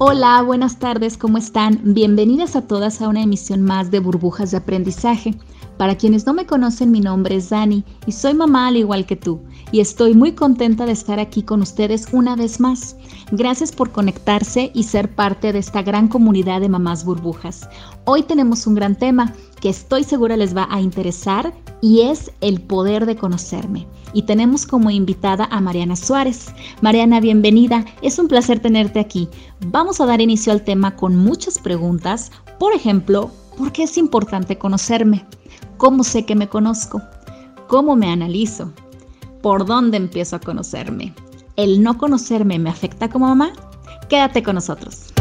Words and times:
Hola, 0.00 0.40
buenas 0.42 0.78
tardes, 0.78 1.18
¿cómo 1.18 1.38
están? 1.38 1.80
Bienvenidas 1.82 2.54
a 2.54 2.62
todas 2.62 3.02
a 3.02 3.08
una 3.08 3.20
emisión 3.20 3.62
más 3.62 3.90
de 3.90 3.98
Burbujas 3.98 4.52
de 4.52 4.58
Aprendizaje. 4.58 5.34
Para 5.76 5.96
quienes 5.96 6.24
no 6.24 6.34
me 6.34 6.46
conocen, 6.46 6.92
mi 6.92 7.00
nombre 7.00 7.34
es 7.34 7.50
Dani 7.50 7.84
y 8.06 8.12
soy 8.12 8.32
mamá 8.32 8.68
al 8.68 8.76
igual 8.76 9.06
que 9.06 9.16
tú, 9.16 9.40
y 9.72 9.80
estoy 9.80 10.14
muy 10.14 10.36
contenta 10.36 10.86
de 10.86 10.92
estar 10.92 11.18
aquí 11.18 11.42
con 11.42 11.62
ustedes 11.62 12.06
una 12.12 12.36
vez 12.36 12.60
más. 12.60 12.96
Gracias 13.32 13.72
por 13.72 13.90
conectarse 13.90 14.70
y 14.72 14.84
ser 14.84 15.12
parte 15.16 15.52
de 15.52 15.58
esta 15.58 15.82
gran 15.82 16.06
comunidad 16.06 16.60
de 16.60 16.68
mamás 16.68 17.04
burbujas. 17.04 17.68
Hoy 18.10 18.22
tenemos 18.22 18.66
un 18.66 18.74
gran 18.74 18.96
tema 18.96 19.34
que 19.60 19.68
estoy 19.68 20.02
segura 20.02 20.34
les 20.38 20.56
va 20.56 20.66
a 20.70 20.80
interesar 20.80 21.52
y 21.82 22.00
es 22.00 22.32
el 22.40 22.58
poder 22.58 23.04
de 23.04 23.16
conocerme. 23.16 23.86
Y 24.14 24.22
tenemos 24.22 24.64
como 24.64 24.90
invitada 24.90 25.46
a 25.50 25.60
Mariana 25.60 25.94
Suárez. 25.94 26.46
Mariana, 26.80 27.20
bienvenida. 27.20 27.84
Es 28.00 28.18
un 28.18 28.26
placer 28.26 28.60
tenerte 28.60 28.98
aquí. 28.98 29.28
Vamos 29.66 30.00
a 30.00 30.06
dar 30.06 30.22
inicio 30.22 30.54
al 30.54 30.64
tema 30.64 30.96
con 30.96 31.16
muchas 31.16 31.58
preguntas. 31.58 32.32
Por 32.58 32.72
ejemplo, 32.72 33.30
¿por 33.58 33.72
qué 33.72 33.82
es 33.82 33.98
importante 33.98 34.56
conocerme? 34.56 35.26
¿Cómo 35.76 36.02
sé 36.02 36.24
que 36.24 36.34
me 36.34 36.48
conozco? 36.48 37.02
¿Cómo 37.66 37.94
me 37.94 38.10
analizo? 38.10 38.72
¿Por 39.42 39.66
dónde 39.66 39.98
empiezo 39.98 40.36
a 40.36 40.40
conocerme? 40.40 41.12
¿El 41.56 41.82
no 41.82 41.98
conocerme 41.98 42.58
me 42.58 42.70
afecta 42.70 43.10
como 43.10 43.26
mamá? 43.26 43.52
Quédate 44.08 44.42
con 44.42 44.54
nosotros. 44.54 45.12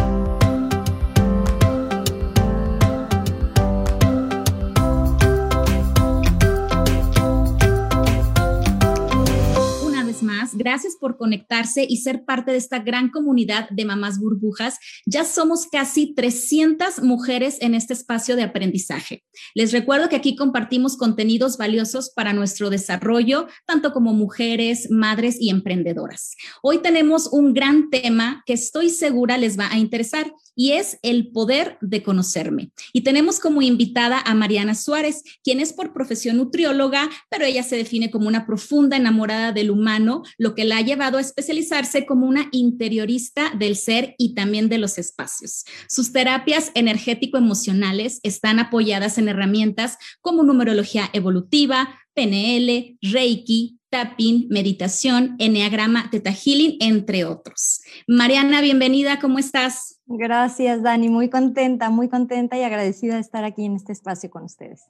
Gracias 10.57 10.97
por 10.99 11.17
conectarse 11.17 11.85
y 11.87 11.97
ser 11.97 12.25
parte 12.25 12.51
de 12.51 12.57
esta 12.57 12.79
gran 12.79 13.09
comunidad 13.09 13.69
de 13.69 13.85
mamás 13.85 14.17
burbujas. 14.17 14.79
Ya 15.05 15.23
somos 15.23 15.67
casi 15.71 16.15
300 16.15 17.03
mujeres 17.03 17.57
en 17.61 17.75
este 17.75 17.93
espacio 17.93 18.35
de 18.35 18.41
aprendizaje. 18.41 19.23
Les 19.53 19.71
recuerdo 19.71 20.09
que 20.09 20.15
aquí 20.15 20.35
compartimos 20.35 20.97
contenidos 20.97 21.57
valiosos 21.57 22.09
para 22.09 22.33
nuestro 22.33 22.71
desarrollo, 22.71 23.47
tanto 23.67 23.93
como 23.93 24.13
mujeres, 24.13 24.89
madres 24.89 25.37
y 25.39 25.51
emprendedoras. 25.51 26.35
Hoy 26.63 26.79
tenemos 26.79 27.27
un 27.31 27.53
gran 27.53 27.91
tema 27.91 28.41
que 28.47 28.53
estoy 28.53 28.89
segura 28.89 29.37
les 29.37 29.59
va 29.59 29.71
a 29.71 29.77
interesar 29.77 30.33
y 30.55 30.71
es 30.71 30.97
el 31.03 31.31
poder 31.31 31.77
de 31.81 32.01
conocerme. 32.01 32.71
Y 32.91 33.01
tenemos 33.01 33.39
como 33.39 33.61
invitada 33.61 34.19
a 34.19 34.33
Mariana 34.33 34.73
Suárez, 34.73 35.21
quien 35.43 35.59
es 35.59 35.71
por 35.71 35.93
profesión 35.93 36.37
nutrióloga, 36.37 37.09
pero 37.29 37.45
ella 37.45 37.61
se 37.61 37.77
define 37.77 38.09
como 38.09 38.27
una 38.27 38.47
profunda 38.47 38.97
enamorada 38.97 39.51
del 39.51 39.69
humano, 39.69 40.23
lo 40.39 40.46
que 40.55 40.65
la 40.65 40.77
ha 40.77 40.81
llevado 40.81 41.17
a 41.17 41.21
especializarse 41.21 42.05
como 42.05 42.27
una 42.27 42.47
interiorista 42.51 43.51
del 43.57 43.75
ser 43.75 44.15
y 44.17 44.33
también 44.33 44.69
de 44.69 44.77
los 44.77 44.97
espacios. 44.97 45.65
Sus 45.87 46.11
terapias 46.11 46.71
energético-emocionales 46.75 48.19
están 48.23 48.59
apoyadas 48.59 49.17
en 49.17 49.29
herramientas 49.29 49.97
como 50.21 50.43
numerología 50.43 51.09
evolutiva, 51.13 51.99
PNL, 52.13 52.97
Reiki, 53.01 53.77
tapping, 53.89 54.47
meditación, 54.49 55.35
enneagrama, 55.39 56.09
teta 56.09 56.31
healing, 56.31 56.77
entre 56.79 57.25
otros. 57.25 57.81
Mariana, 58.07 58.61
bienvenida, 58.61 59.19
¿cómo 59.19 59.39
estás? 59.39 59.99
Gracias, 60.05 60.83
Dani, 60.83 61.09
muy 61.09 61.29
contenta, 61.29 61.89
muy 61.89 62.09
contenta 62.09 62.57
y 62.57 62.63
agradecida 62.63 63.15
de 63.15 63.21
estar 63.21 63.43
aquí 63.43 63.65
en 63.65 63.75
este 63.75 63.93
espacio 63.93 64.29
con 64.29 64.43
ustedes. 64.43 64.83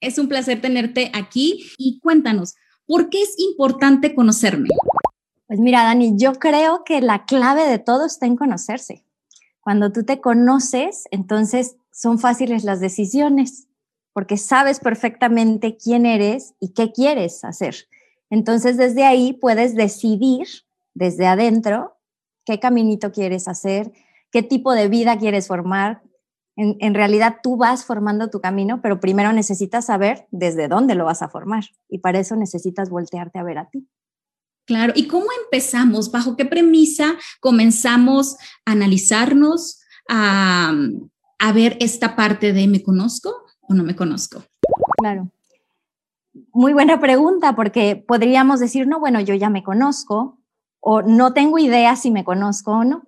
Es 0.00 0.18
un 0.18 0.28
placer 0.28 0.60
tenerte 0.60 1.10
aquí 1.14 1.70
y 1.78 2.00
cuéntanos, 2.00 2.54
¿por 2.86 3.08
qué 3.08 3.22
es 3.22 3.34
importante 3.38 4.14
conocerme? 4.14 4.68
Pues 5.46 5.60
mira, 5.60 5.84
Dani, 5.84 6.16
yo 6.16 6.34
creo 6.34 6.84
que 6.84 7.00
la 7.00 7.24
clave 7.24 7.66
de 7.66 7.78
todo 7.78 8.06
está 8.06 8.26
en 8.26 8.36
conocerse. 8.36 9.04
Cuando 9.60 9.92
tú 9.92 10.04
te 10.04 10.20
conoces, 10.20 11.04
entonces 11.10 11.76
son 11.92 12.18
fáciles 12.18 12.64
las 12.64 12.80
decisiones, 12.80 13.68
porque 14.12 14.36
sabes 14.36 14.80
perfectamente 14.80 15.76
quién 15.76 16.06
eres 16.06 16.54
y 16.58 16.72
qué 16.72 16.92
quieres 16.92 17.44
hacer. 17.44 17.76
Entonces, 18.30 18.76
desde 18.76 19.04
ahí 19.04 19.34
puedes 19.34 19.74
decidir, 19.74 20.46
desde 20.94 21.26
adentro, 21.26 21.98
qué 22.44 22.58
caminito 22.58 23.12
quieres 23.12 23.46
hacer, 23.46 23.92
qué 24.30 24.42
tipo 24.42 24.72
de 24.72 24.88
vida 24.88 25.18
quieres 25.18 25.46
formar. 25.46 26.02
En, 26.56 26.94
realidad 26.94 27.36
tú 27.42 27.56
vas 27.56 27.84
formando 27.84 28.28
tu 28.28 28.40
camino, 28.40 28.82
pero 28.82 29.00
primero 29.00 29.32
necesitas 29.32 29.86
saber 29.86 30.26
desde 30.30 30.68
dónde 30.68 30.94
lo 30.94 31.04
vas 31.04 31.22
a 31.22 31.28
formar 31.28 31.64
y 31.88 31.98
para 31.98 32.18
eso 32.18 32.36
necesitas 32.36 32.90
voltearte 32.90 33.38
a 33.38 33.42
ver 33.42 33.58
a 33.58 33.70
ti. 33.70 33.88
Claro, 34.64 34.92
¿y 34.96 35.06
cómo 35.08 35.26
empezamos? 35.44 36.10
¿Bajo 36.10 36.36
qué 36.36 36.44
premisa 36.44 37.16
comenzamos 37.40 38.36
a 38.64 38.72
analizarnos, 38.72 39.80
a, 40.08 40.72
a 41.38 41.52
ver 41.52 41.76
esta 41.80 42.14
parte 42.14 42.52
de 42.52 42.68
me 42.68 42.82
conozco 42.82 43.44
o 43.62 43.74
no 43.74 43.82
me 43.82 43.96
conozco? 43.96 44.44
Claro. 44.98 45.28
Muy 46.52 46.72
buena 46.72 47.00
pregunta, 47.00 47.54
porque 47.54 47.96
podríamos 47.96 48.60
decir, 48.60 48.86
no, 48.86 49.00
bueno, 49.00 49.20
yo 49.20 49.34
ya 49.34 49.50
me 49.50 49.62
conozco 49.62 50.38
o 50.80 51.02
no 51.02 51.32
tengo 51.32 51.58
idea 51.58 51.96
si 51.96 52.10
me 52.10 52.24
conozco 52.24 52.72
o 52.72 52.84
no. 52.84 53.02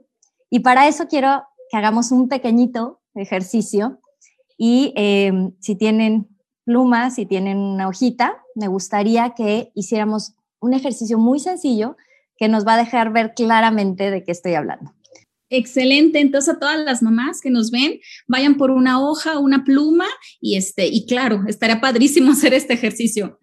Y 0.51 0.61
para 0.61 0.89
eso 0.89 1.09
quiero 1.09 1.45
que 1.71 1.77
hagamos 1.77 2.13
un 2.13 2.29
pequeñito 2.29 3.01
ejercicio 3.15 4.01
y 4.57 4.93
em, 4.97 5.53
si 5.61 5.75
tienen 5.75 6.29
plumas, 6.65 7.17
si 7.17 7.27
tienen 7.27 7.59
una 7.59 7.89
hojita, 7.89 8.43
me 8.55 8.69
gustaría 8.69 9.31
que 9.31 9.73
hiciéramos 9.75 10.35
un 10.65 10.75
ejercicio 10.75 11.19
muy 11.19 11.39
sencillo 11.39 11.97
que 12.37 12.49
nos 12.49 12.67
va 12.67 12.75
a 12.75 12.79
dejar 12.79 13.13
ver 13.13 13.35
claramente 13.35 14.11
de 14.11 14.25
qué 14.25 14.33
estoy 14.33 14.55
hablando. 14.55 14.93
Excelente. 15.51 16.21
Entonces, 16.21 16.55
a 16.55 16.59
todas 16.59 16.79
las 16.81 17.03
mamás 17.03 17.41
que 17.41 17.51
nos 17.51 17.71
ven, 17.71 18.01
vayan 18.27 18.57
por 18.57 18.71
una 18.71 19.01
hoja, 19.01 19.39
una 19.39 19.63
pluma 19.63 20.07
y 20.41 20.57
este, 20.57 20.87
y 20.87 21.07
claro, 21.07 21.43
estaría 21.47 21.81
padrísimo 21.81 22.33
hacer 22.33 22.55
este 22.55 22.75
ejercicio. 22.75 23.39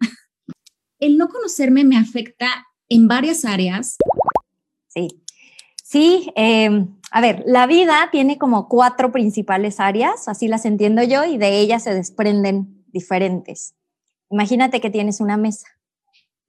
El 0.98 1.16
no 1.16 1.28
conocerme 1.28 1.84
me 1.84 1.96
afecta 1.96 2.66
en 2.88 3.08
varias 3.08 3.44
áreas. 3.44 3.96
Sí, 4.88 5.08
sí. 5.82 6.30
Em, 6.34 6.88
a 7.10 7.20
ver, 7.20 7.44
la 7.46 7.66
vida 7.66 8.08
tiene 8.10 8.36
como 8.36 8.68
cuatro 8.68 9.12
principales 9.12 9.80
áreas, 9.80 10.28
así 10.28 10.48
las 10.48 10.64
entiendo 10.64 11.02
yo, 11.02 11.24
y 11.24 11.38
de 11.38 11.60
ellas 11.60 11.84
se 11.84 11.94
desprenden 11.94 12.84
diferentes. 12.88 13.74
Imagínate 14.28 14.80
que 14.80 14.90
tienes 14.90 15.20
una 15.20 15.36
mesa 15.36 15.66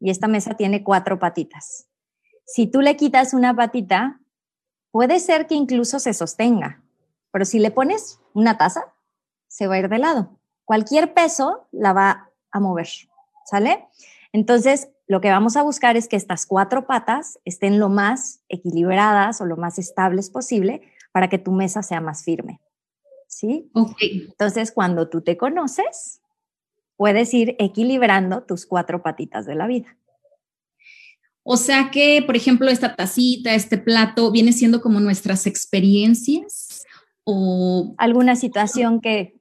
y 0.04 0.12
esta 0.12 0.28
mesa 0.28 0.54
tiene 0.54 0.84
cuatro 0.84 1.18
patitas. 1.18 1.88
Si 2.46 2.68
tú 2.68 2.82
le 2.82 2.96
quitas 2.96 3.34
una 3.34 3.56
patita, 3.56 4.20
Puede 4.94 5.20
ser 5.20 5.48
que 5.48 5.56
incluso 5.56 5.98
se 5.98 6.14
sostenga, 6.14 6.84
pero 7.32 7.46
si 7.46 7.58
le 7.58 7.72
pones 7.72 8.20
una 8.36 8.60
taza, 8.60 8.94
se 9.48 9.66
va 9.66 9.74
a 9.74 9.80
ir 9.80 9.90
de 9.90 9.98
lado. 9.98 10.38
Cualquier 10.66 11.16
peso 11.16 11.68
la 11.72 11.94
va 11.94 12.30
a 12.52 12.60
mover, 12.60 12.88
¿sale? 13.44 13.88
Entonces, 14.34 14.90
lo 15.08 15.20
que 15.20 15.32
vamos 15.32 15.58
a 15.58 15.64
buscar 15.64 15.98
es 15.98 16.08
que 16.08 16.16
estas 16.16 16.46
cuatro 16.46 16.86
patas 16.86 17.40
estén 17.44 17.80
lo 17.80 17.90
más 17.90 18.44
equilibradas 18.50 19.42
o 19.42 19.46
lo 19.46 19.58
más 19.58 19.80
estables 19.80 20.30
posible 20.30 20.84
para 21.12 21.28
que 21.28 21.40
tu 21.40 21.52
mesa 21.52 21.82
sea 21.82 22.00
más 22.00 22.24
firme. 22.24 22.62
¿Sí? 23.28 23.72
Ok. 23.74 23.98
Entonces, 24.00 24.72
cuando 24.72 25.10
tú 25.10 25.22
te 25.22 25.38
conoces, 25.38 26.22
puedes 26.98 27.34
ir 27.34 27.56
equilibrando 27.60 28.44
tus 28.44 28.66
cuatro 28.66 29.02
patitas 29.02 29.46
de 29.46 29.56
la 29.56 29.68
vida. 29.68 29.98
O 31.44 31.58
sea 31.58 31.92
que, 31.92 32.24
por 32.26 32.38
ejemplo, 32.38 32.70
esta 32.70 32.96
tacita, 32.96 33.54
este 33.54 33.78
plato, 33.78 34.32
viene 34.32 34.54
siendo 34.54 34.82
como 34.82 35.00
nuestras 35.00 35.46
experiencias 35.46 36.86
o 37.26 37.94
alguna 37.98 38.36
situación 38.36 39.02
que 39.02 39.36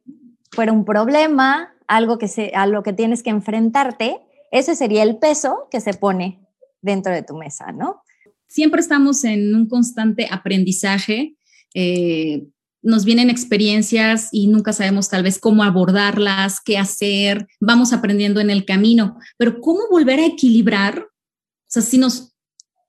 fuera 0.50 0.72
un 0.72 0.84
problema, 0.84 1.74
algo 1.86 2.18
que 2.18 2.28
se, 2.28 2.52
a 2.54 2.66
lo 2.66 2.82
que 2.82 2.92
tienes 2.92 3.22
que 3.22 3.30
enfrentarte, 3.30 4.20
ese 4.50 4.74
sería 4.74 5.02
el 5.02 5.18
peso 5.18 5.68
que 5.70 5.80
se 5.80 5.94
pone 5.94 6.40
dentro 6.80 7.12
de 7.12 7.22
tu 7.22 7.36
mesa, 7.36 7.70
¿no? 7.72 8.02
Siempre 8.48 8.80
estamos 8.80 9.24
en 9.24 9.54
un 9.54 9.68
constante 9.68 10.28
aprendizaje. 10.30 11.36
Eh, 11.74 12.48
nos 12.82 13.04
vienen 13.04 13.30
experiencias 13.30 14.28
y 14.32 14.48
nunca 14.48 14.72
sabemos 14.72 15.08
tal 15.08 15.22
vez 15.22 15.38
cómo 15.38 15.62
abordarlas, 15.62 16.60
qué 16.60 16.78
hacer, 16.78 17.46
vamos 17.60 17.92
aprendiendo 17.92 18.40
en 18.40 18.50
el 18.50 18.64
camino, 18.64 19.18
pero 19.38 19.60
cómo 19.60 19.82
volver 19.90 20.18
a 20.18 20.26
equilibrar 20.26 21.06
o 21.72 21.80
sea, 21.80 21.80
si 21.80 21.96
nos, 21.96 22.36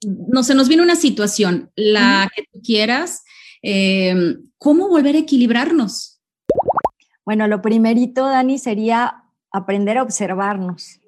no 0.05 0.43
se 0.43 0.55
nos 0.55 0.67
viene 0.67 0.83
una 0.83 0.97
situación, 0.97 1.71
la 1.77 2.29
que 2.35 2.43
tú 2.51 2.59
quieras, 2.61 3.23
em, 3.61 4.49
¿cómo 4.57 4.89
volver 4.89 5.15
a 5.15 5.19
equilibrarnos? 5.19 6.19
Bueno, 7.23 7.47
lo 7.47 7.61
primerito, 7.61 8.25
Dani, 8.25 8.59
sería 8.59 9.23
aprender 9.53 9.97
a 9.97 10.03
observarnos. 10.03 10.99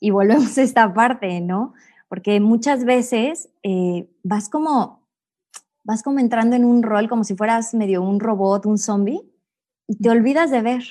Y 0.00 0.08
volvemos 0.08 0.56
a 0.56 0.62
esta 0.62 0.94
parte, 0.94 1.42
¿no? 1.42 1.74
Porque 2.08 2.40
muchas 2.40 2.86
veces 2.86 3.50
eh, 3.62 4.08
vas 4.22 4.48
como 4.48 5.01
vas 5.84 6.02
como 6.02 6.18
entrando 6.18 6.56
en 6.56 6.64
un 6.64 6.82
rol 6.82 7.08
como 7.08 7.24
si 7.24 7.34
fueras 7.34 7.74
medio 7.74 8.02
un 8.02 8.20
robot, 8.20 8.66
un 8.66 8.78
zombie, 8.78 9.22
y 9.86 9.96
te 9.96 10.10
olvidas 10.10 10.50
de 10.50 10.62
ver. 10.62 10.82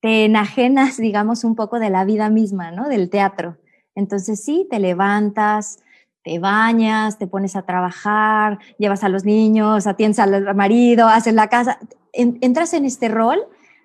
Te 0.00 0.24
enajenas, 0.24 0.96
digamos, 0.98 1.44
un 1.44 1.54
poco 1.54 1.78
de 1.78 1.90
la 1.90 2.04
vida 2.04 2.30
misma, 2.30 2.70
¿no? 2.70 2.88
Del 2.88 3.10
teatro. 3.10 3.58
Entonces 3.94 4.42
sí, 4.42 4.66
te 4.70 4.78
levantas, 4.78 5.78
te 6.22 6.38
bañas, 6.38 7.18
te 7.18 7.26
pones 7.26 7.56
a 7.56 7.62
trabajar, 7.62 8.58
llevas 8.78 9.04
a 9.04 9.08
los 9.08 9.24
niños, 9.24 9.86
atiendes 9.86 10.18
al 10.18 10.54
marido, 10.54 11.08
haces 11.08 11.34
la 11.34 11.48
casa, 11.48 11.78
entras 12.12 12.74
en 12.74 12.84
este 12.84 13.08
rol, 13.08 13.38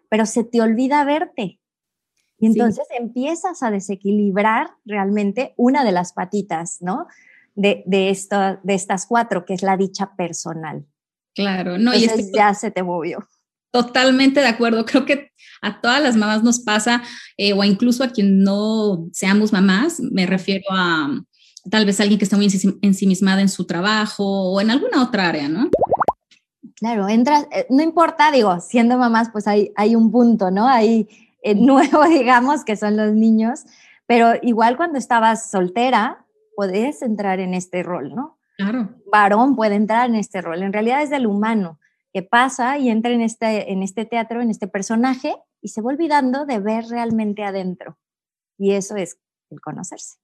pero 0.09 0.25
se 0.25 0.43
te 0.43 0.61
olvida 0.61 1.03
verte. 1.05 1.59
Y 2.39 2.47
entonces 2.47 2.87
empiezas 2.97 3.61
a 3.61 3.69
desequilibrar 3.69 4.71
realmente 4.83 5.53
una 5.55 5.83
de 5.83 5.91
las 5.91 6.13
patitas, 6.13 6.81
¿no? 6.81 7.05
De, 7.53 7.83
de, 7.85 8.09
esto, 8.09 8.59
de 8.63 8.73
estas 8.73 9.05
cuatro, 9.05 9.45
que 9.45 9.53
es 9.53 9.61
la 9.61 9.75
dicha 9.75 10.15
personal. 10.15 10.85
Claro, 11.35 11.77
no, 11.77 11.93
y 11.93 12.07
ya 12.33 12.53
se 12.53 12.71
te 12.71 12.81
movió. 12.81 13.27
Totalmente 13.71 14.41
de 14.41 14.47
acuerdo. 14.47 14.85
Creo 14.85 15.05
que 15.05 15.31
a 15.61 15.79
todas 15.79 16.01
las 16.01 16.15
mamás 16.15 16.43
nos 16.43 16.59
pasa, 16.59 17.03
eh, 17.37 17.53
o 17.53 17.63
incluso 17.63 18.03
a 18.03 18.09
quien 18.09 18.43
no 18.43 19.07
seamos 19.13 19.53
mamás, 19.53 19.99
me 19.99 20.25
refiero 20.25 20.65
a, 20.71 21.09
tal 21.69 21.85
vez 21.85 21.99
alguien 21.99 22.17
que 22.17 22.25
está 22.25 22.37
muy 22.37 22.47
ensimismada 22.81 23.41
en 23.41 23.49
su 23.49 23.65
trabajo 23.65 24.23
o 24.25 24.59
en 24.59 24.71
alguna 24.71 25.03
otra 25.03 25.29
área, 25.29 25.47
¿no? 25.47 25.69
Claro, 26.75 27.07
entras, 27.07 27.47
eh, 27.51 27.67
no 27.69 27.83
importa, 27.83 28.31
digo, 28.31 28.59
siendo 28.59 28.97
mamás, 28.97 29.29
pues 29.31 29.47
hay, 29.47 29.71
hay 29.75 29.95
un 29.95 30.11
punto, 30.11 30.49
¿no? 30.51 30.67
Hay 30.67 31.07
eh, 31.43 31.55
nuevo, 31.55 32.03
digamos, 32.05 32.65
que 32.65 32.75
son 32.75 32.97
los 32.97 33.13
niños, 33.13 33.61
pero 34.07 34.33
igual 34.41 34.77
cuando 34.77 34.97
estabas 34.97 35.49
soltera, 35.49 36.25
puedes 36.61 37.01
entrar 37.01 37.39
en 37.39 37.55
este 37.55 37.81
rol, 37.81 38.13
¿no? 38.13 38.37
Claro. 38.55 38.95
Varón 39.11 39.55
puede 39.55 39.73
entrar 39.73 40.07
en 40.07 40.15
este 40.15 40.41
rol. 40.41 40.61
En 40.61 40.71
realidad 40.71 41.01
es 41.01 41.09
del 41.09 41.25
humano 41.25 41.79
que 42.13 42.21
pasa 42.21 42.77
y 42.77 42.91
entra 42.91 43.11
en 43.11 43.21
este, 43.21 43.71
en 43.71 43.81
este 43.81 44.05
teatro, 44.05 44.43
en 44.43 44.51
este 44.51 44.67
personaje, 44.67 45.33
y 45.59 45.69
se 45.69 45.81
va 45.81 45.89
olvidando 45.89 46.45
de 46.45 46.59
ver 46.59 46.85
realmente 46.85 47.43
adentro. 47.43 47.97
Y 48.59 48.73
eso 48.73 48.95
es 48.95 49.17
el 49.49 49.59
conocerse. 49.59 50.19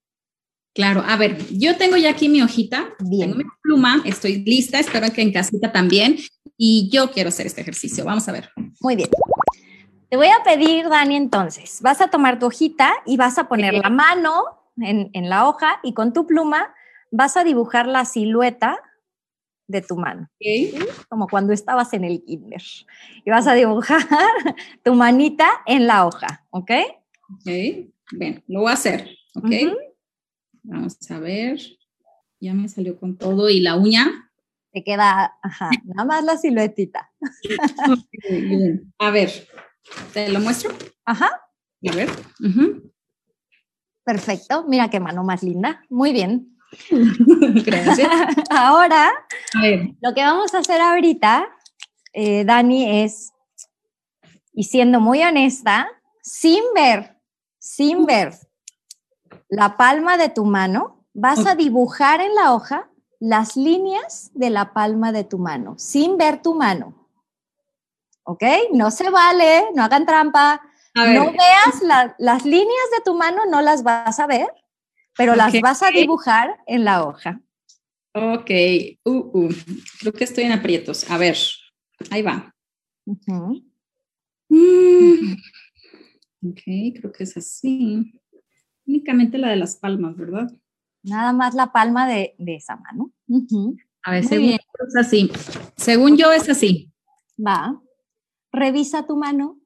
Claro, 0.76 1.02
a 1.08 1.18
ver, 1.18 1.40
yo 1.58 1.76
tengo 1.76 1.98
ya 1.98 2.12
aquí 2.12 2.30
mi 2.30 2.44
hojita, 2.44 2.86
Bien. 3.00 3.32
tengo 3.32 3.44
mi 3.44 3.50
pluma, 3.64 4.04
estoy 4.06 4.44
lista, 4.44 4.78
espero 4.78 5.12
que 5.12 5.24
en 5.24 5.34
casita 5.34 5.72
también, 5.72 6.18
y 6.56 6.88
yo 6.92 7.10
quiero 7.10 7.30
hacer 7.30 7.48
este 7.48 7.62
ejercicio. 7.62 8.06
Vamos 8.06 8.30
a 8.30 8.32
ver. 8.32 8.52
Muy 8.80 8.96
bien. 8.96 9.10
Te 10.12 10.18
voy 10.18 10.28
a 10.28 10.44
pedir, 10.44 10.88
Dani, 10.88 11.16
entonces, 11.16 11.80
vas 11.82 12.00
a 12.00 12.10
tomar 12.10 12.38
tu 12.38 12.46
hojita 12.46 12.94
y 13.08 13.18
vas 13.18 13.40
a 13.40 13.48
poner 13.48 13.74
la 13.74 13.90
mano 13.90 14.57
en, 14.82 15.10
en 15.14 15.30
la 15.30 15.48
hoja 15.48 15.80
y 15.84 15.94
con 15.94 16.14
tu 16.14 16.26
pluma 16.26 16.74
vas 17.12 17.38
a 17.38 17.44
dibujar 17.44 17.88
la 17.88 18.06
silueta 18.06 18.80
de 19.68 19.82
tu 19.82 19.98
mano, 19.98 20.30
como 21.10 21.28
cuando 21.28 21.54
estabas 21.54 21.94
en 21.94 22.06
el 22.06 22.24
kinder. 22.24 22.62
Y 23.26 23.30
vas 23.30 23.48
a 23.48 23.54
dibujar 23.54 24.02
tu 24.84 24.94
manita 24.94 25.48
en 25.66 25.88
la 25.88 26.06
hoja, 26.06 26.46
¿ok? 26.50 26.72
Ok, 27.34 27.52
bien, 28.14 28.44
lo 28.48 28.62
voy 28.62 28.72
a 28.72 28.74
hacer, 28.74 29.10
¿ok? 29.36 29.52
Vamos 30.64 30.98
a 31.12 31.20
ver. 31.20 31.60
Ya 32.40 32.54
me 32.54 32.70
salió 32.70 33.00
con 33.00 33.18
todo. 33.18 33.50
¿Y 33.50 33.60
la 33.60 33.76
uña? 33.76 34.32
Te 34.72 34.84
queda, 34.84 35.38
ajá, 35.42 35.72
nada 35.84 36.06
más 36.06 36.24
la 36.24 36.38
siluetita. 36.38 37.12
bien. 38.30 38.94
A 39.00 39.12
ver, 39.12 39.32
¿te 40.14 40.30
lo 40.30 40.40
muestro? 40.40 40.72
Ajá. 41.06 41.30
A 41.90 41.96
ver. 41.96 42.10
Perfecto. 44.08 44.64
Mira 44.70 44.90
qué 44.90 45.02
mano 45.02 45.26
más 45.26 45.44
linda. 45.44 45.84
Muy 45.90 46.14
bien. 46.14 46.58
Gracias. 47.66 48.10
Ahora, 48.50 49.12
lo 50.00 50.14
que 50.14 50.22
vamos 50.22 50.54
a 50.54 50.60
hacer 50.60 50.80
ahorita, 50.80 51.50
eh, 52.14 52.46
Dani, 52.46 53.02
es, 53.02 53.34
y 54.54 54.64
siendo 54.64 55.02
muy 55.02 55.22
honesta, 55.24 55.90
sin 56.22 56.64
ver, 56.74 57.18
sin 57.60 58.06
ver 58.06 58.34
la 59.50 59.76
palma 59.76 60.16
de 60.16 60.30
tu 60.30 60.46
mano, 60.46 61.04
vas 61.14 61.46
a 61.46 61.56
dibujar 61.56 62.22
en 62.22 62.34
la 62.34 62.54
hoja 62.54 62.90
las 63.20 63.58
líneas 63.58 64.32
de 64.36 64.52
la 64.52 64.72
palma 64.72 65.12
de 65.12 65.26
tu 65.26 65.38
mano, 65.38 65.76
sin 65.78 66.18
ver 66.18 66.42
tu 66.42 66.54
mano. 66.54 67.10
¿Ok? 68.24 68.44
No 68.72 68.90
se 68.90 69.10
vale, 69.10 69.66
no 69.76 69.84
hagan 69.84 70.06
trampa. 70.06 70.62
No 71.06 71.32
veas 71.32 72.16
las 72.18 72.46
líneas 72.46 72.90
de 72.96 73.04
tu 73.06 73.16
mano, 73.16 73.46
no 73.50 73.62
las 73.62 73.84
vas 73.84 74.20
a 74.20 74.28
ver, 74.28 74.48
pero 75.16 75.36
las 75.36 75.54
vas 75.62 75.84
a 75.84 75.92
dibujar 75.92 76.58
en 76.66 76.84
la 76.84 77.04
hoja. 77.04 77.42
Ok, 78.14 78.50
uh, 79.06 79.12
uh. 79.12 79.50
creo 80.00 80.14
que 80.14 80.24
estoy 80.24 80.46
en 80.46 80.52
aprietos. 80.52 81.10
A 81.10 81.18
ver, 81.18 81.38
ahí 82.10 82.22
va. 82.22 82.54
Mm. 83.06 85.34
Ok, 86.50 86.62
creo 87.00 87.12
que 87.12 87.24
es 87.24 87.38
así. 87.38 88.20
Únicamente 88.86 89.38
la 89.38 89.50
de 89.50 89.58
las 89.58 89.76
palmas, 89.76 90.16
¿verdad? 90.16 90.48
Nada 91.04 91.34
más 91.34 91.54
la 91.54 91.72
palma 91.72 92.08
de, 92.08 92.36
esa 92.40 92.78
mano. 92.78 93.12
A 94.04 94.12
ver, 94.12 94.26
según 94.26 94.52
es 94.52 94.96
así. 94.98 95.32
Según 95.76 96.18
yo 96.18 96.32
es 96.32 96.50
así. 96.50 96.92
Va. 97.38 97.80
Revisa 98.52 99.06
tu 99.06 99.16
mano. 99.16 99.60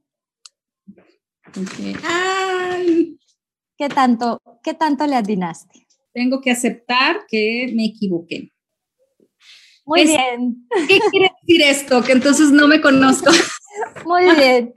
Ay. 2.08 3.18
¿Qué 3.78 3.90
tanto, 3.90 4.42
¿Qué 4.64 4.74
tanto 4.74 5.06
le 5.08 5.16
atinaste? 5.16 5.88
Tengo 6.14 6.42
que 6.42 6.52
aceptar 6.52 7.26
que 7.28 7.72
me 7.74 7.86
equivoqué. 7.86 8.52
Muy 9.86 10.06
bien. 10.06 10.68
¿Qué 10.88 11.00
quiere 11.10 11.32
decir 11.42 11.62
esto? 11.64 12.04
Que 12.04 12.12
entonces 12.12 12.52
no 12.52 12.68
me 12.68 12.80
conozco. 12.80 13.32
Muy 14.06 14.24
bien. 14.36 14.74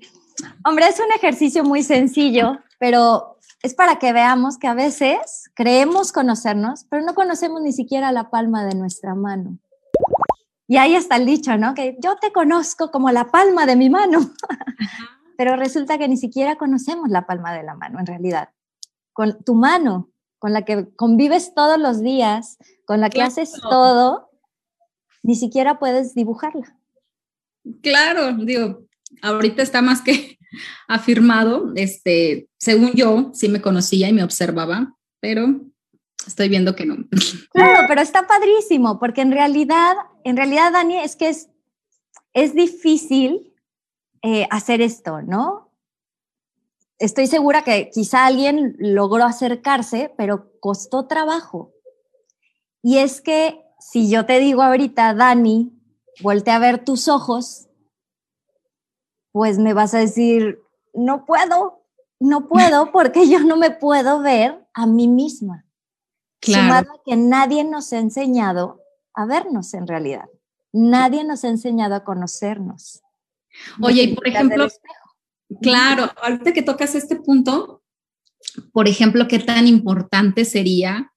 Hombre, 0.65 0.89
es 0.89 0.99
un 0.99 1.13
ejercicio 1.13 1.63
muy 1.63 1.83
sencillo, 1.83 2.59
pero 2.79 3.39
es 3.63 3.75
para 3.75 3.99
que 3.99 4.13
veamos 4.13 4.59
que 4.59 4.67
a 4.67 4.75
veces 4.75 5.51
creemos 5.55 6.13
conocernos, 6.13 6.87
pero 6.91 7.05
no 7.05 7.15
conocemos 7.15 7.63
ni 7.63 7.73
siquiera 7.73 8.13
la 8.13 8.31
palma 8.31 8.65
de 8.65 8.75
nuestra 8.75 9.15
mano. 9.15 9.59
Y 10.67 10.77
ahí 10.77 10.95
está 10.95 11.17
el 11.17 11.27
dicho, 11.27 11.57
¿no? 11.57 11.75
Que 11.75 11.97
yo 12.03 12.17
te 12.17 12.33
conozco 12.33 12.91
como 12.91 13.11
la 13.11 13.31
palma 13.31 13.67
de 13.67 13.77
mi 13.77 13.91
mano, 13.91 14.33
pero 15.37 15.57
resulta 15.57 15.99
que 15.99 16.09
ni 16.09 16.17
siquiera 16.17 16.57
conocemos 16.57 17.09
la 17.11 17.27
palma 17.27 17.55
de 17.55 17.63
la 17.63 17.75
mano 17.75 18.01
en 18.01 18.07
realidad. 18.07 18.51
Con 19.13 19.43
tu 19.45 19.55
mano, 19.55 20.11
con 20.39 20.53
la 20.53 20.65
que 20.65 20.95
convives 20.95 21.55
todos 21.55 21.79
los 21.79 22.03
días, 22.03 22.59
con 22.85 23.01
la 23.01 23.11
que 23.11 23.23
haces 23.23 23.53
todo, 23.63 24.31
ni 25.23 25.37
siquiera 25.37 25.79
puedes 25.79 26.15
dibujarla. 26.15 26.79
Claro, 27.83 28.33
digo, 28.35 28.85
ahorita 29.23 29.63
está 29.63 29.81
más 29.81 30.03
que 30.03 30.39
afirmado, 30.89 31.73
este, 31.77 32.49
según 32.59 32.93
yo, 32.93 33.31
sí 33.33 33.49
me 33.49 33.63
conocía 33.63 34.09
y 34.09 34.13
me 34.13 34.23
observaba, 34.23 34.95
pero 35.21 35.61
estoy 36.27 36.49
viendo 36.49 36.77
que 36.77 36.87
no. 36.87 36.97
Claro, 37.53 37.87
pero 37.89 38.01
está 38.01 38.27
padrísimo, 38.27 38.99
porque 38.99 39.23
en 39.23 39.33
realidad, 39.33 39.95
en 40.25 40.37
realidad, 40.37 40.73
Dani, 40.73 40.99
es 40.99 41.17
que 41.17 41.29
es, 41.29 41.49
es 42.35 42.55
difícil 42.55 43.54
eh, 44.27 44.49
hacer 44.51 44.81
esto, 44.81 45.21
¿no? 45.21 45.71
Estoy 46.99 47.27
segura 47.27 47.63
que 47.63 47.91
quizá 47.91 48.25
alguien 48.25 48.75
logró 48.79 49.25
acercarse, 49.25 50.15
pero 50.17 50.59
costó 50.61 51.07
trabajo. 51.07 51.75
Y 52.83 52.97
es 52.99 53.21
que 53.21 53.63
si 53.79 54.09
yo 54.09 54.25
te 54.25 54.39
digo 54.39 54.63
ahorita, 54.63 55.13
Dani, 55.13 55.79
voltea 56.23 56.57
a 56.57 56.59
ver 56.59 56.83
tus 56.83 57.07
ojos, 57.07 57.69
pues 59.31 59.59
me 59.59 59.75
vas 59.75 59.93
a 59.93 59.99
decir, 59.99 60.59
no 60.95 61.27
puedo, 61.27 61.83
no 62.19 62.49
puedo 62.49 62.93
porque 62.93 63.29
yo 63.29 63.41
no 63.41 63.59
me 63.59 63.73
puedo 63.73 64.21
ver 64.21 64.67
a 64.73 64.87
mí 64.87 65.07
misma. 65.07 65.67
Claro. 66.41 67.03
que 67.05 67.17
nadie 67.17 67.63
nos 67.63 67.93
ha 67.93 67.99
enseñado 67.99 68.81
a 69.13 69.27
vernos 69.27 69.75
en 69.75 69.87
realidad. 69.87 70.31
Nadie 70.73 71.25
nos 71.25 71.45
ha 71.45 71.49
enseñado 71.49 71.95
a 71.95 72.05
conocernos. 72.05 73.04
Oye, 73.81 74.03
y 74.03 74.15
por 74.15 74.27
ejemplo, 74.29 74.69
claro, 75.63 76.11
ahorita 76.23 76.53
que 76.53 76.63
tocas 76.63 76.95
este 76.95 77.17
punto, 77.17 77.83
por 78.73 78.89
ejemplo, 78.89 79.29
qué 79.29 79.39
tan 79.39 79.67
importante 79.67 80.45
sería, 80.45 81.11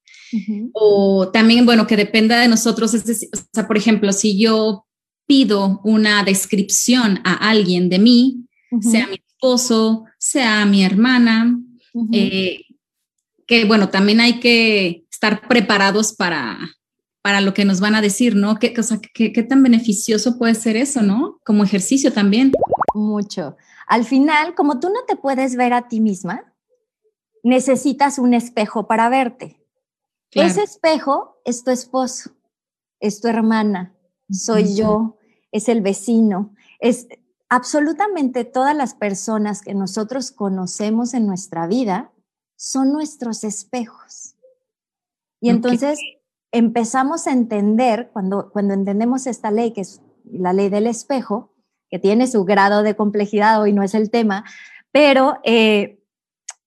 o 0.74 1.30
también, 1.32 1.66
bueno, 1.66 1.88
que 1.88 1.96
dependa 1.96 2.40
de 2.40 2.48
nosotros, 2.48 2.94
es 2.94 3.06
decir, 3.06 3.30
o 3.34 3.38
sea, 3.54 3.68
por 3.68 3.78
ejemplo, 3.78 4.12
si 4.12 4.38
yo 4.38 4.86
pido 5.26 5.82
una 5.84 6.24
descripción 6.24 7.20
a 7.24 7.34
alguien 7.50 7.90
de 7.90 8.00
mí, 8.00 8.48
sea 8.82 9.08
mi 9.08 9.22
esposo, 9.28 10.06
sea 10.18 10.66
mi 10.66 10.84
hermana, 10.84 11.60
eh, 12.12 12.62
que 13.46 13.66
bueno, 13.66 13.90
también 13.90 14.20
hay 14.20 14.40
que 14.40 15.06
estar 15.12 15.48
preparados 15.48 16.14
para, 16.14 16.60
para 17.28 17.42
lo 17.42 17.54
que 17.54 17.66
nos 17.66 17.82
van 17.82 17.94
a 17.94 18.02
decir, 18.02 18.38
¿no? 18.38 18.56
¿Qué, 18.56 18.74
cosa, 18.74 19.02
qué, 19.14 19.34
qué 19.34 19.44
tan 19.44 19.62
beneficioso 19.62 20.38
puede 20.38 20.56
ser 20.56 20.78
eso, 20.78 21.02
¿no? 21.02 21.42
Como 21.44 21.66
ejercicio 21.66 22.14
también. 22.14 22.54
Mucho. 22.94 23.58
Al 23.86 24.06
final, 24.06 24.56
como 24.56 24.80
tú 24.80 24.88
no 24.88 25.04
te 25.06 25.18
puedes 25.18 25.58
ver 25.58 25.74
a 25.74 25.90
ti 25.90 26.00
misma, 26.00 26.54
necesitas 27.44 28.18
un 28.18 28.34
espejo 28.34 28.88
para 28.88 29.10
verte. 29.10 29.62
Ese 30.32 30.64
espejo 30.64 31.42
es 31.44 31.66
tu 31.66 31.72
esposo, 31.72 32.32
es 33.02 33.20
tu 33.20 33.28
hermana, 33.28 33.94
soy 34.32 34.74
yo, 34.74 35.18
es 35.52 35.68
el 35.68 35.82
vecino, 35.82 36.56
es 36.80 37.10
absolutamente 37.50 38.46
todas 38.46 38.74
las 38.74 38.94
personas 38.94 39.62
que 39.62 39.74
nosotros 39.74 40.32
conocemos 40.32 41.14
en 41.14 41.28
nuestra 41.28 41.68
vida 41.68 42.14
son 42.56 42.94
nuestros 42.94 43.44
espejos. 43.44 44.36
Y 45.42 45.50
entonces 45.50 46.00
empezamos 46.52 47.28
a 47.28 47.34
entender, 47.34 48.10
cuando, 48.14 48.50
cuando 48.52 48.74
entendemos 48.74 49.28
esta 49.28 49.52
ley, 49.52 49.72
que 49.72 49.82
es 49.82 50.02
la 50.24 50.54
ley 50.54 50.70
del 50.70 50.88
espejo, 50.88 51.54
que 51.90 52.00
tiene 52.00 52.28
su 52.28 52.44
grado 52.46 52.84
de 52.84 52.96
complejidad, 52.96 53.62
hoy 53.62 53.74
no 53.74 53.84
es 53.84 53.94
el 53.94 54.10
tema, 54.10 54.44
pero 54.92 55.40
eh, 55.44 56.04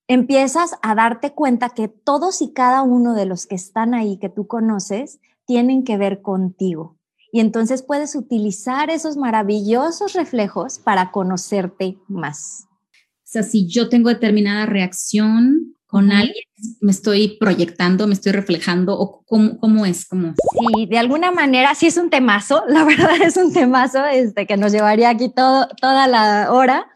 empiezas 0.08 0.76
a 0.82 0.94
darte 0.94 1.32
cuenta 1.32 1.70
que 1.70 1.88
todos 1.88 2.42
y 2.42 2.52
cada 2.52 2.82
uno 2.82 3.14
de 3.14 3.26
los 3.26 3.46
que 3.46 3.54
están 3.54 3.94
ahí, 3.94 4.18
que 4.18 4.28
tú 4.28 4.46
conoces, 4.46 5.20
tienen 5.46 5.84
que 5.84 5.96
ver 5.96 6.22
contigo. 6.22 6.96
Y 7.32 7.40
entonces 7.40 7.82
puedes 7.82 8.16
utilizar 8.16 8.90
esos 8.90 9.16
maravillosos 9.16 10.14
reflejos 10.14 10.78
para 10.78 11.12
conocerte 11.12 11.98
más. 12.08 12.66
O 12.92 13.32
sea, 13.32 13.42
si 13.44 13.68
yo 13.68 13.88
tengo 13.88 14.08
determinada 14.08 14.66
reacción 14.66 15.76
con 15.90 16.12
alguien, 16.12 16.44
me 16.80 16.92
estoy 16.92 17.36
proyectando, 17.38 18.06
me 18.06 18.14
estoy 18.14 18.30
reflejando, 18.30 18.96
o 18.98 19.24
cómo, 19.26 19.58
cómo 19.58 19.84
es, 19.84 20.06
cómo. 20.06 20.34
Sí, 20.74 20.86
de 20.86 20.98
alguna 20.98 21.32
manera 21.32 21.74
sí 21.74 21.88
es 21.88 21.96
un 21.96 22.10
temazo, 22.10 22.62
la 22.68 22.84
verdad 22.84 23.20
es 23.20 23.36
un 23.36 23.52
temazo, 23.52 24.06
este, 24.06 24.46
que 24.46 24.56
nos 24.56 24.70
llevaría 24.70 25.10
aquí 25.10 25.28
todo, 25.28 25.68
toda 25.80 26.06
la 26.06 26.52
hora, 26.52 26.88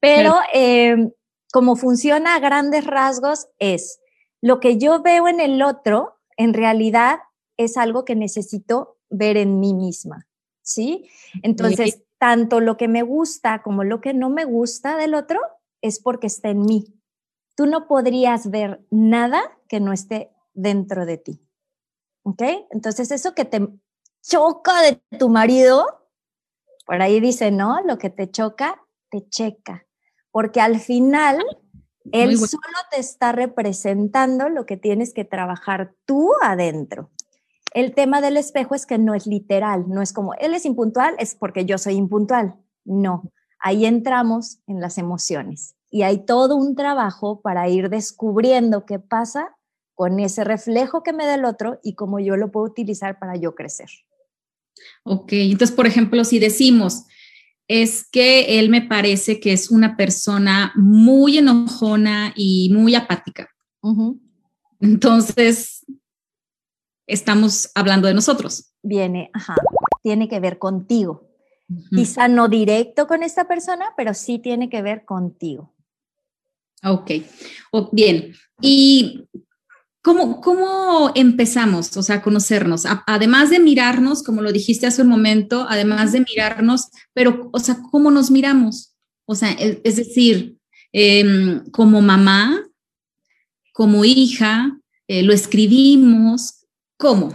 pero 0.00 0.34
em, 0.52 1.12
como 1.52 1.76
funciona 1.76 2.34
a 2.34 2.40
grandes 2.40 2.84
rasgos 2.84 3.46
es 3.58 4.00
lo 4.42 4.58
que 4.58 4.78
yo 4.78 5.00
veo 5.00 5.28
en 5.28 5.38
el 5.38 5.62
otro, 5.62 6.16
en 6.36 6.54
realidad 6.54 7.20
es 7.56 7.76
algo 7.76 8.04
que 8.04 8.16
necesito 8.16 8.98
ver 9.10 9.36
en 9.36 9.60
mí 9.60 9.74
misma, 9.74 10.26
¿sí? 10.60 11.08
Entonces, 11.42 12.02
tanto 12.18 12.58
lo 12.58 12.76
que 12.76 12.88
me 12.88 13.02
gusta 13.02 13.62
como 13.62 13.84
lo 13.84 14.00
que 14.00 14.12
no 14.12 14.28
me 14.28 14.44
gusta 14.44 14.96
del 14.96 15.14
otro 15.14 15.40
es 15.80 16.00
porque 16.00 16.26
está 16.26 16.48
en 16.48 16.62
mí 16.62 16.94
tú 17.54 17.66
no 17.66 17.86
podrías 17.86 18.50
ver 18.50 18.84
nada 18.90 19.58
que 19.68 19.80
no 19.80 19.92
esté 19.92 20.30
dentro 20.52 21.06
de 21.06 21.18
ti. 21.18 21.40
¿Ok? 22.22 22.42
Entonces 22.70 23.10
eso 23.10 23.34
que 23.34 23.44
te 23.44 23.66
choca 24.22 24.82
de 24.82 25.02
tu 25.18 25.28
marido, 25.28 25.84
por 26.86 27.02
ahí 27.02 27.20
dice, 27.20 27.50
¿no? 27.50 27.80
Lo 27.82 27.98
que 27.98 28.10
te 28.10 28.30
choca, 28.30 28.82
te 29.10 29.28
checa. 29.28 29.86
Porque 30.30 30.60
al 30.60 30.80
final, 30.80 31.44
él 32.12 32.36
solo 32.38 32.62
te 32.90 32.98
está 32.98 33.32
representando 33.32 34.48
lo 34.48 34.66
que 34.66 34.76
tienes 34.76 35.12
que 35.12 35.24
trabajar 35.24 35.94
tú 36.06 36.32
adentro. 36.42 37.10
El 37.72 37.94
tema 37.94 38.20
del 38.20 38.36
espejo 38.36 38.74
es 38.74 38.86
que 38.86 38.98
no 38.98 39.14
es 39.14 39.26
literal, 39.26 39.84
no 39.88 40.00
es 40.00 40.12
como, 40.12 40.34
él 40.34 40.54
es 40.54 40.64
impuntual, 40.64 41.14
es 41.18 41.34
porque 41.34 41.64
yo 41.64 41.76
soy 41.76 41.94
impuntual. 41.94 42.54
No, 42.84 43.32
ahí 43.58 43.84
entramos 43.84 44.60
en 44.66 44.80
las 44.80 44.96
emociones 44.98 45.74
y 45.94 46.02
hay 46.02 46.26
todo 46.26 46.56
un 46.56 46.74
trabajo 46.74 47.40
para 47.40 47.68
ir 47.68 47.88
descubriendo 47.88 48.84
qué 48.84 48.98
pasa 48.98 49.54
con 49.94 50.18
ese 50.18 50.42
reflejo 50.42 51.04
que 51.04 51.12
me 51.12 51.24
da 51.24 51.36
el 51.36 51.44
otro 51.44 51.78
y 51.84 51.94
cómo 51.94 52.18
yo 52.18 52.36
lo 52.36 52.50
puedo 52.50 52.66
utilizar 52.66 53.20
para 53.20 53.36
yo 53.36 53.54
crecer. 53.54 53.88
Ok, 55.04 55.34
entonces, 55.34 55.70
por 55.70 55.86
ejemplo, 55.86 56.24
si 56.24 56.40
decimos, 56.40 57.04
es 57.68 58.10
que 58.10 58.58
él 58.58 58.70
me 58.70 58.82
parece 58.82 59.38
que 59.38 59.52
es 59.52 59.70
una 59.70 59.96
persona 59.96 60.72
muy 60.74 61.38
enojona 61.38 62.32
y 62.34 62.72
muy 62.74 62.96
apática. 62.96 63.48
Entonces, 64.80 65.86
estamos 67.06 67.70
hablando 67.76 68.08
de 68.08 68.14
nosotros. 68.14 68.74
Viene, 68.82 69.30
ajá, 69.32 69.54
tiene 70.02 70.28
que 70.28 70.40
ver 70.40 70.58
contigo. 70.58 71.30
Quizá 71.90 72.26
no 72.26 72.48
directo 72.48 73.06
con 73.06 73.22
esta 73.22 73.46
persona, 73.46 73.94
pero 73.96 74.12
sí 74.12 74.40
tiene 74.40 74.68
que 74.68 74.82
ver 74.82 75.04
contigo. 75.04 75.73
Ok, 76.84 77.10
bien. 77.92 78.34
¿Y 78.60 79.26
cómo, 80.02 80.40
cómo 80.40 81.10
empezamos, 81.14 81.96
o 81.96 82.02
sea, 82.02 82.16
a 82.16 82.22
conocernos? 82.22 82.84
además 83.06 83.50
de 83.50 83.58
mirarnos, 83.58 84.22
como 84.22 84.42
lo 84.42 84.52
dijiste 84.52 84.86
hace 84.86 85.02
un 85.02 85.08
momento, 85.08 85.66
además 85.68 86.12
de 86.12 86.20
mirarnos, 86.20 86.90
pero, 87.12 87.48
o 87.52 87.58
sea, 87.58 87.78
¿cómo 87.90 88.10
nos 88.10 88.30
miramos? 88.30 88.94
O 89.26 89.34
sea, 89.34 89.50
es, 89.52 89.96
decir, 89.96 90.58
em, 90.92 91.64
como 91.70 92.02
mamá, 92.02 92.62
como 93.72 94.04
hija, 94.04 94.78
eh, 95.08 95.22
lo 95.22 95.32
escribimos, 95.32 96.66
¿cómo? 96.98 97.34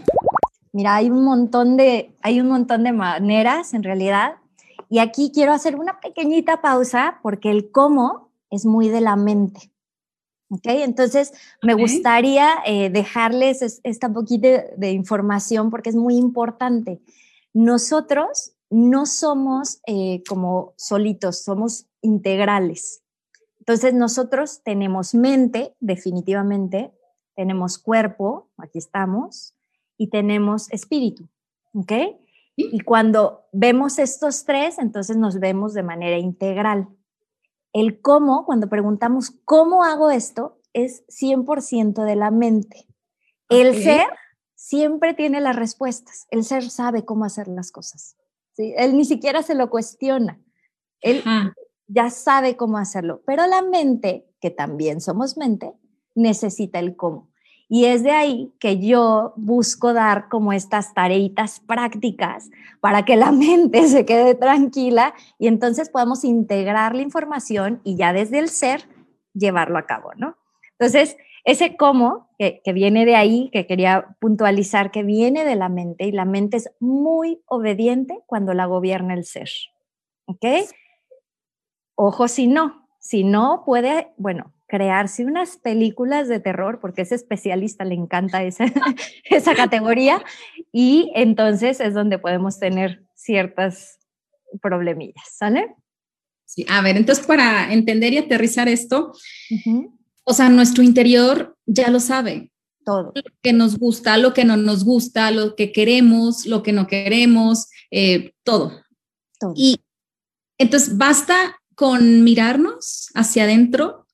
Mira, 0.71 0.95
hay 0.95 1.09
un 1.09 1.23
montón 1.23 1.75
de, 1.75 2.15
hay 2.21 2.39
un 2.39 2.47
montón 2.47 2.83
de 2.83 2.93
maneras 2.93 3.73
en 3.73 3.83
realidad. 3.83 4.35
Y 4.89 4.99
aquí 4.99 5.31
quiero 5.33 5.51
hacer 5.51 5.75
una 5.75 5.99
pequeñita 5.99 6.61
pausa 6.61 7.19
porque 7.23 7.49
el 7.49 7.71
cómo 7.71 8.28
es 8.49 8.65
muy 8.65 8.89
de 8.89 9.01
la 9.01 9.15
mente. 9.15 9.71
¿Ok? 10.51 10.65
Entonces, 10.65 11.31
me 11.61 11.75
gustaría 11.75 12.49
eh, 12.65 12.89
dejarles 12.89 13.81
esta 13.83 14.11
poquita 14.11 14.63
de, 14.75 14.91
información 14.91 15.69
porque 15.69 15.89
es 15.89 15.95
muy 15.95 16.15
importante. 16.15 17.01
Nosotros 17.53 18.53
no 18.71 19.05
somos 19.05 19.79
eh, 19.85 20.23
como 20.27 20.73
solitos, 20.75 21.43
somos 21.43 21.85
integrales. 22.01 23.03
Entonces, 23.59 23.93
nosotros 23.93 24.61
tenemos 24.63 25.13
mente, 25.13 25.75
definitivamente, 25.79 26.91
tenemos 27.35 27.77
cuerpo, 27.77 28.49
aquí 28.57 28.79
estamos, 28.79 29.53
y 29.97 30.07
tenemos 30.07 30.71
espíritu. 30.71 31.27
¿Ok? 31.73 31.91
Y 32.55 32.79
cuando 32.79 33.45
vemos 33.53 33.99
estos 33.99 34.43
tres, 34.45 34.79
entonces 34.79 35.15
nos 35.15 35.39
vemos 35.39 35.73
de 35.73 35.83
manera 35.83 36.17
integral. 36.17 36.87
El 37.73 38.01
cómo, 38.01 38.45
cuando 38.45 38.69
preguntamos 38.69 39.31
cómo 39.45 39.83
hago 39.83 40.11
esto, 40.11 40.59
es 40.73 41.05
100% 41.07 42.03
de 42.03 42.15
la 42.15 42.31
mente. 42.31 42.88
El 43.49 43.81
ser 43.81 44.07
siempre 44.55 45.13
tiene 45.13 45.41
las 45.41 45.55
respuestas. 45.55 46.27
El 46.29 46.43
ser 46.43 46.69
sabe 46.69 47.05
cómo 47.05 47.25
hacer 47.25 47.47
las 47.47 47.71
cosas. 47.71 48.15
¿sí? 48.53 48.73
Él 48.77 48.95
ni 48.95 49.05
siquiera 49.05 49.41
se 49.41 49.55
lo 49.55 49.69
cuestiona. 49.69 50.39
Él 51.01 51.23
ya 51.88 52.09
sabe 52.09 52.55
cómo 52.55 52.77
hacerlo. 52.77 53.21
Pero 53.25 53.47
la 53.47 53.61
mente, 53.61 54.29
que 54.39 54.51
también 54.51 55.01
somos 55.01 55.38
mente, 55.38 55.73
necesita 56.13 56.79
el 56.79 56.95
cómo. 56.95 57.28
Y 57.71 57.85
es 57.85 58.01
de 58.01 58.11
ahí 58.11 58.51
que 58.59 58.79
yo 58.79 59.33
busco 59.38 59.93
dar 59.93 60.27
como 60.27 60.53
estas 60.53 60.95
tareitas 60.95 61.59
prácticas 61.59 62.49
para 62.81 63.05
que 63.05 63.15
la 63.15 63.31
mente 63.31 63.88
se 63.88 64.05
quede 64.05 64.33
tranquila 64.33 65.13
y 65.38 65.47
entonces 65.47 65.89
podamos 65.89 66.23
integrar 66.23 66.95
la 66.95 67.03
información 67.03 67.79
y 67.83 67.95
ya 67.95 68.11
desde 68.11 68.39
el 68.39 68.49
ser 68.49 68.89
llevarlo 69.33 69.77
a 69.77 69.85
cabo, 69.85 70.11
¿no? 70.17 70.35
Entonces, 70.79 71.15
ese 71.43 71.77
cómo, 71.77 72.29
que, 72.39 72.61
que 72.63 72.73
viene 72.73 73.05
de 73.05 73.15
ahí, 73.15 73.49
que 73.53 73.67
quería 73.67 74.17
puntualizar, 74.19 74.91
que 74.91 75.03
viene 75.03 75.45
de 75.45 75.55
la 75.55 75.69
mente 75.69 76.05
y 76.05 76.11
la 76.11 76.25
mente 76.25 76.57
es 76.57 76.71
muy 76.79 77.41
obediente 77.45 78.19
cuando 78.25 78.53
la 78.53 78.65
gobierna 78.65 79.13
el 79.13 79.25
ser, 79.25 79.49
¿ok? 80.25 80.45
Ojo 81.95 82.27
si 82.27 82.47
no, 82.47 82.88
si 82.99 83.23
no 83.23 83.63
puede, 83.65 84.13
bueno, 84.17 84.53
crearse 84.69 85.25
unas 85.25 85.57
películas 85.57 86.27
de 86.27 86.39
terror, 86.39 86.79
porque 86.79 87.01
ese 87.01 87.15
especialista 87.15 87.83
le 87.83 87.95
encanta 87.95 88.43
esa, 88.43 88.65
esa 89.23 89.55
categoría, 89.55 90.23
y 90.71 91.11
entonces 91.15 91.79
es 91.81 91.95
donde 91.95 92.19
podemos 92.19 92.59
tener 92.59 93.03
ciertas 93.15 93.97
problemillas, 94.61 95.25
¿sale? 95.35 95.75
Sí, 96.45 96.65
a 96.69 96.81
ver, 96.81 96.97
entonces 96.97 97.25
para 97.25 97.73
entender 97.73 98.13
y 98.13 98.19
aterrizar 98.19 98.69
esto, 98.69 99.11
o 100.23 100.33
sea, 100.33 100.49
nuestro 100.49 100.83
interior 100.83 101.57
ya 101.65 101.89
lo 101.89 101.99
sabe. 101.99 102.51
Todo. 102.85 103.11
Lo 103.13 103.21
que 103.41 103.53
nos 103.53 103.77
gusta, 103.77 104.17
lo 104.17 104.33
que 104.33 104.45
no 104.45 104.55
nos 104.55 104.83
gusta, 104.83 105.29
lo 105.31 105.55
que 105.55 105.71
queremos, 105.71 106.45
lo 106.45 106.63
que 106.63 106.71
no 106.71 106.88
queremos, 106.88 107.67
eh, 107.91 108.33
todo. 108.43 108.81
todo. 109.39 109.53
Y 109.55 109.77
entonces 110.57 110.97
basta 110.97 111.59
con 111.75 112.23
mirarnos 112.23 113.09
hacia 113.13 113.43
adentro 113.43 114.07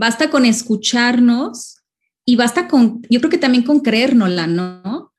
basta 0.00 0.30
con 0.30 0.46
escucharnos 0.46 1.84
y 2.24 2.36
basta 2.36 2.68
con, 2.68 3.02
yo 3.10 3.20
creo 3.20 3.30
que 3.30 3.36
también 3.36 3.64
con 3.64 3.80
creérnosla, 3.80 4.46
¿no? 4.46 5.12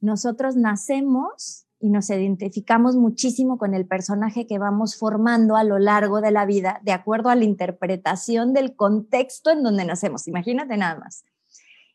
Nosotros 0.00 0.54
nacemos 0.54 1.66
y 1.80 1.90
nos 1.90 2.08
identificamos 2.08 2.94
muchísimo 2.94 3.58
con 3.58 3.74
el 3.74 3.84
personaje 3.84 4.46
que 4.46 4.60
vamos 4.60 4.96
formando 4.96 5.56
a 5.56 5.64
lo 5.64 5.80
largo 5.80 6.20
de 6.20 6.30
la 6.30 6.46
vida, 6.46 6.80
de 6.84 6.92
acuerdo 6.92 7.30
a 7.30 7.34
la 7.34 7.42
interpretación 7.42 8.54
del 8.54 8.76
contexto 8.76 9.50
en 9.50 9.64
donde 9.64 9.84
nacemos. 9.84 10.28
Imagínate 10.28 10.76
nada 10.76 10.96
más. 11.00 11.24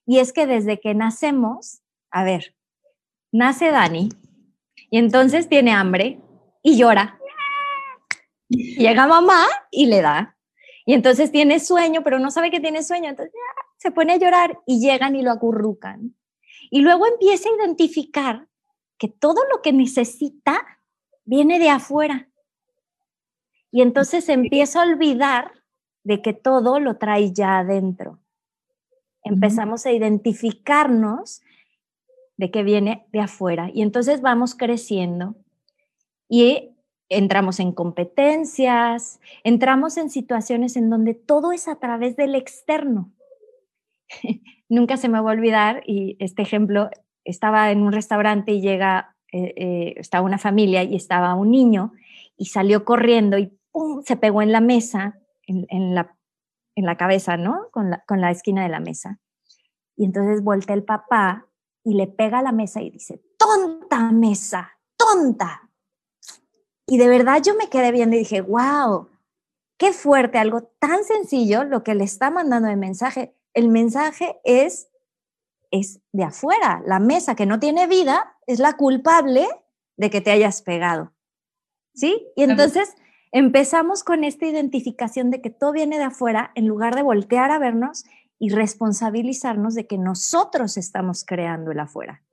Y 0.06 0.20
es 0.20 0.34
que 0.34 0.48
desde 0.48 0.82
que 0.82 0.94
nacemos, 0.94 1.80
a 2.12 2.26
ver, 2.26 2.58
nace 3.32 3.72
Dani 3.72 4.10
y 4.90 4.98
entonces 4.98 5.48
tiene 5.48 5.72
hambre 5.72 6.20
y 6.62 6.76
llora. 6.76 7.18
Llega 8.50 9.08
mamá 9.08 9.46
y 9.72 9.86
le 9.86 10.02
da 10.02 10.33
y 10.86 10.94
entonces 10.94 11.32
tiene 11.32 11.60
sueño, 11.60 12.04
pero 12.04 12.20
no 12.20 12.32
sabe 12.32 12.52
que 12.52 12.60
tiene 12.60 12.84
sueño, 12.84 13.10
entonces 13.10 13.34
se 13.78 13.92
pone 13.92 14.14
a 14.14 14.18
llorar 14.18 14.60
y 14.66 14.80
llegan 14.80 15.16
y 15.16 15.22
lo 15.22 15.32
acurrucan. 15.32 16.16
Y 16.70 16.82
luego 16.82 17.06
empieza 17.08 17.50
a 17.50 17.56
identificar 17.56 18.48
que 18.98 19.08
todo 19.08 19.42
lo 19.52 19.62
que 19.62 19.74
necesita 19.74 20.66
viene 21.26 21.60
de 21.60 21.70
afuera. 21.70 22.30
Y 23.72 23.82
entonces 23.82 24.28
empieza 24.30 24.82
a 24.82 24.86
olvidar 24.86 25.52
de 26.04 26.22
que 26.22 26.34
todo 26.34 26.80
lo 26.80 26.98
trae 26.98 27.34
ya 27.34 27.60
adentro. 27.60 28.20
Empezamos 29.24 29.86
a 29.86 29.92
identificarnos 29.92 31.42
de 32.38 32.52
que 32.52 32.64
viene 32.64 33.08
de 33.12 33.22
afuera. 33.22 33.70
Y 33.74 33.82
entonces 33.82 34.22
vamos 34.22 34.56
creciendo 34.56 35.36
y 36.28 36.73
entramos 37.18 37.60
en 37.60 37.72
competencias, 37.72 39.20
entramos 39.44 39.98
en 39.98 40.10
situaciones 40.10 40.76
en 40.76 40.90
donde 40.90 41.14
todo 41.14 41.52
es 41.52 41.68
a 41.68 41.76
través 41.76 42.16
del 42.16 42.36
externo. 42.36 43.12
Nunca 44.70 44.98
se 44.98 45.10
me 45.10 45.20
va 45.20 45.30
a 45.30 45.34
olvidar, 45.34 45.84
y 45.86 46.18
este 46.20 46.42
ejemplo, 46.42 46.90
estaba 47.24 47.72
en 47.72 47.82
un 47.82 47.92
restaurante 47.92 48.52
y 48.52 48.62
llega, 48.62 49.16
eh, 49.32 49.54
eh, 49.56 49.94
estaba 49.98 50.26
una 50.26 50.38
familia 50.38 50.84
y 50.84 50.96
estaba 50.96 51.36
un 51.36 51.52
niño 51.52 51.94
y 52.38 52.46
salió 52.46 52.86
corriendo 52.86 53.38
y 53.38 53.58
se 54.06 54.18
pegó 54.18 54.42
en 54.42 54.52
la 54.52 54.62
mesa, 54.62 55.20
en, 55.48 55.96
la, 55.96 56.16
en 56.76 56.86
la, 56.86 56.98
cabeza, 56.98 57.38
¿no? 57.38 57.68
Con 57.72 57.90
la, 57.90 58.04
con 58.08 58.22
la 58.22 58.32
esquina 58.32 58.64
de 58.64 58.70
la 58.70 58.80
mesa. 58.80 59.20
Y 59.96 60.06
entonces 60.06 60.44
voltea 60.44 60.76
el 60.76 60.84
papá 60.84 61.48
y 61.84 61.96
le 61.96 62.08
pega 62.08 62.40
a 62.40 62.44
la 62.44 62.52
mesa 62.52 62.82
y 62.82 62.90
dice, 62.90 63.22
tonta 63.38 64.12
mesa, 64.12 64.72
tonta. 64.98 65.70
Y 66.88 66.98
de 66.98 67.08
verdad 67.08 67.42
yo 67.42 67.56
me 67.56 67.70
quedé 67.70 67.92
viendo 67.92 68.16
y 68.16 68.20
dije, 68.20 68.42
wow, 68.42 69.10
qué 69.78 69.94
fuerte, 69.94 70.38
algo 70.38 70.64
tan 70.80 71.04
sencillo 71.04 71.64
lo 71.64 71.84
que 71.84 71.96
le 71.96 72.04
está 72.04 72.30
mandando 72.30 72.70
de 72.70 72.76
mensaje. 72.76 73.36
El 73.54 73.70
mensaje 73.70 74.40
es, 74.44 74.90
es 75.72 76.02
de 76.12 76.24
afuera. 76.24 76.82
La 76.86 77.00
mesa 77.00 77.36
que 77.36 77.46
no 77.46 77.60
tiene 77.60 77.88
vida 77.88 78.38
es 78.48 78.60
la 78.60 78.74
culpable 78.74 79.48
de 79.98 80.10
que 80.10 80.22
te 80.22 80.32
hayas 80.32 80.62
pegado. 80.62 81.14
¿Sí? 81.96 82.28
Y 82.36 82.44
entonces 82.44 82.96
empezamos 83.32 84.04
con 84.04 84.24
esta 84.24 84.46
identificación 84.46 85.30
de 85.30 85.42
que 85.42 85.50
todo 85.50 85.72
viene 85.72 85.98
de 85.98 86.06
afuera 86.06 86.52
en 86.56 86.68
lugar 86.68 86.96
de 86.96 87.04
voltear 87.04 87.52
a 87.52 87.60
vernos 87.60 88.04
y 88.40 88.50
responsabilizarnos 88.50 89.76
de 89.76 89.88
que 89.88 89.98
nosotros 89.98 90.78
estamos 90.78 91.24
creando 91.24 91.72
el 91.72 91.80
afuera. 91.80 92.24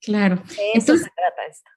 Claro. 0.00 0.42
Eso 0.74 0.96
se 0.96 1.04
trata 1.04 1.46
esto. 1.48 1.70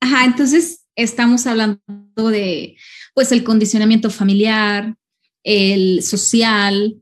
Ajá, 0.00 0.24
entonces 0.24 0.85
estamos 0.96 1.46
hablando 1.46 1.80
de, 2.16 2.76
pues, 3.14 3.30
el 3.32 3.44
condicionamiento 3.44 4.10
familiar, 4.10 4.96
el 5.44 6.02
social, 6.02 7.00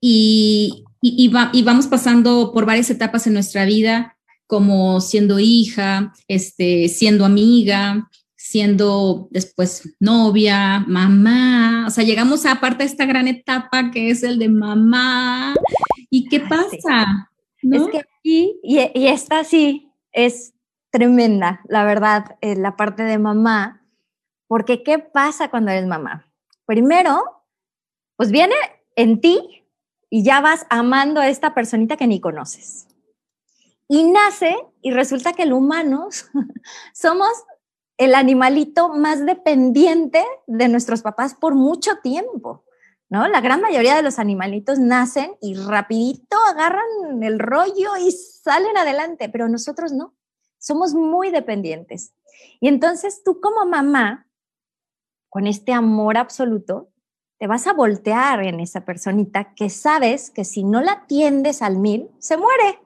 y, 0.00 0.84
y, 1.00 1.28
vamos 1.62 1.86
pasando 1.86 2.52
por 2.52 2.66
varias 2.66 2.90
etapas 2.90 3.26
en 3.26 3.34
nuestra 3.34 3.64
vida, 3.64 4.16
como 4.46 5.00
siendo 5.00 5.38
hija, 5.38 6.12
este, 6.28 6.88
siendo 6.88 7.24
amiga, 7.24 8.08
siendo 8.36 9.28
después 9.30 9.94
novia, 10.00 10.84
mamá, 10.86 11.84
o 11.86 11.90
sea, 11.90 12.04
llegamos 12.04 12.46
a 12.46 12.60
parte 12.60 12.84
de 12.84 12.90
esta 12.90 13.04
gran 13.04 13.28
etapa 13.28 13.90
que 13.90 14.10
es 14.10 14.22
el 14.22 14.38
de 14.38 14.48
mamá. 14.48 15.54
¿Y 16.10 16.28
qué 16.28 16.40
pasa? 16.40 17.30
Es 17.60 17.82
que 17.92 17.98
aquí, 17.98 18.54
y, 18.62 18.78
y 18.94 19.06
esta 19.08 19.44
sí 19.44 19.90
es 20.12 20.54
tremenda, 20.98 21.60
la 21.68 21.84
verdad, 21.84 22.36
eh, 22.40 22.56
la 22.56 22.74
parte 22.74 23.04
de 23.04 23.18
mamá, 23.18 23.84
porque 24.48 24.82
¿qué 24.82 24.98
pasa 24.98 25.48
cuando 25.48 25.70
eres 25.70 25.86
mamá? 25.86 26.26
Primero, 26.66 27.44
pues 28.16 28.32
viene 28.32 28.56
en 28.96 29.20
ti 29.20 29.64
y 30.10 30.24
ya 30.24 30.40
vas 30.40 30.66
amando 30.70 31.20
a 31.20 31.28
esta 31.28 31.54
personita 31.54 31.96
que 31.96 32.08
ni 32.08 32.20
conoces. 32.20 32.88
Y 33.86 34.10
nace 34.10 34.56
y 34.82 34.90
resulta 34.90 35.34
que 35.34 35.46
los 35.46 35.58
humanos 35.58 36.30
somos 36.92 37.30
el 37.96 38.16
animalito 38.16 38.88
más 38.88 39.24
dependiente 39.24 40.24
de 40.48 40.66
nuestros 40.66 41.02
papás 41.02 41.34
por 41.34 41.54
mucho 41.54 41.98
tiempo. 42.02 42.64
¿No? 43.08 43.26
La 43.28 43.40
gran 43.40 43.60
mayoría 43.60 43.94
de 43.94 44.02
los 44.02 44.18
animalitos 44.18 44.78
nacen 44.80 45.36
y 45.40 45.54
rapidito 45.54 46.36
agarran 46.50 47.22
el 47.22 47.38
rollo 47.38 47.96
y 47.98 48.10
salen 48.10 48.76
adelante, 48.76 49.30
pero 49.30 49.48
nosotros 49.48 49.92
no. 49.92 50.17
Somos 50.58 50.94
muy 50.94 51.30
dependientes. 51.30 52.12
Y 52.60 52.68
entonces 52.68 53.22
tú 53.24 53.40
como 53.40 53.66
mamá, 53.66 54.26
con 55.28 55.46
este 55.46 55.72
amor 55.72 56.16
absoluto, 56.16 56.90
te 57.38 57.46
vas 57.46 57.66
a 57.66 57.72
voltear 57.72 58.42
en 58.42 58.60
esa 58.60 58.84
personita 58.84 59.54
que 59.54 59.70
sabes 59.70 60.30
que 60.30 60.44
si 60.44 60.64
no 60.64 60.80
la 60.80 60.92
atiendes 60.92 61.62
al 61.62 61.78
mil, 61.78 62.10
se 62.18 62.36
muere. 62.36 62.80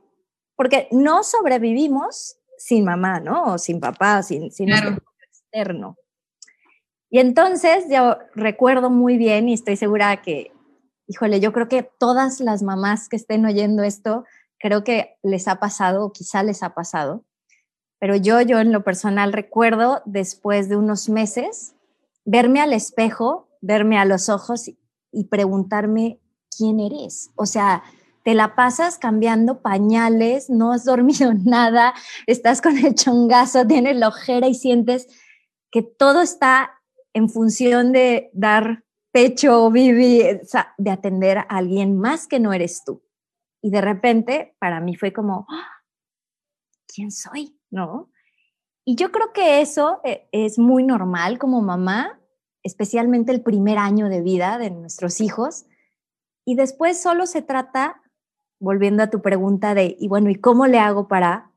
Porque 0.56 0.88
no 0.90 1.22
sobrevivimos 1.22 2.36
sin 2.58 2.84
mamá, 2.84 3.20
¿no? 3.20 3.54
O 3.54 3.58
sin 3.58 3.80
papá, 3.80 4.22
sin, 4.22 4.52
sin 4.52 4.68
externo. 4.70 5.96
Y 7.10 7.18
entonces 7.18 7.84
yo 7.90 8.18
recuerdo 8.34 8.88
muy 8.88 9.16
bien 9.18 9.48
y 9.48 9.54
estoy 9.54 9.76
segura 9.76 10.22
que, 10.22 10.52
híjole, 11.06 11.40
yo 11.40 11.52
creo 11.52 11.68
que 11.68 11.82
todas 11.82 12.40
las 12.40 12.62
mamás 12.62 13.08
que 13.08 13.16
estén 13.16 13.44
oyendo 13.44 13.82
esto, 13.82 14.24
creo 14.58 14.84
que 14.84 15.16
les 15.22 15.48
ha 15.48 15.56
pasado 15.56 16.04
o 16.04 16.12
quizá 16.12 16.42
les 16.42 16.62
ha 16.62 16.74
pasado, 16.74 17.24
pero 18.02 18.16
yo, 18.16 18.40
yo 18.40 18.58
en 18.58 18.72
lo 18.72 18.82
personal 18.82 19.32
recuerdo 19.32 20.02
después 20.06 20.68
de 20.68 20.74
unos 20.74 21.08
meses 21.08 21.76
verme 22.24 22.60
al 22.60 22.72
espejo, 22.72 23.48
verme 23.60 23.96
a 23.96 24.04
los 24.04 24.28
ojos 24.28 24.68
y 25.12 25.24
preguntarme 25.28 26.18
quién 26.50 26.80
eres. 26.80 27.30
O 27.36 27.46
sea, 27.46 27.84
te 28.24 28.34
la 28.34 28.56
pasas 28.56 28.98
cambiando 28.98 29.62
pañales, 29.62 30.50
no 30.50 30.72
has 30.72 30.84
dormido 30.84 31.32
nada, 31.44 31.94
estás 32.26 32.60
con 32.60 32.76
el 32.76 32.96
chongazo, 32.96 33.68
tienes 33.68 33.94
la 33.94 34.08
ojera 34.08 34.48
y 34.48 34.54
sientes 34.56 35.06
que 35.70 35.82
todo 35.82 36.22
está 36.22 36.72
en 37.12 37.30
función 37.30 37.92
de 37.92 38.30
dar 38.32 38.82
pecho, 39.12 39.70
bibi, 39.70 40.40
de 40.76 40.90
atender 40.90 41.38
a 41.38 41.42
alguien 41.42 41.96
más 41.96 42.26
que 42.26 42.40
no 42.40 42.52
eres 42.52 42.82
tú. 42.84 43.04
Y 43.62 43.70
de 43.70 43.80
repente, 43.80 44.56
para 44.58 44.80
mí 44.80 44.96
fue 44.96 45.12
como, 45.12 45.46
¡Ah! 45.48 45.68
¿quién 46.92 47.12
soy? 47.12 47.61
¿No? 47.72 48.10
Y 48.84 48.94
yo 48.96 49.10
creo 49.10 49.32
que 49.32 49.60
eso 49.60 50.00
eh, 50.04 50.28
es 50.30 50.58
muy 50.58 50.84
normal 50.84 51.38
como 51.38 51.62
mamá, 51.62 52.20
especialmente 52.62 53.32
el 53.32 53.42
primer 53.42 53.78
año 53.78 54.08
de 54.08 54.20
vida 54.20 54.58
de 54.58 54.70
nuestros 54.70 55.20
hijos. 55.20 55.66
Y 56.44 56.54
después 56.54 57.00
solo 57.00 57.26
se 57.26 57.42
trata, 57.42 58.02
volviendo 58.60 59.02
a 59.02 59.10
tu 59.10 59.22
pregunta 59.22 59.74
de, 59.74 59.96
y 59.98 60.08
bueno, 60.08 60.30
¿y 60.30 60.36
cómo 60.36 60.66
le 60.66 60.78
hago 60.78 61.08
para, 61.08 61.50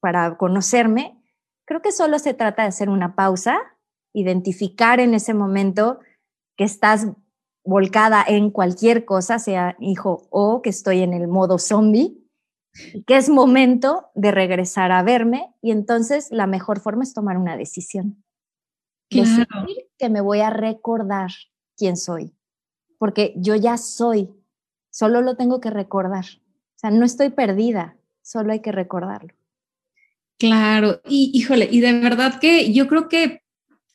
para 0.00 0.36
conocerme? 0.38 1.22
Creo 1.66 1.82
que 1.82 1.92
solo 1.92 2.18
se 2.18 2.34
trata 2.34 2.62
de 2.62 2.68
hacer 2.68 2.88
una 2.88 3.14
pausa, 3.14 3.58
identificar 4.14 5.00
en 5.00 5.14
ese 5.14 5.34
momento 5.34 6.00
que 6.56 6.64
estás 6.64 7.08
volcada 7.64 8.24
en 8.26 8.50
cualquier 8.50 9.04
cosa, 9.04 9.38
sea 9.38 9.76
hijo 9.80 10.28
o 10.30 10.62
que 10.62 10.70
estoy 10.70 11.02
en 11.02 11.12
el 11.12 11.26
modo 11.26 11.58
zombie, 11.58 12.25
que 13.06 13.16
es 13.16 13.28
momento 13.28 14.06
de 14.14 14.30
regresar 14.30 14.92
a 14.92 15.02
verme 15.02 15.54
y 15.62 15.70
entonces 15.70 16.28
la 16.30 16.46
mejor 16.46 16.80
forma 16.80 17.02
es 17.02 17.14
tomar 17.14 17.36
una 17.36 17.56
decisión. 17.56 18.22
Decir 19.10 19.46
que 19.98 20.08
me 20.08 20.20
voy 20.20 20.40
a 20.40 20.50
recordar 20.50 21.30
quién 21.76 21.96
soy, 21.96 22.34
porque 22.98 23.34
yo 23.36 23.54
ya 23.54 23.76
soy, 23.76 24.30
solo 24.90 25.22
lo 25.22 25.36
tengo 25.36 25.60
que 25.60 25.70
recordar. 25.70 26.24
O 26.24 26.78
sea, 26.78 26.90
no 26.90 27.04
estoy 27.04 27.30
perdida, 27.30 27.96
solo 28.22 28.52
hay 28.52 28.60
que 28.60 28.72
recordarlo. 28.72 29.32
Claro, 30.38 31.00
y 31.08 31.30
híjole, 31.32 31.68
y 31.70 31.80
de 31.80 31.98
verdad 32.00 32.38
que 32.40 32.72
yo 32.72 32.88
creo 32.88 33.08
que 33.08 33.42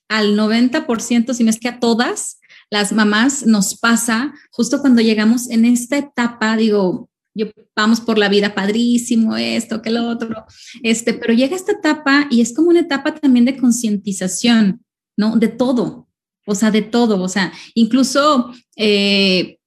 al 0.10 0.36
90%, 0.36 1.34
si 1.34 1.44
no 1.44 1.50
es 1.50 1.60
que 1.60 1.70
a 1.70 1.80
todas 1.80 2.39
las 2.72 2.94
mamás 2.94 3.46
nos 3.46 3.78
pasa 3.78 4.34
justo 4.50 4.82
cuando 4.82 5.02
llegamos 5.02 5.50
en 5.50 5.65
esta 5.65 5.98
etapa, 5.98 6.56
digo, 6.56 7.11
yo 7.34 7.48
vamos 7.76 8.02
por 8.02 8.17
la 8.17 8.30
vida 8.30 8.54
padrísimo, 8.54 9.36
esto, 9.38 9.82
que 9.82 9.89
lo 9.89 10.08
otro, 10.08 10.46
este, 10.84 11.13
pero 11.13 11.34
llega 11.34 11.56
esta 11.56 11.74
etapa 11.74 12.28
y 12.30 12.41
es 12.41 12.54
como 12.54 12.70
una 12.70 12.82
etapa 12.82 13.15
también 13.15 13.46
de 13.46 13.58
concientización, 13.58 14.84
¿no? 15.17 15.38
De 15.38 15.48
todo, 15.48 16.08
o 16.46 16.56
sea, 16.56 16.72
de 16.72 16.82
todo, 16.82 17.22
o 17.22 17.30
sea, 17.30 17.54
incluso, 17.74 18.52
eh, 18.76 19.60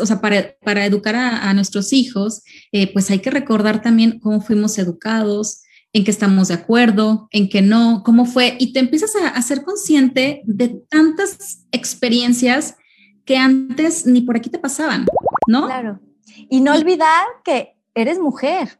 o 0.00 0.06
sea, 0.06 0.20
para, 0.20 0.54
para 0.62 0.84
educar 0.84 1.14
a, 1.16 1.52
nuestros 1.54 1.92
hijos, 1.92 2.42
eh, 2.72 2.92
pues 2.92 3.10
hay 3.10 3.20
que 3.20 3.30
recordar 3.30 3.82
también 3.82 4.20
cómo 4.20 4.40
fuimos 4.40 4.78
educados, 4.78 5.62
en 5.94 6.04
qué 6.04 6.10
estamos 6.10 6.48
de 6.48 6.54
acuerdo, 6.54 7.28
en 7.32 7.48
qué 7.48 7.60
no, 7.60 8.02
cómo 8.04 8.24
fue, 8.24 8.56
y 8.58 8.72
te 8.72 8.80
empiezas 8.80 9.14
a, 9.16 9.28
a 9.28 9.42
ser 9.42 9.62
consciente 9.62 10.42
de 10.44 10.80
tantas 10.88 11.66
experiencias 11.70 12.76
que 13.24 13.36
antes 13.36 14.06
ni 14.06 14.22
por 14.22 14.36
aquí 14.36 14.50
te 14.50 14.58
pasaban, 14.58 15.06
¿no? 15.46 15.66
Claro. 15.66 16.00
Y 16.48 16.60
no 16.60 16.74
olvidar 16.74 17.26
que 17.44 17.76
eres 17.94 18.18
mujer. 18.18 18.78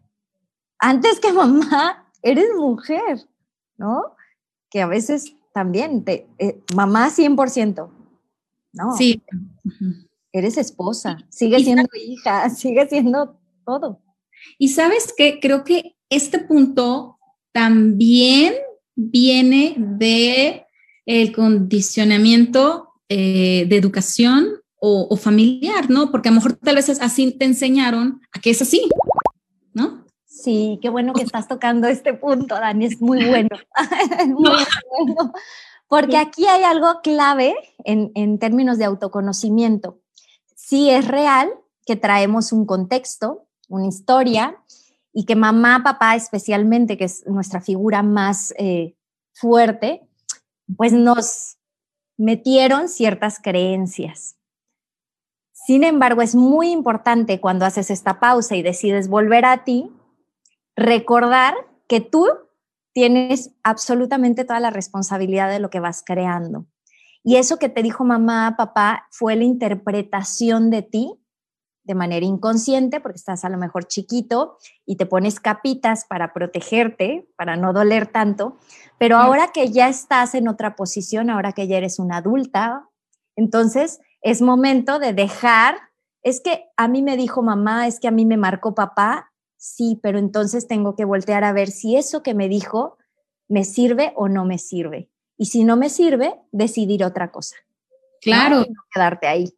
Antes 0.79 1.21
que 1.21 1.33
mamá, 1.33 2.11
eres 2.23 2.49
mujer, 2.57 3.27
¿no? 3.77 4.17
Que 4.71 4.83
a 4.83 4.87
veces 4.87 5.37
también, 5.53 6.05
te, 6.05 6.27
eh, 6.39 6.61
mamá 6.75 7.11
100%, 7.11 7.91
¿no? 8.73 8.97
Sí. 8.97 9.23
Eres 10.33 10.57
esposa, 10.57 11.19
sigue 11.29 11.63
siendo 11.63 11.89
hija, 11.95 12.49
sigue 12.51 12.89
siendo 12.89 13.39
todo. 13.67 14.01
Y 14.59 14.69
sabes 14.69 15.15
qué, 15.17 15.39
creo 15.41 15.63
que 15.63 15.97
este 16.09 16.39
punto 16.39 17.19
también 17.53 18.55
viene 18.95 19.75
de 19.77 20.67
el 21.07 21.33
condicionamiento 21.33 22.89
eh, 23.09 23.67
de 23.69 23.77
educación 23.77 24.62
o, 24.85 25.17
familiar, 25.17 25.89
¿no? 25.89 26.11
Porque 26.11 26.29
a 26.29 26.33
lo 26.33 26.37
mejor 26.37 26.55
tal 26.55 26.75
vez 26.75 26.89
así 27.01 27.31
te 27.31 27.45
enseñaron 27.45 28.21
a 28.33 28.41
que 28.41 28.51
es 28.51 28.61
así, 28.63 28.89
¿no? 29.73 30.05
Sí, 30.25 30.81
qué 30.83 30.89
bueno 30.89 31.13
que 31.13 31.23
estás 31.23 31.47
tocando 31.47 31.87
este 31.87 32.15
punto, 32.15 32.57
Dani, 32.57 32.87
es 32.87 33.01
muy 33.01 33.25
bueno. 33.25 33.51
muy 34.27 34.51
bueno. 35.07 35.33
Porque 35.87 36.17
aquí 36.17 36.47
hay 36.47 36.65
algo 36.65 37.01
clave 37.01 37.55
en, 37.85 38.11
en 38.17 38.41
términos 38.41 38.77
de 38.79 38.87
autoconocimiento. 38.87 40.01
Sí 40.57 40.91
es 40.91 41.07
real 41.07 41.51
que 41.87 41.95
traemos 41.95 42.51
un 42.51 42.67
contexto, 42.67 43.47
una 43.69 43.87
historia, 43.87 44.57
y 45.13 45.27
que 45.27 45.37
mamá, 45.37 45.83
papá 45.85 46.17
especialmente, 46.17 46.97
que 46.97 47.05
es 47.05 47.25
nuestra 47.27 47.61
figura 47.61 48.03
más 48.03 48.53
eh, 48.59 48.97
fuerte, 49.33 50.09
pues 50.77 50.93
nos 50.93 51.59
metieron 52.17 52.89
ciertas 52.89 53.39
creencias. 53.39 54.37
Sin 55.67 55.85
embargo, 55.85 56.23
es 56.23 56.35
muy 56.35 56.71
importante 56.71 57.41
cuando 57.41 57.65
haces 57.65 57.91
esta 57.91 58.19
pausa 58.19 58.57
y 58.57 58.63
decides 58.63 59.09
volver 59.09 59.45
a 59.45 59.65
ti, 59.65 59.91
recordar 60.77 61.55
que 61.87 62.01
tú 62.01 62.27
tienes 62.93 63.53
absolutamente 63.63 64.45
toda 64.45 64.61
la 64.61 64.71
responsabilidad 64.71 65.49
de 65.51 65.61
lo 65.61 65.71
que 65.71 65.81
vas 65.81 66.03
creando. 66.05 66.67
Y 67.23 67.37
eso 67.37 67.59
que 67.59 67.69
te 67.69 67.83
dijo 67.83 68.05
mamá, 68.05 68.57
papá, 68.57 69.07
fue 69.11 69.37
la 69.37 69.45
interpretación 69.45 70.71
de 70.71 70.83
ti 70.83 71.19
de 71.85 71.95
manera 71.95 72.25
inconsciente, 72.25 73.01
porque 73.01 73.17
estás 73.17 73.45
a 73.45 73.49
lo 73.49 73.59
mejor 73.59 73.87
chiquito 73.87 74.57
y 74.87 74.97
te 74.97 75.07
pones 75.07 75.41
capitas 75.41 76.05
para 76.05 76.33
protegerte, 76.33 77.29
para 77.37 77.57
no 77.57 77.73
doler 77.73 78.07
tanto, 78.07 78.59
pero 78.99 79.17
ahora 79.17 79.49
que 79.53 79.71
ya 79.71 79.89
estás 79.89 80.35
en 80.35 80.47
otra 80.47 80.77
posición, 80.77 81.29
ahora 81.29 81.53
que 81.53 81.67
ya 81.67 81.79
eres 81.79 81.99
una 81.99 82.19
adulta, 82.19 82.89
entonces 83.35 84.01
es 84.23 84.41
momento 84.41 84.99
de 84.99 85.13
dejar, 85.13 85.77
es 86.23 86.41
que 86.41 86.65
a 86.77 86.89
mí 86.89 87.03
me 87.03 87.17
dijo 87.17 87.43
mamá, 87.43 87.87
es 87.87 88.01
que 88.01 88.09
a 88.09 88.13
mí 88.13 88.25
me 88.25 88.37
marcó 88.37 88.75
papá, 88.75 89.33
sí, 89.57 89.99
pero 90.03 90.19
entonces 90.19 90.67
tengo 90.67 90.97
que 90.97 91.05
voltear 91.05 91.45
a 91.45 91.53
ver 91.53 91.71
si 91.71 91.97
eso 91.97 92.23
que 92.23 92.35
me 92.35 92.49
dijo 92.49 92.99
me 93.49 93.65
sirve 93.65 94.13
o 94.17 94.29
no 94.29 94.45
me 94.45 94.59
sirve. 94.59 95.11
Y 95.37 95.47
si 95.47 95.65
no 95.65 95.77
me 95.77 95.89
sirve, 95.89 96.35
decidir 96.53 97.05
otra 97.05 97.33
cosa. 97.33 97.57
Claro. 98.21 98.61
No 98.61 98.67
quedarte 98.95 99.27
ahí 99.27 99.53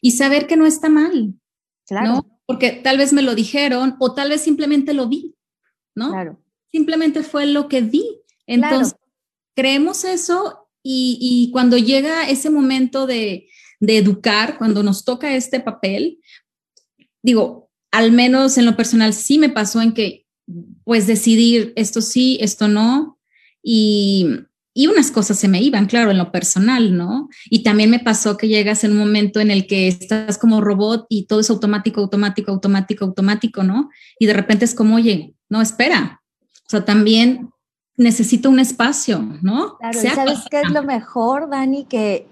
y 0.00 0.12
saber 0.12 0.46
que 0.46 0.56
no 0.56 0.66
está 0.66 0.88
mal. 0.88 1.34
Claro. 1.86 2.06
¿no? 2.06 2.40
Porque 2.46 2.72
tal 2.72 2.98
vez 2.98 3.12
me 3.12 3.22
lo 3.22 3.34
dijeron 3.34 3.96
o 3.98 4.14
tal 4.14 4.30
vez 4.30 4.40
simplemente 4.40 4.94
lo 4.94 5.08
vi, 5.08 5.34
¿no? 5.94 6.10
Claro. 6.10 6.40
Simplemente 6.70 7.22
fue 7.22 7.46
lo 7.46 7.68
que 7.68 7.82
vi. 7.82 8.22
Entonces, 8.46 8.96
creemos 9.54 10.04
eso 10.04 10.68
y, 10.82 11.18
y, 11.20 11.52
cuando 11.52 11.76
llega 11.78 12.28
ese 12.28 12.50
momento 12.50 13.06
de, 13.06 13.48
de 13.82 13.98
educar, 13.98 14.58
cuando 14.58 14.84
nos 14.84 15.04
toca 15.04 15.34
este 15.34 15.58
papel, 15.58 16.20
digo, 17.20 17.68
al 17.90 18.12
menos 18.12 18.56
en 18.56 18.64
lo 18.64 18.76
personal 18.76 19.12
sí 19.12 19.38
me 19.38 19.48
pasó 19.48 19.82
en 19.82 19.92
que, 19.92 20.24
pues, 20.84 21.08
decidir 21.08 21.72
esto 21.74 22.00
sí, 22.00 22.38
esto 22.40 22.68
no. 22.68 23.18
Y, 23.60 24.28
y 24.72 24.86
unas 24.86 25.10
cosas 25.10 25.36
se 25.36 25.48
me 25.48 25.60
iban, 25.60 25.86
claro, 25.86 26.12
en 26.12 26.18
lo 26.18 26.30
personal, 26.30 26.96
¿no? 26.96 27.28
Y 27.50 27.64
también 27.64 27.90
me 27.90 27.98
pasó 27.98 28.36
que 28.36 28.46
llegas 28.46 28.84
en 28.84 28.92
un 28.92 28.98
momento 28.98 29.40
en 29.40 29.50
el 29.50 29.66
que 29.66 29.88
estás 29.88 30.38
como 30.38 30.60
robot 30.60 31.06
y 31.08 31.24
todo 31.24 31.40
es 31.40 31.50
automático, 31.50 32.00
automático, 32.00 32.52
automático, 32.52 33.04
automático, 33.04 33.64
¿no? 33.64 33.90
Y 34.16 34.26
de 34.26 34.32
repente 34.32 34.64
es 34.64 34.76
como, 34.76 34.94
oye, 34.94 35.34
no, 35.48 35.60
espera. 35.60 36.22
O 36.66 36.70
sea, 36.70 36.84
también 36.84 37.50
necesito 37.96 38.48
un 38.48 38.60
espacio, 38.60 39.18
¿no? 39.42 39.76
Claro, 39.78 40.00
¿sabes 40.14 40.38
qué 40.48 40.60
es 40.60 40.70
lo 40.70 40.84
mejor, 40.84 41.50
Dani? 41.50 41.84
Que 41.84 42.28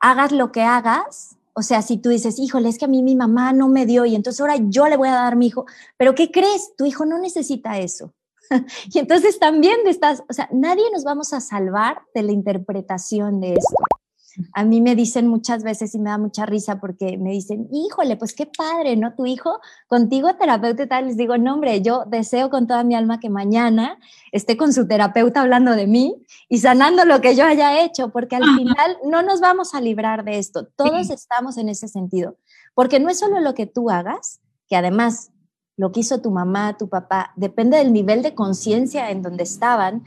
hagas 0.00 0.32
lo 0.32 0.52
que 0.52 0.62
hagas. 0.62 1.36
O 1.52 1.62
sea, 1.62 1.82
si 1.82 1.98
tú 1.98 2.10
dices, 2.10 2.38
híjole, 2.38 2.68
es 2.68 2.78
que 2.78 2.84
a 2.84 2.88
mí 2.88 3.02
mi 3.02 3.16
mamá 3.16 3.52
no 3.52 3.68
me 3.68 3.84
dio 3.84 4.04
y 4.04 4.14
entonces 4.14 4.40
ahora 4.40 4.56
yo 4.58 4.86
le 4.86 4.96
voy 4.96 5.08
a 5.08 5.14
dar 5.14 5.32
a 5.32 5.36
mi 5.36 5.48
hijo, 5.48 5.66
pero 5.96 6.14
¿qué 6.14 6.30
crees? 6.30 6.74
Tu 6.76 6.86
hijo 6.86 7.04
no 7.04 7.18
necesita 7.18 7.78
eso. 7.78 8.14
y 8.92 8.98
entonces 8.98 9.38
también 9.38 9.76
estás, 9.86 10.22
o 10.28 10.32
sea, 10.32 10.48
nadie 10.52 10.84
nos 10.92 11.04
vamos 11.04 11.32
a 11.32 11.40
salvar 11.40 12.02
de 12.14 12.22
la 12.22 12.32
interpretación 12.32 13.40
de 13.40 13.54
esto. 13.54 13.74
A 14.52 14.64
mí 14.64 14.80
me 14.80 14.94
dicen 14.94 15.28
muchas 15.28 15.62
veces 15.62 15.94
y 15.94 15.98
me 15.98 16.10
da 16.10 16.18
mucha 16.18 16.46
risa 16.46 16.80
porque 16.80 17.18
me 17.18 17.30
dicen, 17.30 17.68
híjole, 17.72 18.16
pues 18.16 18.34
qué 18.34 18.46
padre, 18.46 18.96
¿no? 18.96 19.14
Tu 19.14 19.26
hijo 19.26 19.60
contigo 19.86 20.34
terapeuta 20.36 20.82
y 20.84 20.88
tal. 20.88 21.06
Les 21.06 21.16
digo, 21.16 21.38
no, 21.38 21.54
hombre, 21.54 21.82
yo 21.82 22.04
deseo 22.06 22.50
con 22.50 22.66
toda 22.66 22.84
mi 22.84 22.94
alma 22.94 23.20
que 23.20 23.30
mañana 23.30 23.98
esté 24.32 24.56
con 24.56 24.72
su 24.72 24.86
terapeuta 24.86 25.42
hablando 25.42 25.72
de 25.72 25.86
mí 25.86 26.16
y 26.48 26.58
sanando 26.58 27.04
lo 27.04 27.20
que 27.20 27.34
yo 27.34 27.44
haya 27.44 27.82
hecho, 27.82 28.10
porque 28.10 28.36
al 28.36 28.44
final 28.56 28.98
no 29.04 29.22
nos 29.22 29.40
vamos 29.40 29.74
a 29.74 29.80
librar 29.80 30.24
de 30.24 30.38
esto. 30.38 30.66
Todos 30.76 31.10
estamos 31.10 31.56
en 31.58 31.68
ese 31.68 31.88
sentido, 31.88 32.36
porque 32.74 33.00
no 33.00 33.10
es 33.10 33.18
solo 33.18 33.40
lo 33.40 33.54
que 33.54 33.66
tú 33.66 33.90
hagas, 33.90 34.40
que 34.68 34.76
además 34.76 35.30
lo 35.76 35.92
que 35.92 36.00
hizo 36.00 36.20
tu 36.20 36.30
mamá, 36.30 36.76
tu 36.76 36.88
papá, 36.88 37.32
depende 37.36 37.78
del 37.78 37.92
nivel 37.92 38.22
de 38.22 38.34
conciencia 38.34 39.10
en 39.10 39.22
donde 39.22 39.44
estaban 39.44 40.04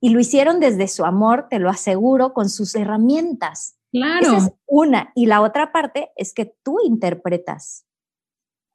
y 0.00 0.10
lo 0.10 0.20
hicieron 0.20 0.60
desde 0.60 0.88
su 0.88 1.04
amor, 1.04 1.48
te 1.48 1.58
lo 1.58 1.70
aseguro, 1.70 2.32
con 2.32 2.48
sus 2.48 2.74
herramientas. 2.74 3.76
Claro. 3.90 4.36
Esa 4.36 4.36
es 4.36 4.52
una. 4.66 5.12
Y 5.14 5.26
la 5.26 5.40
otra 5.40 5.72
parte 5.72 6.10
es 6.16 6.32
que 6.32 6.54
tú 6.62 6.78
interpretas. 6.84 7.86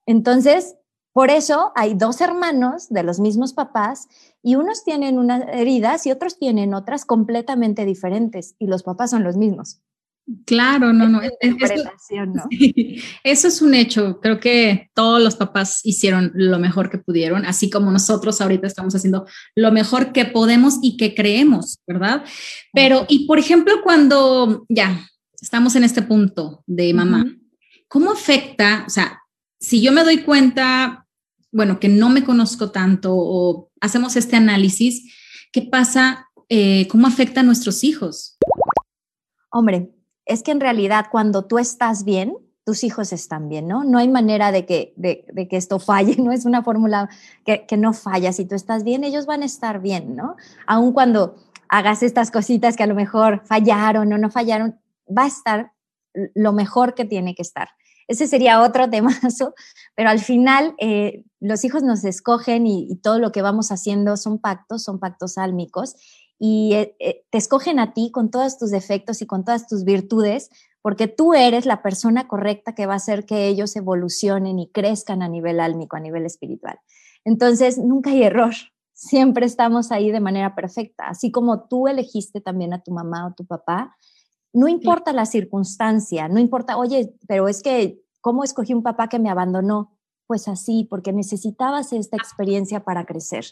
Entonces, 0.05 0.75
por 1.13 1.29
eso 1.29 1.71
hay 1.75 1.93
dos 1.93 2.21
hermanos 2.21 2.89
de 2.89 3.03
los 3.03 3.19
mismos 3.19 3.53
papás 3.53 4.07
y 4.41 4.55
unos 4.55 4.83
tienen 4.83 5.19
unas 5.19 5.47
heridas 5.47 6.05
y 6.07 6.11
otros 6.11 6.39
tienen 6.39 6.73
otras 6.73 7.05
completamente 7.05 7.85
diferentes 7.85 8.55
y 8.57 8.67
los 8.67 8.83
papás 8.83 9.11
son 9.11 9.23
los 9.23 9.37
mismos. 9.37 9.81
Claro, 10.45 10.93
no, 10.93 11.09
no. 11.09 11.21
Eso, 13.23 13.47
es 13.47 13.61
un 13.61 13.73
hecho. 13.73 14.19
Creo 14.21 14.39
que 14.39 14.89
todos 14.93 15.21
los 15.21 15.35
papás 15.35 15.81
hicieron 15.83 16.31
lo 16.33 16.59
mejor 16.59 16.89
que 16.89 16.97
pudieron, 16.97 17.45
así 17.45 17.69
como 17.69 17.91
nosotros 17.91 18.39
ahorita 18.39 18.65
estamos 18.67 18.95
haciendo 18.95 19.25
lo 19.55 19.71
mejor 19.71 20.13
que 20.13 20.25
podemos 20.25 20.79
y 20.81 20.95
que 20.95 21.13
creemos, 21.13 21.79
¿verdad? 21.85 22.23
Pero, 22.73 23.05
y 23.09 23.27
por 23.27 23.37
ejemplo, 23.37 23.81
cuando 23.83 24.65
ya 24.69 25.09
estamos 25.41 25.75
en 25.75 25.83
este 25.83 26.01
punto 26.01 26.63
de 26.67 26.93
mamá, 26.93 27.25
¿cómo 27.89 28.11
afecta? 28.11 28.85
O 28.87 28.89
sea, 28.89 29.21
si 29.59 29.81
yo 29.81 29.91
me 29.91 30.05
doy 30.05 30.19
cuenta, 30.19 31.05
bueno, 31.51 31.81
que 31.81 31.89
no 31.89 32.07
me 32.09 32.23
conozco 32.23 32.71
tanto 32.71 33.11
o 33.13 33.71
hacemos 33.81 34.15
este 34.15 34.37
análisis, 34.37 35.13
¿qué 35.51 35.63
pasa? 35.63 36.29
Eh, 36.47 36.87
¿Cómo 36.89 37.07
afecta 37.07 37.41
a 37.41 37.43
nuestros 37.43 37.83
hijos? 37.83 38.37
Hombre, 39.51 39.91
es 40.25 40.43
que 40.43 40.51
en 40.51 40.59
realidad 40.59 41.07
cuando 41.11 41.45
tú 41.45 41.57
estás 41.59 42.03
bien, 42.03 42.37
tus 42.65 42.83
hijos 42.83 43.11
están 43.11 43.49
bien, 43.49 43.67
¿no? 43.67 43.83
No 43.83 43.97
hay 43.97 44.07
manera 44.07 44.51
de 44.51 44.65
que, 44.65 44.93
de, 44.95 45.47
que 45.49 45.57
esto 45.57 45.79
falle, 45.79 46.15
no 46.21 46.31
es 46.31 46.45
una 46.45 46.63
fórmula 46.63 47.09
que, 47.45 47.65
que, 47.65 47.77
no 47.77 47.93
falla. 47.93 48.31
Si 48.31 48.45
tú 48.45 48.55
estás 48.55 48.83
bien, 48.83 49.03
ellos 49.03 49.25
van 49.25 49.43
a 49.43 49.45
estar 49.45 49.81
bien, 49.81 50.15
¿no? 50.15 50.35
Aun 50.65 50.93
cuando 50.93 51.35
hagas 51.67 52.03
estas 52.03 52.31
cositas 52.31 52.77
que 52.77 52.83
a 52.83 52.87
lo 52.87 52.95
mejor 52.95 53.41
fallaron 53.45 54.11
o 54.13 54.17
no 54.17 54.29
fallaron, 54.29 54.79
va 55.05 55.23
a 55.23 55.27
estar 55.27 55.73
lo 56.13 56.53
mejor 56.53 56.93
que 56.93 57.05
tiene 57.05 57.35
que 57.35 57.41
estar. 57.41 57.69
Ese 58.07 58.27
sería 58.27 58.61
otro 58.61 58.89
temazo, 58.89 59.53
pero 59.95 60.09
al 60.09 60.19
final 60.19 60.75
eh, 60.79 61.23
los 61.39 61.65
hijos 61.65 61.83
nos 61.83 62.03
escogen 62.05 62.65
y, 62.67 62.87
y 62.89 62.95
todo 62.95 63.19
lo 63.19 63.31
que 63.31 63.41
vamos 63.41 63.71
haciendo 63.71 64.15
son 64.15 64.39
pactos, 64.39 64.83
son 64.83 64.99
pactos 64.99 65.37
álmicos 65.37 65.95
y 66.39 66.73
eh, 66.73 66.95
eh, 66.99 67.25
te 67.29 67.37
escogen 67.37 67.79
a 67.79 67.93
ti 67.93 68.11
con 68.11 68.31
todos 68.31 68.57
tus 68.57 68.71
defectos 68.71 69.21
y 69.21 69.25
con 69.25 69.45
todas 69.45 69.67
tus 69.67 69.83
virtudes, 69.83 70.49
porque 70.81 71.07
tú 71.07 71.33
eres 71.33 71.65
la 71.65 71.81
persona 71.81 72.27
correcta 72.27 72.75
que 72.75 72.85
va 72.85 72.93
a 72.93 72.97
hacer 72.97 73.25
que 73.25 73.47
ellos 73.47 73.75
evolucionen 73.75 74.59
y 74.59 74.69
crezcan 74.69 75.21
a 75.21 75.29
nivel 75.29 75.59
álmico, 75.59 75.95
a 75.95 76.01
nivel 76.01 76.25
espiritual. 76.25 76.77
Entonces, 77.23 77.77
nunca 77.77 78.09
hay 78.09 78.23
error, 78.23 78.53
siempre 78.93 79.45
estamos 79.45 79.91
ahí 79.91 80.11
de 80.11 80.19
manera 80.19 80.55
perfecta, 80.55 81.07
así 81.07 81.31
como 81.31 81.67
tú 81.67 81.87
elegiste 81.87 82.41
también 82.41 82.73
a 82.73 82.81
tu 82.81 82.91
mamá 82.91 83.27
o 83.27 83.33
tu 83.33 83.45
papá. 83.45 83.95
No 84.53 84.67
importa 84.67 85.13
la 85.13 85.25
circunstancia, 85.25 86.27
no 86.27 86.39
importa, 86.39 86.77
oye, 86.77 87.15
pero 87.27 87.47
es 87.47 87.63
que, 87.63 88.01
¿cómo 88.21 88.43
escogí 88.43 88.73
un 88.73 88.83
papá 88.83 89.07
que 89.07 89.19
me 89.19 89.29
abandonó? 89.29 89.97
Pues 90.27 90.47
así, 90.47 90.87
porque 90.89 91.11
necesitabas 91.11 91.91
esta 91.91 92.17
experiencia 92.17 92.83
para 92.83 93.05
crecer. 93.05 93.45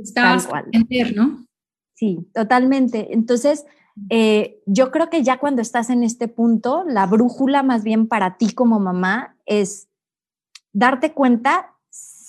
Estabas 0.00 0.48
entender, 0.72 1.14
¿no? 1.14 1.46
Sí, 1.94 2.28
totalmente. 2.32 3.12
Entonces, 3.12 3.64
eh, 4.08 4.60
yo 4.66 4.90
creo 4.90 5.10
que 5.10 5.22
ya 5.22 5.38
cuando 5.38 5.62
estás 5.62 5.90
en 5.90 6.02
este 6.02 6.28
punto, 6.28 6.84
la 6.86 7.06
brújula 7.06 7.62
más 7.62 7.84
bien 7.84 8.08
para 8.08 8.36
ti 8.36 8.54
como 8.54 8.80
mamá 8.80 9.36
es 9.46 9.88
darte 10.72 11.12
cuenta 11.12 11.74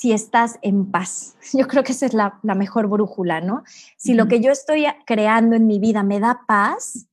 si 0.04 0.12
estás 0.12 0.60
en 0.62 0.92
paz. 0.92 1.38
Yo 1.54 1.68
creo 1.68 1.84
que 1.84 1.94
esa 1.94 2.06
es 2.06 2.14
la, 2.14 2.40
mejor 2.44 2.88
brújula, 2.88 3.40
¿no? 3.40 3.64
Si 3.98 4.14
lo 4.14 4.28
que 4.28 4.42
yo 4.42 4.52
estoy 4.52 4.86
creando 5.06 5.56
en 5.56 5.66
mi 5.66 5.80
vida 5.80 6.04
me 6.04 6.20
da 6.20 6.42
paz, 6.46 7.08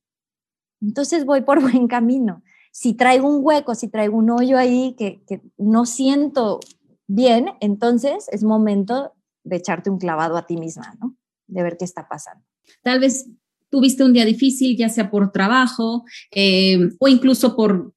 entonces 0.81 1.25
voy 1.25 1.41
por 1.41 1.61
buen 1.71 1.87
camino. 1.87 2.43
Si 2.73 2.93
traigo 2.93 3.29
un 3.29 3.45
hueco, 3.45 3.75
si 3.75 3.87
traigo 3.87 4.17
un 4.17 4.29
hoyo 4.29 4.57
ahí 4.57 4.93
que, 4.97 5.23
que 5.25 5.41
no 5.57 5.85
siento 5.85 6.59
bien, 7.07 7.51
entonces 7.61 8.27
es 8.29 8.43
momento 8.43 9.13
de 9.45 9.55
echarte 9.55 9.89
un 9.89 9.97
clavado 9.97 10.35
a 10.35 10.45
ti 10.45 10.57
misma, 10.57 10.93
¿no? 10.99 11.15
De 11.51 11.61
ver 11.61 11.75
qué 11.77 11.85
está 11.85 12.07
pasando. 12.07 12.43
Tal 12.81 12.99
vez 12.99 13.27
tuviste 13.69 14.03
un 14.03 14.13
día 14.13 14.25
difícil, 14.25 14.75
ya 14.75 14.89
sea 14.89 15.11
por 15.11 15.31
trabajo 15.31 16.03
eh, 16.31 16.89
o 16.99 17.07
incluso 17.07 17.55
por 17.55 17.93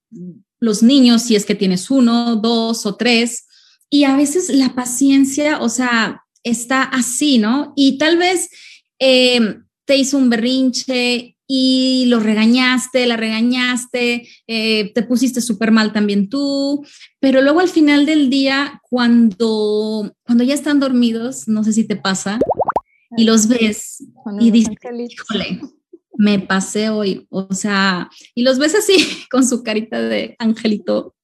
los 0.61 0.83
niños, 0.83 1.23
si 1.23 1.37
es 1.37 1.45
que 1.45 1.55
tienes 1.55 1.91
uno, 1.91 2.37
dos 2.37 2.87
o 2.87 2.97
tres. 2.97 3.47
Y 3.91 4.05
a 4.05 4.17
veces 4.17 4.51
la 4.51 4.75
paciencia, 4.75 5.61
o 5.61 5.69
sea, 5.69 6.23
está 6.43 6.83
así, 6.83 7.39
¿no? 7.39 7.73
Y 7.77 7.99
tal 7.99 8.17
vez 8.19 8.49
eh, 8.99 9.59
te 9.85 9.97
hizo 9.97 10.19
un 10.19 10.31
berrinche 10.31 11.35
y 11.47 12.07
lo 12.07 12.21
regañaste, 12.21 13.07
la 13.07 13.17
regañaste, 13.17 14.29
eh, 14.47 14.93
te 14.95 15.03
pusiste 15.03 15.41
súper 15.41 15.73
mal 15.73 15.93
también 15.93 16.31
tú, 16.31 16.85
pero 17.21 17.43
luego 17.43 17.61
al 17.61 17.69
final 17.69 18.07
del 18.07 18.31
día, 18.31 18.81
cuando, 18.89 20.15
cuando 20.25 20.45
ya 20.45 20.55
están 20.55 20.81
dormidos, 20.81 21.47
no 21.47 21.63
sé 21.63 21.73
si 21.75 21.85
te 21.85 21.97
pasa, 21.97 22.39
y 23.17 23.25
los 23.25 23.49
ves 23.49 24.05
y 24.41 24.51
dices, 24.51 24.75
híjole, 24.83 25.61
me 26.17 26.39
pasé 26.39 26.91
hoy, 26.91 27.27
o 27.31 27.53
sea, 27.53 28.11
y 28.35 28.43
los 28.43 28.59
ves 28.59 28.75
así 28.75 28.97
con 29.31 29.47
su 29.47 29.63
carita 29.63 30.01
de 30.01 30.37
angelito 30.39 31.15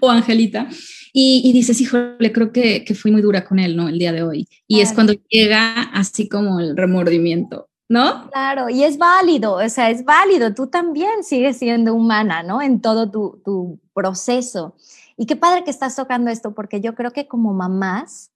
o 0.00 0.10
angelita, 0.10 0.68
y, 1.14 1.52
dices, 1.52 1.78
híjole, 1.80 2.32
creo 2.32 2.52
que, 2.52 2.84
que, 2.84 2.94
fui 2.94 3.12
muy 3.12 3.20
dura 3.20 3.44
con 3.44 3.58
él, 3.58 3.76
¿no? 3.76 3.86
El 3.86 3.98
día 3.98 4.12
de 4.12 4.22
hoy. 4.22 4.48
Y 4.66 4.80
es 4.80 4.94
cuando 4.94 5.12
llega 5.28 5.82
así 5.92 6.26
como 6.26 6.58
el 6.58 6.74
remordimiento. 6.74 7.68
¿No? 7.86 8.30
Claro, 8.30 8.70
y 8.70 8.84
es 8.84 8.96
válido, 8.96 9.56
o 9.56 9.68
sea, 9.68 9.90
es 9.90 10.02
válido, 10.02 10.54
tú 10.54 10.68
también 10.68 11.22
sigues 11.24 11.58
siendo 11.58 11.92
humana, 11.92 12.42
¿no? 12.42 12.62
En 12.62 12.80
todo 12.80 13.10
tu, 13.10 13.42
tu 13.44 13.80
proceso. 13.92 14.76
Y 15.18 15.26
qué 15.26 15.36
padre 15.36 15.62
que 15.62 15.70
estás 15.70 15.94
tocando 15.94 16.30
esto, 16.30 16.54
porque 16.54 16.80
yo 16.80 16.94
creo 16.94 17.10
que 17.10 17.28
como 17.28 17.52
mamás 17.52 18.32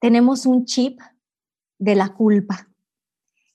tenemos 0.00 0.44
un 0.44 0.66
chip 0.66 1.00
de 1.80 1.96
la 1.96 2.10
culpa. 2.10 2.68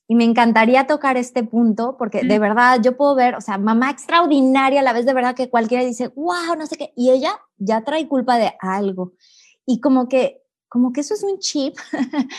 Y 0.08 0.16
me 0.16 0.24
encantaría 0.24 0.86
tocar 0.86 1.18
este 1.18 1.44
punto 1.44 1.96
porque 1.98 2.22
de 2.22 2.38
verdad 2.38 2.80
yo 2.82 2.96
puedo 2.96 3.16
ver, 3.16 3.36
o 3.36 3.42
sea, 3.42 3.58
mamá 3.58 3.90
extraordinaria 3.90 4.82
a 4.82 4.84
la 4.84 4.94
vez 4.94 5.06
de 5.06 5.14
verdad 5.14 5.36
que 5.36 5.50
cualquiera 5.50 5.84
dice, 5.84 6.10
wow, 6.10 6.56
no 6.58 6.68
sé 6.68 6.78
qué, 6.78 6.94
y 6.96 7.10
ella 7.10 7.40
ya 7.58 7.84
trae 7.84 8.08
culpa 8.08 8.38
de 8.38 8.54
algo. 8.60 9.14
Y 9.66 9.80
como 9.80 10.08
que, 10.08 10.44
como 10.68 10.94
que 10.94 11.02
eso 11.02 11.16
es 11.16 11.24
un 11.24 11.40
chip, 11.40 11.76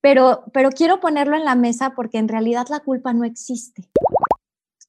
pero, 0.00 0.44
pero 0.52 0.70
quiero 0.70 0.98
ponerlo 0.98 1.36
en 1.36 1.44
la 1.44 1.54
mesa 1.54 1.90
porque 1.94 2.18
en 2.18 2.28
realidad 2.28 2.66
la 2.68 2.80
culpa 2.80 3.12
no 3.12 3.24
existe. 3.24 3.88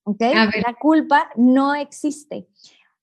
¿Ok? 0.03 0.21
La 0.21 0.75
culpa 0.79 1.29
no 1.35 1.75
existe. 1.75 2.47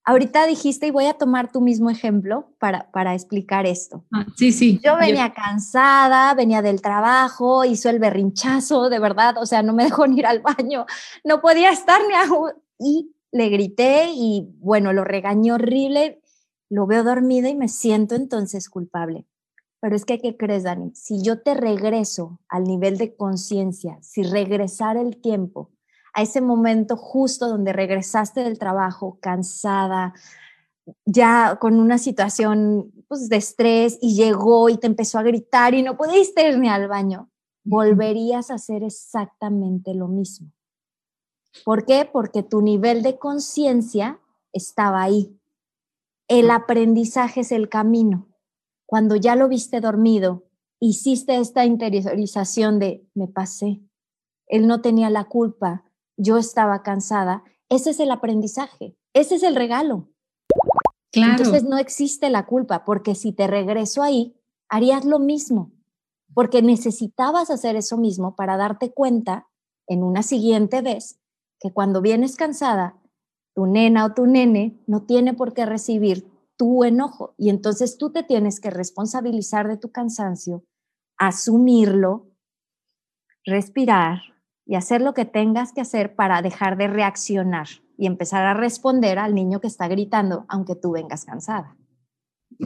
Ahorita 0.05 0.47
dijiste, 0.47 0.89
y 0.89 0.91
voy 0.91 1.07
a 1.07 1.15
tomar 1.15 1.53
tu 1.53 1.61
mismo 1.61 1.89
ejemplo 1.89 2.49
para, 2.59 2.91
para 2.91 3.15
explicar 3.15 3.67
esto. 3.67 4.05
Ah, 4.13 4.27
sí, 4.37 4.51
sí. 4.51 4.81
Yo 4.83 4.97
venía 4.97 5.33
cansada, 5.33 6.35
venía 6.35 6.61
del 6.61 6.83
trabajo, 6.83 7.65
hizo 7.65 7.89
el 7.89 8.01
berrinchazo, 8.01 8.89
de 8.89 8.99
verdad, 8.99 9.37
o 9.39 9.47
sea, 9.47 9.63
no 9.63 9.73
me 9.73 9.85
dejó 9.85 10.07
ni 10.07 10.19
ir 10.19 10.27
al 10.27 10.41
baño, 10.41 10.87
no 11.25 11.41
podía 11.41 11.71
estar 11.71 12.01
ni 12.09 12.15
a... 12.15 12.25
Y 12.79 13.15
le 13.31 13.49
grité 13.49 14.11
y 14.13 14.49
bueno, 14.59 14.93
lo 14.93 15.05
regañé 15.05 15.53
horrible, 15.53 16.21
lo 16.69 16.87
veo 16.87 17.05
dormido 17.05 17.49
y 17.49 17.55
me 17.55 17.69
siento 17.69 18.15
entonces 18.15 18.69
culpable. 18.69 19.27
Pero 19.81 19.97
es 19.97 20.05
que, 20.05 20.21
¿qué 20.21 20.37
crees, 20.37 20.63
Dani? 20.63 20.93
Si 20.95 21.23
yo 21.23 21.43
te 21.43 21.55
regreso 21.55 22.41
al 22.49 22.65
nivel 22.65 22.99
de 22.99 23.17
conciencia, 23.17 23.99
si 24.01 24.23
regresara 24.23 25.01
el 25.01 25.21
tiempo, 25.21 25.71
a 26.13 26.23
ese 26.23 26.41
momento 26.41 26.97
justo 26.97 27.49
donde 27.49 27.73
regresaste 27.73 28.43
del 28.43 28.59
trabajo 28.59 29.19
cansada, 29.21 30.15
ya 31.05 31.59
con 31.61 31.79
una 31.79 31.99
situación 31.99 32.93
pues, 33.09 33.29
de 33.29 33.37
estrés 33.37 33.99
y 34.01 34.15
llegó 34.15 34.69
y 34.69 34.77
te 34.77 34.87
empezó 34.87 35.19
a 35.19 35.23
gritar 35.23 35.75
y 35.75 35.83
no 35.83 35.97
pudiste 35.97 36.49
ir 36.49 36.59
ni 36.59 36.69
al 36.69 36.89
baño, 36.89 37.31
volverías 37.65 38.51
a 38.51 38.55
hacer 38.55 38.83
exactamente 38.83 39.95
lo 39.95 40.09
mismo. 40.09 40.53
¿Por 41.65 41.85
qué? 41.85 42.09
Porque 42.11 42.43
tu 42.43 42.63
nivel 42.63 43.03
de 43.03 43.19
conciencia 43.19 44.19
estaba 44.53 45.03
ahí. 45.03 45.39
El 46.29 46.51
aprendizaje 46.51 47.41
es 47.41 47.53
el 47.53 47.69
camino. 47.69 48.29
Cuando 48.87 49.17
ya 49.17 49.37
lo 49.37 49.49
viste 49.49 49.81
dormido, 49.81 50.45
hiciste 50.81 51.37
esta 51.37 51.65
interiorización 51.65 52.79
de 52.79 53.07
me 53.15 53.29
pasé. 53.29 53.81
Él 54.47 54.67
no 54.67 54.81
tenía 54.81 55.11
la 55.11 55.25
culpa, 55.25 55.85
yo 56.17 56.39
estaba 56.39 56.83
cansada, 56.83 57.43
ese 57.69 57.91
es 57.91 58.01
el 58.01 58.11
aprendizaje, 58.11 58.97
ese 59.15 59.37
es 59.37 59.43
el 59.43 59.55
regalo. 59.55 60.09
Claro. 61.13 61.33
Entonces 61.33 61.65
no 61.65 61.79
existe 61.79 62.31
la 62.31 62.47
culpa, 62.47 62.85
porque 62.85 63.15
si 63.15 63.33
te 63.33 63.47
regreso 63.47 64.03
ahí, 64.03 64.35
harías 64.69 65.05
lo 65.05 65.19
mismo, 65.19 65.73
porque 66.35 66.63
necesitabas 66.63 67.51
hacer 67.51 67.77
eso 67.77 67.97
mismo 67.97 68.35
para 68.37 68.57
darte 68.57 68.93
cuenta 68.93 69.49
en 69.87 70.03
una 70.03 70.23
siguiente 70.23 70.81
vez 70.81 71.21
que 71.61 71.73
cuando 71.73 72.01
vienes 72.01 72.37
cansada, 72.37 72.99
tu 73.55 73.67
nena 73.67 74.07
o 74.07 74.15
tu 74.15 74.27
nene 74.27 74.83
no 74.87 75.05
tiene 75.05 75.35
por 75.35 75.53
qué 75.53 75.67
recibir 75.67 76.31
tu 76.57 76.85
enojo 76.85 77.35
y 77.37 77.51
entonces 77.51 77.99
tú 77.99 78.11
te 78.11 78.23
tienes 78.23 78.61
que 78.61 78.71
responsabilizar 78.71 79.69
de 79.69 79.77
tu 79.77 79.93
cansancio, 79.93 80.65
asumirlo, 81.19 82.31
respirar, 83.45 84.21
y 84.67 84.77
hacer 84.77 85.01
lo 85.01 85.15
que 85.15 85.25
tengas 85.25 85.73
que 85.73 85.81
hacer 85.81 86.15
para 86.15 86.43
dejar 86.43 86.77
de 86.77 86.89
reaccionar 86.89 87.69
y 87.99 88.07
empezar 88.07 88.45
a 88.45 88.55
responder 88.55 89.19
al 89.19 89.35
niño 89.35 89.61
que 89.61 89.67
está 89.67 89.89
gritando, 89.89 90.45
aunque 90.49 90.75
tú 90.75 90.93
vengas 90.93 91.25
cansada. 91.25 91.77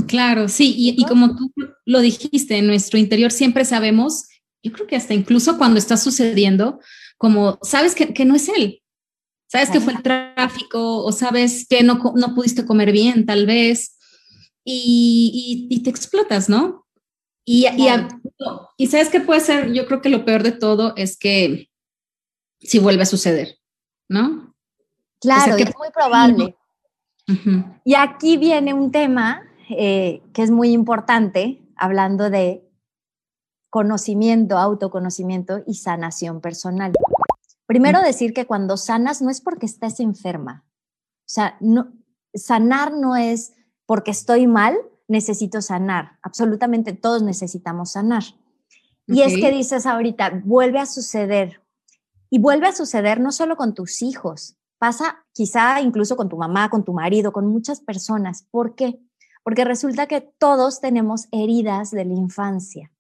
Claro, 0.07 0.49
sí, 0.49 0.75
y, 0.77 1.05
como 1.05 1.37
tú 1.37 1.53
lo 1.85 2.01
dijiste, 2.01 2.59
en 2.59 2.67
nuestro 2.67 2.99
interior 2.99 3.31
siempre 3.31 3.65
sabemos, 3.65 4.29
yo 4.63 4.73
creo 4.73 4.87
que 4.87 4.97
hasta 4.97 5.15
incluso 5.15 5.59
cuando 5.59 5.79
está 5.79 5.97
sucediendo, 5.97 6.81
como 7.17 7.59
sabes 7.63 7.95
que, 7.95 8.25
no 8.25 8.35
es 8.35 8.49
él, 8.49 8.83
sabes 9.47 9.71
que 9.71 9.81
fue 9.81 9.95
el 9.95 10.03
tráfico 10.03 11.05
o 11.05 11.13
sabes 11.13 11.67
que 11.69 11.83
no, 11.83 12.13
no 12.17 12.35
pudiste 12.35 12.67
comer 12.67 12.93
bien 12.93 13.27
tal 13.27 13.47
vez 13.47 13.97
y, 14.65 15.69
y, 15.71 15.83
te 15.83 15.91
explotas, 15.91 16.49
¿no? 16.49 16.87
Y, 17.45 17.67
y, 17.67 17.87
y, 18.77 18.87
sabes 18.89 19.09
que 19.09 19.21
puede 19.21 19.41
ser, 19.41 19.73
yo 19.73 19.87
creo 19.87 20.03
que 20.03 20.09
lo 20.09 20.25
peor 20.25 20.43
de 20.43 20.53
todo 20.53 20.95
es 20.97 21.17
que 21.17 21.71
si 22.59 22.79
vuelve 22.79 23.03
a 23.03 23.07
suceder, 23.07 23.59
¿no? 24.09 24.55
Claro, 25.21 25.57
es 25.57 25.77
muy 25.77 25.91
probable. 25.93 26.57
Y 27.85 27.95
aquí 27.95 28.37
viene 28.37 28.73
un 28.75 28.93
tema 28.93 29.43
eh, 29.71 30.23
que 30.33 30.43
es 30.43 30.51
muy 30.51 30.71
importante, 30.71 31.63
hablando 31.77 32.31
de 32.31 32.63
conocimiento, 33.71 34.59
autoconocimiento 34.59 35.63
y 35.67 35.75
sanación 35.75 36.41
personal. 36.41 36.93
Primero 37.67 38.01
decir 38.01 38.33
que 38.33 38.47
cuando 38.47 38.77
sanas 38.77 39.23
no 39.23 39.31
es 39.31 39.41
porque 39.41 39.67
estés 39.67 39.99
enferma. 40.01 40.65
O 41.21 41.29
sea, 41.29 41.57
no, 41.61 41.93
sanar 42.33 42.93
no 42.93 43.17
es 43.17 43.55
porque 43.87 44.13
estoy 44.13 44.47
mal, 44.47 44.77
necesito 45.09 45.61
sanar. 45.61 46.19
Absolutamente 46.23 46.93
todos 46.93 47.23
necesitamos 47.23 47.93
sanar. 47.93 48.23
Y 49.09 49.23
es 49.23 49.35
que 49.35 49.53
dices 49.53 49.87
ahorita, 49.87 50.43
vuelve 50.45 50.81
a 50.81 50.87
suceder 50.87 51.61
y 52.31 52.39
vuelve 52.39 52.67
a 52.69 52.73
suceder 52.73 53.21
no 53.21 53.33
solo 53.33 53.57
con 53.57 53.75
tus 53.75 54.03
hijos, 54.03 54.57
pasa 54.79 55.25
quizá 55.33 55.81
incluso 55.81 56.17
con 56.17 56.29
tu 56.29 56.37
mamá, 56.37 56.71
con 56.71 56.85
tu 56.85 56.93
marido, 56.93 57.33
con 57.33 57.47
muchas 57.47 57.81
personas. 57.81 58.47
¿Por 58.51 58.75
qué? 58.75 59.01
Porque 59.43 59.65
resulta 59.65 60.07
que 60.07 60.21
todos 60.21 60.81
tenemos 60.81 61.27
heridas 61.31 61.91
de 61.91 62.05
la 62.05 62.15
infancia. 62.15 62.91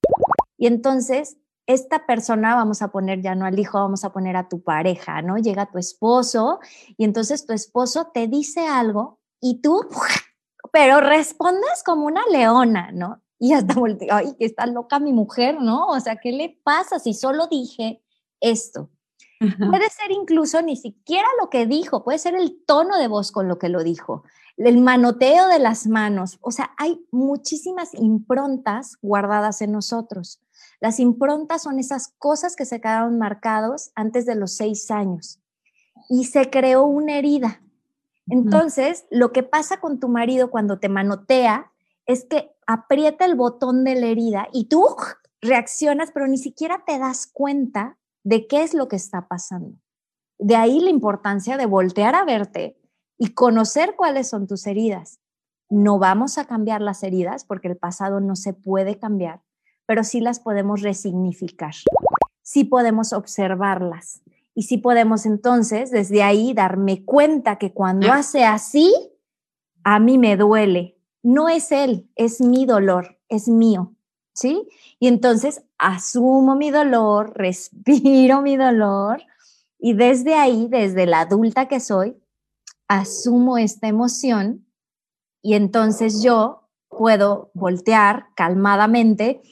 Y 0.57 0.67
entonces, 0.67 1.37
esta 1.67 2.07
persona, 2.07 2.55
vamos 2.55 2.81
a 2.83 2.89
poner 2.89 3.21
ya 3.21 3.35
no 3.35 3.45
al 3.45 3.59
hijo, 3.59 3.79
vamos 3.79 4.05
a 4.05 4.13
poner 4.13 4.37
a 4.37 4.49
tu 4.49 4.63
pareja, 4.63 5.21
¿no? 5.23 5.37
Llega 5.37 5.71
tu 5.71 5.79
esposo 5.79 6.61
y 6.97 7.05
entonces 7.05 7.45
tu 7.45 7.53
esposo 7.53 8.11
te 8.15 8.29
dice 8.29 8.67
algo 8.67 9.19
y 9.41 9.61
tú, 9.61 9.81
pero 10.73 11.01
respondes 11.01 11.83
como 11.85 12.07
una 12.07 12.23
leona, 12.31 12.93
¿no? 12.93 13.23
Y 13.39 13.53
hasta 13.53 13.75
volteo, 13.75 14.15
ay, 14.15 14.35
que 14.39 14.47
está 14.47 14.67
loca 14.67 14.99
mi 14.99 15.13
mujer, 15.13 15.61
¿no? 15.61 15.89
O 15.89 16.01
sea, 16.01 16.17
¿qué 16.17 16.33
le 16.33 16.59
pasa 16.63 16.99
si 16.99 17.13
solo 17.13 17.49
dije 17.49 18.03
esto? 18.41 18.91
Puede 19.39 19.91
ser 19.91 20.11
incluso 20.11 20.63
ni 20.63 20.77
siquiera 20.77 21.29
lo 21.41 21.51
que 21.51 21.67
dijo, 21.67 22.05
puede 22.05 22.19
ser 22.19 22.35
el 22.35 22.63
tono 22.65 22.97
de 22.97 23.09
voz 23.09 23.33
con 23.33 23.49
lo 23.49 23.59
que 23.59 23.69
lo 23.69 23.83
dijo, 23.85 24.25
el 24.57 24.79
manoteo 24.79 25.49
de 25.49 25.59
las 25.59 25.87
manos. 25.87 26.39
O 26.41 26.51
sea, 26.51 26.73
hay 26.79 27.05
muchísimas 27.11 27.95
improntas 27.95 28.97
guardadas 29.03 29.61
en 29.61 29.73
nosotros. 29.73 30.41
Las 30.81 31.01
improntas 31.01 31.63
son 31.63 31.79
esas 31.79 32.15
cosas 32.19 32.57
que 32.57 32.65
se 32.65 32.81
quedaron 32.81 33.19
marcados 33.19 33.91
antes 33.95 34.25
de 34.27 34.37
los 34.37 34.57
seis 34.57 34.91
años 34.91 35.41
y 36.09 36.25
se 36.25 36.49
creó 36.51 36.85
una 36.85 37.19
herida. 37.19 37.61
Entonces, 38.29 39.05
lo 39.11 39.33
que 39.33 39.43
pasa 39.43 39.81
con 39.81 40.01
tu 40.01 40.09
marido 40.09 40.51
cuando 40.51 40.79
te 40.79 40.89
manotea 40.89 41.71
es 42.07 42.25
que 42.25 42.55
aprieta 42.67 43.25
el 43.25 43.35
botón 43.35 43.85
de 43.85 43.95
la 43.95 44.07
herida 44.07 44.49
y 44.53 44.65
tú 44.65 44.85
reaccionas, 45.41 46.11
pero 46.13 46.27
ni 46.27 46.39
siquiera 46.39 46.83
te 46.87 46.99
das 46.99 47.27
cuenta 47.27 47.99
de 48.27 48.49
qué 48.49 48.65
es 48.65 48.75
lo 48.75 48.89
que 48.89 48.97
está 48.97 49.29
pasando. 49.29 49.79
De 50.37 50.57
ahí 50.57 50.81
la 50.81 50.91
importancia 50.91 51.57
de 51.57 51.67
voltear 51.67 52.17
a 52.17 52.25
verte 52.25 52.77
y 53.19 53.35
conocer 53.35 53.95
cuáles 53.97 54.29
son 54.29 54.49
tus 54.49 54.67
heridas. 54.67 55.21
No 55.71 56.01
vamos 56.01 56.37
a 56.37 56.45
cambiar 56.45 56.83
las 56.83 57.05
heridas 57.05 57.45
porque 57.45 57.69
el 57.69 57.77
pasado 57.77 58.19
no 58.19 58.35
se 58.35 58.53
puede 58.53 58.99
cambiar, 58.99 59.43
pero 59.87 60.03
sí 60.03 60.21
las 60.21 60.41
podemos 60.41 60.83
resignificar. 60.83 61.75
Sí 62.43 62.65
podemos 62.65 63.13
observarlas 63.13 64.23
y 64.57 64.65
sí 64.65 64.79
podemos 64.79 65.25
entonces 65.25 65.93
desde 65.93 66.25
ahí 66.25 66.53
darme 66.53 67.05
cuenta 67.05 67.59
que 67.59 67.73
cuando 67.73 68.13
hace 68.13 68.45
así, 68.45 68.93
a 69.85 70.01
mí 70.01 70.19
me 70.19 70.37
duele. 70.37 70.99
No 71.23 71.49
es 71.49 71.71
él, 71.71 72.11
es 72.17 72.41
mi 72.41 72.67
dolor, 72.67 73.21
es 73.29 73.47
mío. 73.47 73.96
¿Sí? 74.37 74.69
Y 75.01 75.09
entonces 75.09 75.65
asumo 75.79 76.55
mi 76.55 76.71
dolor, 76.71 77.33
respiro 77.35 78.43
mi 78.43 78.57
dolor 78.57 79.23
y 79.79 79.95
desde 79.95 80.35
ahí, 80.35 80.69
desde 80.71 81.07
la 81.07 81.21
adulta 81.21 81.67
que 81.67 81.81
soy, 81.81 82.17
asumo 82.87 83.59
esta 83.59 83.89
emoción 83.89 84.67
y 85.43 85.55
entonces 85.55 86.23
yo 86.23 86.69
puedo 86.89 87.51
voltear 87.55 88.27
calmadamente 88.37 89.43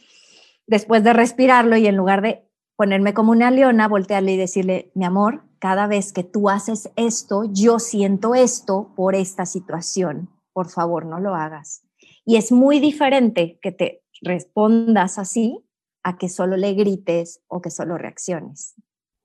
después 0.67 1.03
de 1.03 1.13
respirarlo 1.13 1.77
y 1.77 1.87
en 1.87 1.97
lugar 1.97 2.23
de 2.23 2.49
ponerme 2.77 3.15
como 3.15 3.33
una 3.33 3.51
leona, 3.51 3.89
voltearle 3.89 4.33
y 4.33 4.37
decirle, 4.37 4.91
mi 4.95 5.05
amor, 5.05 5.45
cada 5.59 5.87
vez 5.87 6.13
que 6.13 6.25
tú 6.25 6.49
haces 6.51 6.91
esto, 6.97 7.45
yo 7.51 7.79
siento 7.79 8.35
esto 8.35 8.93
por 8.97 9.15
esta 9.15 9.47
situación. 9.47 10.31
Por 10.53 10.69
favor, 10.69 11.07
no 11.07 11.21
lo 11.21 11.35
hagas. 11.35 11.85
Y 12.25 12.37
es 12.37 12.53
muy 12.53 12.81
diferente 12.81 13.59
que 13.63 13.73
te 13.73 14.04
respondas 14.25 15.19
así 15.19 15.61
a 16.03 16.19
que 16.19 16.29
solo 16.29 16.57
le 16.57 16.75
grites 16.75 17.41
o 17.47 17.63
que 17.63 17.71
solo 17.71 17.97
reacciones. 17.99 18.75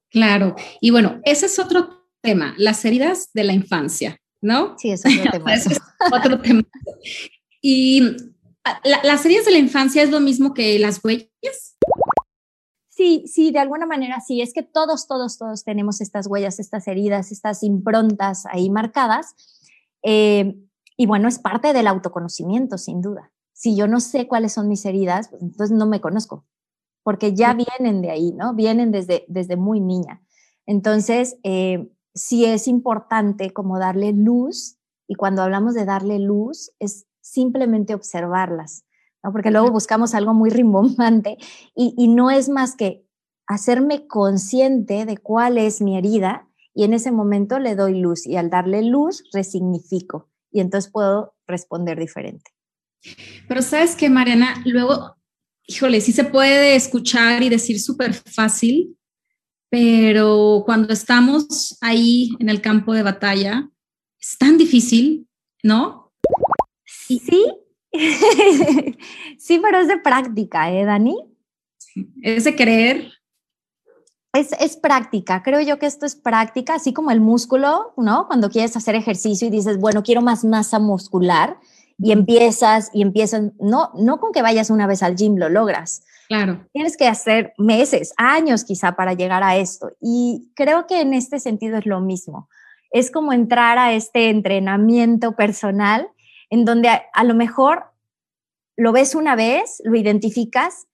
Claro. 0.10 0.56
Y 0.82 0.92
bueno, 0.92 1.20
ese 1.24 1.46
es 1.48 1.60
otro 1.60 2.06
tema, 2.22 2.56
las 2.58 2.84
heridas 2.86 3.30
de 3.34 3.44
la 3.44 3.54
infancia, 3.54 4.18
¿no? 4.42 4.76
Sí, 4.78 4.92
es 4.92 5.06
otro 5.06 5.32
tema. 5.32 5.54
es 5.54 5.68
otro 6.12 6.42
tema. 6.42 6.64
Y 7.62 8.02
ah, 8.64 8.82
las 9.04 9.26
heridas 9.26 9.46
de 9.46 9.52
la 9.52 9.58
infancia 9.58 10.02
es 10.04 10.10
lo 10.10 10.20
mismo 10.20 10.54
que 10.54 10.80
las 10.80 11.04
huellas. 11.04 11.78
Sí, 12.90 13.24
sí, 13.28 13.52
de 13.52 13.60
alguna 13.60 13.86
manera 13.86 14.20
sí. 14.20 14.42
Es 14.42 14.54
que 14.54 14.64
todos, 14.64 15.08
todos, 15.08 15.38
todos 15.38 15.64
tenemos 15.64 16.02
estas 16.02 16.28
huellas, 16.28 16.60
estas 16.60 16.88
heridas, 16.88 17.32
estas 17.32 17.64
improntas 17.64 18.46
ahí 18.48 18.70
marcadas. 18.70 19.36
Eh, 20.04 20.56
y 20.98 21.06
bueno, 21.06 21.30
es 21.30 21.40
parte 21.40 21.72
del 21.72 21.88
autoconocimiento, 21.88 22.78
sin 22.78 23.02
duda. 23.02 23.32
Si 23.60 23.76
yo 23.76 23.90
no 23.90 24.00
sé 24.00 24.26
cuáles 24.26 24.54
son 24.54 24.70
mis 24.70 24.86
heridas, 24.86 25.28
pues 25.28 25.42
entonces 25.42 25.76
no 25.76 25.86
me 25.86 26.00
conozco, 26.00 26.46
porque 27.04 27.34
ya 27.34 27.54
vienen 27.54 28.02
de 28.02 28.10
ahí, 28.10 28.32
¿no? 28.32 28.54
Vienen 28.54 28.90
desde, 28.90 29.26
desde 29.28 29.58
muy 29.58 29.82
niña. 29.82 30.24
Entonces, 30.66 31.38
eh, 31.44 31.92
sí 32.14 32.46
es 32.46 32.70
importante 32.70 33.52
como 33.52 33.78
darle 33.78 34.14
luz, 34.14 34.78
y 35.10 35.16
cuando 35.16 35.42
hablamos 35.42 35.74
de 35.74 35.84
darle 35.84 36.20
luz, 36.20 36.72
es 36.80 37.06
simplemente 37.20 37.94
observarlas, 37.94 38.86
¿no? 39.22 39.34
Porque 39.34 39.52
luego 39.52 39.72
buscamos 39.72 40.16
algo 40.16 40.34
muy 40.34 40.52
rimbombante 40.52 41.38
y, 41.76 41.94
y 41.98 42.08
no 42.08 42.32
es 42.32 42.48
más 42.48 42.78
que 42.78 43.06
hacerme 43.46 44.08
consciente 44.08 45.06
de 45.06 45.18
cuál 45.18 45.58
es 45.58 45.82
mi 45.82 45.98
herida 45.98 46.48
y 46.74 46.86
en 46.86 46.94
ese 46.94 47.12
momento 47.12 47.60
le 47.60 47.76
doy 47.76 48.00
luz 48.00 48.26
y 48.26 48.38
al 48.38 48.50
darle 48.50 48.84
luz 48.84 49.26
resignifico 49.34 50.30
y 50.50 50.62
entonces 50.62 50.90
puedo 50.90 51.34
responder 51.46 52.00
diferente. 52.00 52.52
Pero 53.48 53.62
sabes 53.62 53.96
que, 53.96 54.10
Mariana, 54.10 54.62
luego, 54.66 55.16
híjole, 55.68 56.02
sí 56.02 56.12
se 56.12 56.24
puede 56.24 56.76
escuchar 56.76 57.44
y 57.44 57.50
decir 57.50 57.80
súper 57.80 58.14
fácil, 58.14 58.98
pero 59.70 60.64
cuando 60.66 60.94
estamos 60.94 61.78
ahí 61.82 62.32
en 62.40 62.50
el 62.50 62.62
campo 62.62 62.94
de 62.94 63.04
batalla, 63.04 63.70
es 64.20 64.38
tan 64.38 64.58
difícil, 64.58 65.28
¿no? 65.64 66.12
Sí, 66.86 67.22
sí, 69.38 69.60
pero 69.62 69.80
es 69.80 69.88
de 69.88 69.98
práctica, 69.98 70.72
¿eh, 70.72 70.86
Dani? 70.86 71.16
Es 72.22 72.44
de 72.44 72.56
creer 72.56 73.20
es, 74.34 74.78
práctica, 74.78 75.42
creo 75.44 75.60
yo 75.62 75.80
que 75.80 75.88
esto 75.88 76.06
es 76.06 76.16
práctica, 76.16 76.76
así 76.76 76.94
como 76.94 77.12
el 77.12 77.20
músculo, 77.20 77.94
¿no? 77.98 78.28
Cuando 78.28 78.50
quieres 78.50 78.76
hacer 78.76 78.96
ejercicio 78.96 79.48
y 79.48 79.52
dices, 79.52 79.80
bueno, 79.80 80.04
quiero 80.04 80.22
más 80.22 80.46
masa 80.46 80.80
muscular 80.80 81.58
y 82.02 82.12
empiezas 82.12 82.90
y 82.94 83.02
empiezas, 83.02 83.52
no, 83.60 83.92
no 83.96 84.20
con 84.20 84.32
que 84.32 84.42
vayas 84.42 84.70
una 84.70 84.88
vez 84.88 85.04
al 85.04 85.16
gym 85.16 85.36
lo 85.36 85.50
logras. 85.50 86.04
Claro. 86.28 86.66
Tienes 86.72 86.96
que 86.96 87.08
hacer 87.08 87.54
meses, 87.58 88.14
años 88.18 88.64
quizá 88.64 88.96
para 88.96 89.14
llegar 89.14 89.44
a 89.44 89.58
esto. 89.58 89.92
Y 90.00 90.52
creo 90.56 90.88
que 90.88 91.02
en 91.02 91.14
este 91.14 91.40
sentido 91.40 91.78
es 91.78 91.86
lo 91.86 92.02
mismo. 92.02 92.50
Es 92.92 93.12
como 93.12 93.34
entrar 93.34 93.78
a 93.78 93.94
este 93.94 94.30
entrenamiento 94.30 95.36
personal 95.36 96.08
en 96.50 96.66
donde 96.66 96.90
a 96.90 97.24
lo 97.24 97.36
mejor 97.36 97.86
lo 98.78 98.92
ves 98.92 99.14
una 99.14 99.36
vez, 99.36 99.82
lo 99.84 99.98
identificas 99.98 100.88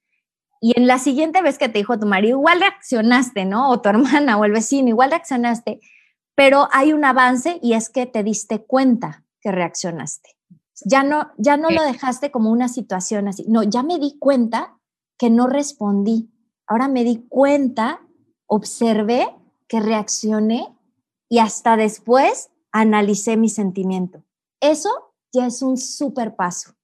y 0.59 0.73
en 0.75 0.87
la 0.87 0.97
siguiente 0.97 1.41
vez 1.41 1.57
que 1.57 1.69
te 1.69 1.77
dijo 1.77 1.99
tu 1.99 2.07
marido, 2.07 2.39
igual 2.39 2.59
reaccionaste, 2.59 3.45
¿no? 3.45 3.69
O 3.69 3.81
tu 3.81 3.89
hermana 3.89 4.37
o 4.37 4.45
el 4.45 4.51
vecino, 4.51 4.89
igual 4.89 5.11
reaccionaste, 5.11 5.79
pero 6.33 6.67
hay 6.71 6.93
un 6.93 7.05
avance 7.05 7.59
y 7.61 7.73
es 7.73 7.89
que 7.89 8.05
te 8.05 8.23
diste 8.23 8.63
cuenta 8.65 9.23
que 9.41 9.51
reaccionaste. 9.51 10.34
Ya 10.83 11.03
no, 11.03 11.31
ya 11.37 11.57
no 11.57 11.69
lo 11.69 11.83
dejaste 11.83 12.31
como 12.31 12.51
una 12.51 12.67
situación 12.67 13.27
así. 13.27 13.45
No, 13.47 13.63
ya 13.63 13.83
me 13.83 13.97
di 13.97 14.17
cuenta 14.19 14.77
que 15.17 15.29
no 15.29 15.47
respondí. 15.47 16.29
Ahora 16.67 16.87
me 16.87 17.03
di 17.03 17.25
cuenta, 17.29 18.01
observé 18.47 19.27
que 19.67 19.79
reaccioné 19.79 20.67
y 21.29 21.39
hasta 21.39 21.77
después 21.77 22.49
analicé 22.71 23.37
mi 23.37 23.49
sentimiento. 23.49 24.23
Eso 24.59 24.89
ya 25.31 25.47
es 25.47 25.61
un 25.61 25.77
súper 25.77 26.35
paso. 26.35 26.75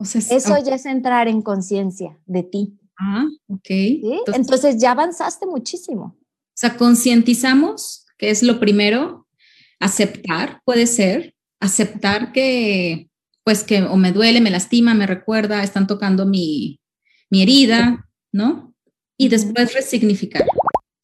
Eso 0.00 0.58
ya 0.58 0.74
es 0.74 0.86
entrar 0.86 1.28
en 1.28 1.42
conciencia 1.42 2.18
de 2.26 2.42
ti. 2.42 2.78
Ah, 2.98 3.26
ok. 3.48 3.70
Entonces, 4.34 4.78
ya 4.78 4.92
avanzaste 4.92 5.46
muchísimo. 5.46 6.16
O 6.18 6.58
sea, 6.58 6.76
concientizamos, 6.76 8.06
que 8.18 8.30
es 8.30 8.42
lo 8.42 8.58
primero, 8.58 9.26
aceptar, 9.78 10.60
puede 10.64 10.86
ser, 10.86 11.35
aceptar 11.60 12.32
que, 12.32 13.08
pues 13.44 13.64
que 13.64 13.82
o 13.82 13.96
me 13.96 14.12
duele, 14.12 14.40
me 14.40 14.50
lastima, 14.50 14.94
me 14.94 15.06
recuerda, 15.06 15.62
están 15.62 15.86
tocando 15.86 16.26
mi, 16.26 16.80
mi 17.30 17.42
herida, 17.42 18.08
¿no? 18.32 18.74
Y 19.16 19.28
después 19.28 19.74
resignificar. 19.74 20.44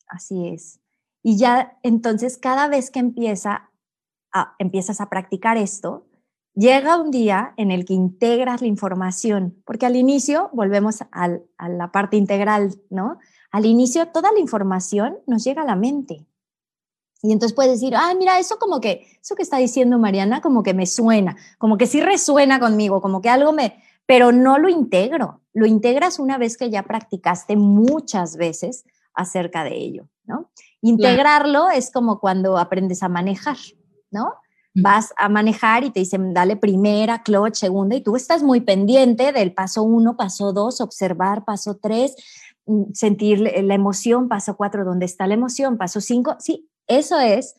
Así 0.08 0.48
es. 0.48 0.80
Y 1.22 1.38
ya 1.38 1.78
entonces 1.82 2.36
cada 2.36 2.68
vez 2.68 2.90
que 2.90 2.98
empieza 2.98 3.70
a, 4.32 4.54
empiezas 4.58 5.00
a 5.00 5.08
practicar 5.08 5.56
esto, 5.56 6.06
llega 6.54 7.00
un 7.00 7.10
día 7.10 7.54
en 7.56 7.70
el 7.70 7.84
que 7.84 7.94
integras 7.94 8.60
la 8.60 8.66
información, 8.66 9.62
porque 9.64 9.86
al 9.86 9.96
inicio, 9.96 10.50
volvemos 10.52 11.02
a 11.12 11.28
la 11.68 11.92
parte 11.92 12.16
integral, 12.16 12.74
¿no? 12.90 13.18
Al 13.50 13.66
inicio 13.66 14.08
toda 14.08 14.32
la 14.32 14.40
información 14.40 15.18
nos 15.26 15.44
llega 15.44 15.62
a 15.62 15.66
la 15.66 15.76
mente. 15.76 16.26
Y 17.22 17.32
entonces 17.32 17.54
puedes 17.54 17.72
decir, 17.72 17.94
ay, 17.96 18.16
mira, 18.16 18.38
eso 18.38 18.58
como 18.58 18.80
que, 18.80 19.06
eso 19.20 19.37
que 19.37 19.42
está 19.42 19.58
diciendo 19.58 19.98
Mariana, 19.98 20.40
como 20.40 20.62
que 20.62 20.74
me 20.74 20.87
suena, 20.87 21.37
como 21.58 21.78
que 21.78 21.87
sí 21.87 22.00
resuena 22.00 22.58
conmigo, 22.58 23.00
como 23.00 23.22
que 23.22 23.28
algo 23.28 23.52
me, 23.52 23.80
pero 24.06 24.32
no 24.32 24.58
lo 24.58 24.68
integro. 24.68 25.40
Lo 25.52 25.66
integras 25.66 26.18
una 26.18 26.37
vez 26.37 26.56
que 26.56 26.70
ya 26.70 26.82
practicaste 26.82 27.56
muchas 27.56 28.37
veces 28.37 28.85
acerca 29.14 29.62
de 29.62 29.76
ello, 29.76 30.08
¿no? 30.24 30.50
Integrarlo 30.80 31.70
es 31.70 31.92
como 31.92 32.18
cuando 32.18 32.58
aprendes 32.58 33.02
a 33.02 33.08
manejar, 33.08 33.58
¿no? 34.11 34.35
vas 34.74 35.12
a 35.16 35.28
manejar 35.28 35.85
y 35.85 35.90
te 35.90 36.00
dicen, 36.00 36.32
dale 36.32 36.56
primera, 36.56 37.22
clutch, 37.22 37.56
segunda, 37.56 37.94
y 37.94 38.00
tú 38.00 38.16
estás 38.16 38.42
muy 38.42 38.61
pendiente 38.61 39.32
del 39.32 39.52
paso 39.52 39.82
uno, 39.82 40.16
paso 40.16 40.52
dos, 40.52 40.80
observar, 40.80 41.44
paso 41.44 41.78
tres, 41.80 42.16
mm, 42.66 42.92
sentir 42.94 43.40
la 43.40 43.74
emoción, 43.74 44.28
paso 44.28 44.56
cuatro, 44.56 44.85
¿dónde 44.85 45.04
está 45.04 45.26
la 45.26 45.35
emoción? 45.35 45.76
Paso 45.76 46.00
cinco, 46.00 46.37
sí, 46.38 46.70
eso 46.86 47.18
es 47.20 47.54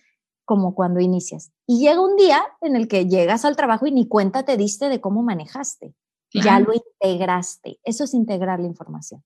como 0.46 0.76
cuando 0.76 1.00
inicias. 1.00 1.52
Y 1.66 1.80
llega 1.80 2.02
un 2.02 2.16
día 2.16 2.42
en 2.62 2.76
el 2.76 2.88
que 2.88 3.08
llegas 3.08 3.46
al 3.46 3.56
trabajo 3.56 3.88
y 3.88 3.92
ni 3.92 4.08
cuenta 4.08 4.44
te 4.44 4.58
diste 4.58 4.90
de 4.90 5.02
cómo 5.02 5.24
manejaste. 5.24 5.94
Ya 6.34 6.60
lo 6.60 6.74
integraste. 6.74 7.80
Eso 7.84 8.06
es 8.06 8.14
integrar 8.16 8.60
la 8.60 8.66
información. 8.66 9.24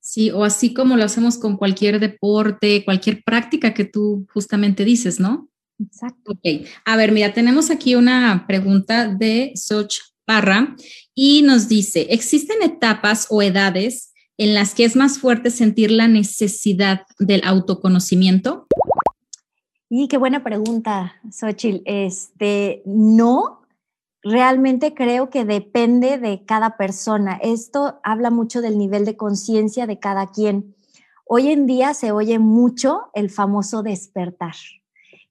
Sí, 0.00 0.30
o 0.30 0.44
así 0.44 0.72
como 0.72 0.96
lo 0.96 1.04
hacemos 1.04 1.36
con 1.36 1.58
cualquier 1.58 2.00
deporte, 2.00 2.84
cualquier 2.84 3.22
práctica 3.22 3.74
que 3.74 3.84
tú 3.84 4.26
justamente 4.32 4.84
dices, 4.86 5.20
¿no? 5.20 5.50
Exacto. 5.78 6.32
Ok, 6.32 6.66
a 6.84 6.96
ver, 6.96 7.12
mira, 7.12 7.34
tenemos 7.34 7.70
aquí 7.70 7.94
una 7.94 8.44
pregunta 8.46 9.08
de 9.08 9.52
Soch 9.54 9.96
Parra 10.24 10.74
y 11.14 11.42
nos 11.42 11.68
dice, 11.68 12.06
¿existen 12.10 12.62
etapas 12.62 13.26
o 13.30 13.42
edades 13.42 14.12
en 14.38 14.54
las 14.54 14.74
que 14.74 14.84
es 14.84 14.96
más 14.96 15.18
fuerte 15.18 15.50
sentir 15.50 15.90
la 15.90 16.08
necesidad 16.08 17.02
del 17.18 17.42
autoconocimiento? 17.44 18.66
Y 19.92 20.06
qué 20.06 20.18
buena 20.18 20.44
pregunta, 20.44 21.16
Xochitl. 21.32 21.82
Este, 21.84 22.80
no, 22.86 23.62
realmente 24.22 24.94
creo 24.94 25.30
que 25.30 25.44
depende 25.44 26.16
de 26.16 26.44
cada 26.44 26.76
persona. 26.76 27.40
Esto 27.42 27.98
habla 28.04 28.30
mucho 28.30 28.60
del 28.60 28.78
nivel 28.78 29.04
de 29.04 29.16
conciencia 29.16 29.88
de 29.88 29.98
cada 29.98 30.28
quien. 30.28 30.76
Hoy 31.26 31.48
en 31.48 31.66
día 31.66 31.92
se 31.94 32.12
oye 32.12 32.38
mucho 32.38 33.10
el 33.14 33.30
famoso 33.30 33.82
despertar. 33.82 34.54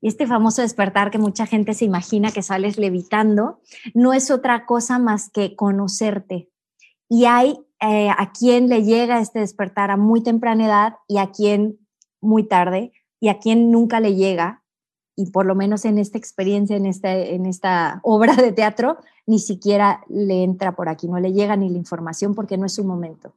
Y 0.02 0.10
este 0.10 0.28
famoso 0.28 0.62
despertar 0.62 1.10
que 1.10 1.20
mucha 1.20 1.46
gente 1.46 1.74
se 1.74 1.86
imagina 1.86 2.34
que 2.34 2.44
sales 2.44 2.78
levitando, 2.78 3.62
no 3.94 4.12
es 4.12 4.30
otra 4.30 4.66
cosa 4.66 5.00
más 5.00 5.30
que 5.30 5.56
conocerte. 5.56 6.50
Y 7.08 7.26
hay 7.26 7.58
eh, 7.80 8.10
a 8.10 8.34
quien 8.34 8.68
le 8.68 8.84
llega 8.84 9.22
este 9.22 9.40
despertar 9.40 9.90
a 9.90 9.96
muy 9.96 10.22
temprana 10.22 10.66
edad 10.66 10.94
y 11.08 11.18
a 11.18 11.32
quien 11.32 11.80
muy 12.20 12.44
tarde 12.44 12.92
y 13.20 13.30
a 13.30 13.40
quien 13.40 13.72
nunca 13.72 14.00
le 14.00 14.16
llega. 14.16 14.64
y 15.16 15.32
por 15.32 15.46
lo 15.46 15.54
menos 15.54 15.84
en 15.84 15.98
esta 15.98 16.18
experiencia, 16.18 16.78
en 16.78 16.86
esta, 16.86 17.14
en 17.14 17.46
esta 17.46 18.00
obra 18.04 18.36
de 18.36 18.54
teatro, 18.54 19.00
ni 19.28 19.40
siquiera 19.40 20.02
le 20.08 20.44
entra 20.44 20.78
por 20.78 20.88
aquí, 20.88 21.10
no 21.10 21.20
le 21.20 21.34
llega 21.34 21.58
ni 21.58 21.70
la 21.70 21.78
información 21.78 22.34
porque 22.34 22.58
no 22.58 22.66
es 22.66 22.74
su 22.74 22.86
momento. 22.86 23.34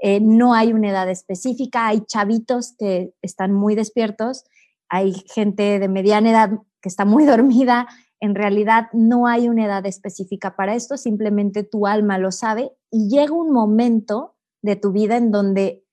Eh, 0.00 0.18
no 0.20 0.54
hay 0.54 0.72
una 0.72 0.90
edad 0.90 1.08
específica, 1.08 1.86
hay 1.86 2.00
chavitos 2.00 2.74
que 2.78 3.14
están 3.22 3.52
muy 3.52 3.74
despiertos, 3.74 4.44
hay 4.88 5.12
gente 5.32 5.78
de 5.78 5.88
mediana 5.88 6.30
edad 6.30 6.50
que 6.80 6.88
está 6.88 7.04
muy 7.04 7.24
dormida. 7.26 7.86
En 8.18 8.34
realidad 8.34 8.88
no 8.92 9.26
hay 9.26 9.48
una 9.48 9.66
edad 9.66 9.86
específica 9.86 10.56
para 10.56 10.74
esto, 10.74 10.96
simplemente 10.96 11.62
tu 11.62 11.86
alma 11.86 12.18
lo 12.18 12.32
sabe 12.32 12.72
y 12.90 13.08
llega 13.08 13.32
un 13.32 13.52
momento 13.52 14.34
de 14.62 14.76
tu 14.76 14.90
vida 14.90 15.16
en 15.16 15.30
donde 15.30 15.84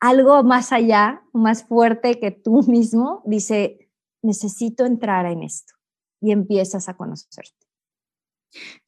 algo 0.00 0.42
más 0.42 0.72
allá, 0.72 1.22
más 1.32 1.64
fuerte 1.64 2.18
que 2.20 2.30
tú 2.30 2.62
mismo, 2.68 3.22
dice, 3.26 3.90
necesito 4.22 4.84
entrar 4.84 5.26
en 5.26 5.42
esto 5.42 5.74
y 6.20 6.32
empiezas 6.32 6.88
a 6.88 6.96
conocerte. 6.96 7.66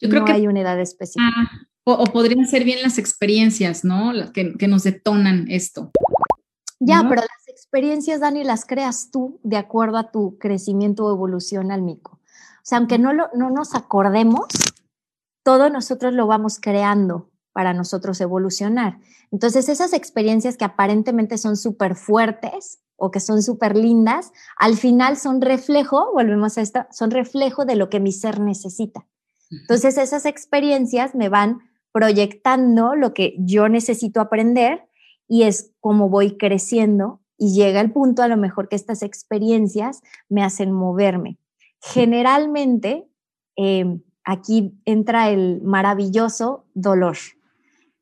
Yo 0.01 0.09
creo 0.09 0.21
no 0.21 0.27
que 0.27 0.33
hay 0.33 0.47
una 0.47 0.61
edad 0.61 0.81
específica. 0.81 1.31
Ah, 1.37 1.67
o, 1.85 2.05
podrían 2.05 2.47
ser 2.47 2.65
bien 2.65 2.83
las 2.83 2.99
experiencias, 2.99 3.85
¿no? 3.85 4.13
Que, 4.33 4.55
que 4.57 4.69
nos 4.69 4.85
detonan 4.85 5.47
esto. 5.49 5.91
Ya, 6.79 7.03
pero 7.09 7.21
las 7.21 7.49
experiencias, 7.49 8.21
Dani, 8.21 8.43
las 8.43 8.65
creas 8.65 9.11
tú 9.11 9.39
de 9.43 9.59
acuerdo 9.59 9.99
a 9.99 10.11
tu 10.11 10.39
crecimiento 10.39 11.05
o 11.05 11.13
evolución 11.13 11.71
al 11.71 11.83
mico. 11.83 12.21
O 12.23 12.63
sea, 12.63 12.79
aunque 12.79 12.99
no, 12.99 13.13
lo, 13.13 13.29
no 13.35 13.51
nos 13.51 13.75
acordemos, 13.75 14.47
todo 15.43 15.69
nosotros 15.69 16.15
lo 16.15 16.27
vamos 16.27 16.59
creando 16.59 17.30
para 17.61 17.75
nosotros 17.75 18.19
evolucionar. 18.23 18.97
Entonces, 19.31 19.69
esas 19.69 19.93
experiencias 19.93 20.57
que 20.57 20.65
aparentemente 20.65 21.37
son 21.37 21.59
súper 21.59 21.95
fuertes 21.95 22.81
o 22.97 23.11
que 23.11 23.21
son 23.21 23.43
súper 23.43 23.77
lindas, 23.77 24.33
al 24.57 24.79
final 24.79 25.19
son 25.19 25.43
reflejo, 25.43 26.11
volvemos 26.15 26.57
a 26.57 26.63
esto, 26.63 26.87
son 26.91 27.11
reflejo 27.11 27.67
de 27.67 27.77
lo 27.77 27.91
que 27.91 28.01
mi 28.01 28.13
ser 28.13 28.41
necesita. 28.41 29.07
Entonces, 29.51 29.99
esas 29.99 30.25
experiencias 30.25 31.15
me 31.15 31.29
van 31.29 31.59
proyectando 31.93 32.95
lo 32.95 33.13
que 33.13 33.35
yo 33.39 33.69
necesito 33.69 34.23
aprender 34.23 34.89
y 35.29 35.43
es 35.43 35.75
como 35.81 36.09
voy 36.09 36.39
creciendo 36.39 37.21
y 37.37 37.53
llega 37.53 37.83
el 37.83 37.93
punto 37.93 38.23
a 38.23 38.29
lo 38.29 38.39
mejor 38.39 38.71
que 38.71 38.77
estas 38.77 39.03
experiencias 39.03 40.01
me 40.31 40.43
hacen 40.43 40.73
moverme. 40.73 41.37
Generalmente, 41.83 43.07
em, 43.55 44.01
aquí 44.25 44.81
entra 44.87 45.29
el 45.29 45.61
maravilloso 45.61 46.65
dolor. 46.73 47.19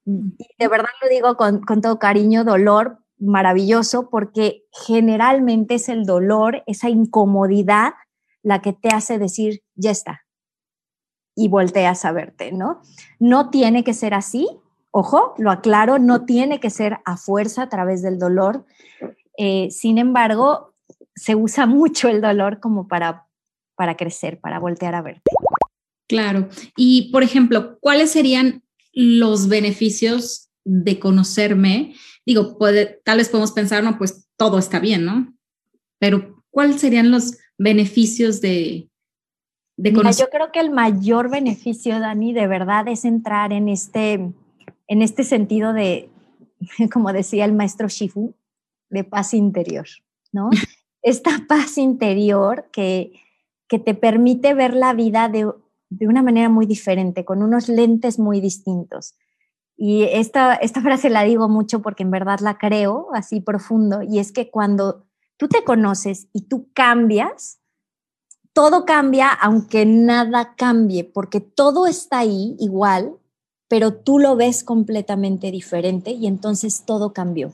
De 0.09 0.69
verdad 0.69 0.89
lo 1.03 1.09
digo 1.09 1.37
con, 1.37 1.61
con 1.61 1.81
todo 1.83 1.99
cariño, 1.99 2.45
dolor 2.45 2.99
maravilloso, 3.19 4.09
porque 4.09 4.65
generalmente 4.87 5.75
es 5.75 5.89
el 5.89 6.05
dolor, 6.05 6.63
esa 6.67 6.89
incomodidad, 6.89 7.95
la 8.43 8.63
que 8.63 8.73
te 8.73 8.89
hace 8.89 9.19
decir, 9.19 9.63
ya 9.75 9.91
está, 9.91 10.23
y 11.35 11.49
volteas 11.49 12.05
a 12.05 12.13
verte, 12.13 12.53
¿no? 12.53 12.81
No 13.19 13.51
tiene 13.51 13.85
que 13.85 13.93
ser 13.93 14.15
así, 14.15 14.49
ojo, 14.91 15.35
lo 15.39 15.51
aclaro, 15.51 15.99
no 15.99 16.25
tiene 16.25 16.61
que 16.61 16.71
ser 16.71 16.99
a 17.05 17.17
fuerza 17.17 17.63
a 17.63 17.69
través 17.69 18.03
del 18.03 18.19
dolor. 18.19 18.65
Eh, 19.37 19.71
sin 19.71 19.99
embargo, 19.99 20.75
se 21.15 21.35
usa 21.35 21.67
mucho 21.67 22.09
el 22.09 22.21
dolor 22.21 22.61
como 22.61 22.89
para, 22.89 23.27
para 23.77 23.97
crecer, 23.97 24.41
para 24.41 24.59
voltear 24.59 24.95
a 24.95 25.03
verte. 25.03 25.31
Claro. 26.09 26.49
Y, 26.75 27.13
por 27.13 27.23
ejemplo, 27.23 27.79
¿cuáles 27.81 28.11
serían 28.11 28.63
los 28.93 29.49
beneficios 29.49 30.51
de 30.64 30.99
conocerme? 30.99 31.95
Digo, 32.26 32.59
puede, 32.59 33.01
tal 33.05 33.18
vez 33.18 33.28
podemos 33.28 33.53
pensar, 33.53 33.82
no, 33.82 33.99
pues 33.99 34.28
todo 34.36 34.59
está 34.59 34.80
bien, 34.80 35.05
¿no? 35.05 35.34
Pero, 35.99 36.43
¿cuáles 36.51 36.80
serían 36.80 37.11
los 37.11 37.39
beneficios 37.57 38.41
de, 38.41 38.89
de 39.76 39.93
conocer? 39.93 40.26
yo 40.26 40.30
creo 40.30 40.53
que 40.53 40.61
el 40.61 40.70
mayor 40.70 41.30
beneficio, 41.30 41.99
Dani, 41.99 42.32
de 42.32 42.47
verdad 42.47 42.86
es 42.89 43.05
entrar 43.05 43.53
en 43.53 43.68
este, 43.68 44.32
en 44.86 45.03
este 45.03 45.24
sentido 45.24 45.72
de, 45.72 46.11
como 46.93 47.12
decía 47.12 47.45
el 47.45 47.55
maestro 47.55 47.89
Shifu, 47.89 48.34
de 48.91 49.05
paz 49.05 49.34
interior, 49.34 49.86
¿no? 50.32 50.51
Esta 51.03 51.45
paz 51.49 51.78
interior 51.78 52.68
que, 52.72 53.12
que 53.68 53.78
te 53.78 53.95
permite 53.95 54.55
ver 54.55 54.74
la 54.74 54.93
vida 54.95 55.28
de, 55.28 55.51
de, 55.91 56.09
una 56.09 56.22
manera 56.22 56.49
muy 56.49 56.66
diferente, 56.66 57.24
con 57.24 57.43
unos 57.43 57.68
lentes 57.68 58.18
muy 58.18 58.41
distintos. 58.41 59.14
Y 59.76 60.05
esta, 60.05 60.55
esta 60.55 60.80
frase 60.80 61.11
la 61.11 61.22
digo 61.24 61.49
mucho 61.49 61.82
porque 61.82 62.03
en 62.03 62.11
verdad 62.11 62.41
la 62.41 62.59
creo 62.59 63.09
así 63.14 63.41
profundo, 63.41 64.03
y 64.03 64.18
es 64.18 64.32
que 64.32 64.51
cuando 64.51 65.07
tú 65.36 65.49
te 65.49 65.64
conoces 65.64 66.28
y 66.32 66.43
tú 66.43 66.68
cambias, 66.72 67.61
todo 68.53 68.84
cambia 68.84 69.30
aunque 69.30 69.86
nada 69.86 70.55
cambie, 70.57 71.05
porque 71.05 71.41
todo 71.41 71.86
está 71.86 72.18
ahí 72.18 72.57
igual, 72.59 73.16
pero 73.68 73.95
tú 73.95 74.18
lo 74.18 74.34
ves 74.34 74.64
completamente 74.64 75.51
diferente 75.51 76.11
y 76.11 76.26
entonces 76.26 76.84
todo 76.84 77.12
cambió. 77.12 77.53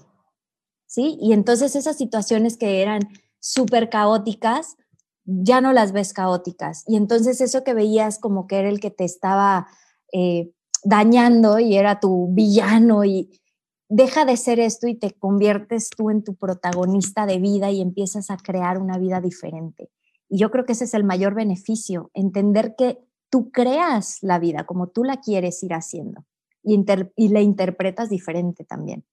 ¿sí? 0.94 1.18
Y 1.20 1.32
entonces 1.32 1.74
esas 1.74 1.96
situaciones 1.96 2.56
que 2.56 2.80
eran 2.80 3.02
súper 3.40 3.90
caóticas, 3.90 4.76
ya 5.24 5.60
no 5.60 5.72
las 5.72 5.92
ves 5.92 6.12
caóticas. 6.12 6.84
Y 6.86 6.96
entonces 6.96 7.40
eso 7.40 7.64
que 7.64 7.74
veías 7.74 8.18
como 8.18 8.46
que 8.46 8.58
era 8.58 8.68
el 8.68 8.80
que 8.80 8.90
te 8.90 9.04
estaba 9.04 9.66
eh, 10.12 10.52
dañando 10.82 11.58
y 11.58 11.76
era 11.76 12.00
tu 12.00 12.28
villano 12.32 13.04
y 13.04 13.40
deja 13.88 14.24
de 14.24 14.36
ser 14.36 14.60
esto 14.60 14.86
y 14.86 14.94
te 14.94 15.12
conviertes 15.12 15.90
tú 15.90 16.10
en 16.10 16.22
tu 16.22 16.34
protagonista 16.36 17.26
de 17.26 17.38
vida 17.38 17.70
y 17.70 17.80
empiezas 17.80 18.30
a 18.30 18.36
crear 18.36 18.78
una 18.78 18.98
vida 18.98 19.20
diferente. 19.20 19.90
Y 20.28 20.38
yo 20.38 20.50
creo 20.50 20.64
que 20.64 20.72
ese 20.72 20.84
es 20.84 20.94
el 20.94 21.04
mayor 21.04 21.34
beneficio, 21.34 22.10
entender 22.14 22.74
que 22.76 22.98
tú 23.30 23.50
creas 23.50 24.18
la 24.22 24.38
vida 24.38 24.64
como 24.64 24.88
tú 24.88 25.04
la 25.04 25.20
quieres 25.20 25.62
ir 25.62 25.74
haciendo 25.74 26.24
y, 26.62 26.82
y 27.16 27.28
la 27.28 27.40
interpretas 27.40 28.08
diferente 28.08 28.64
también. 28.64 29.04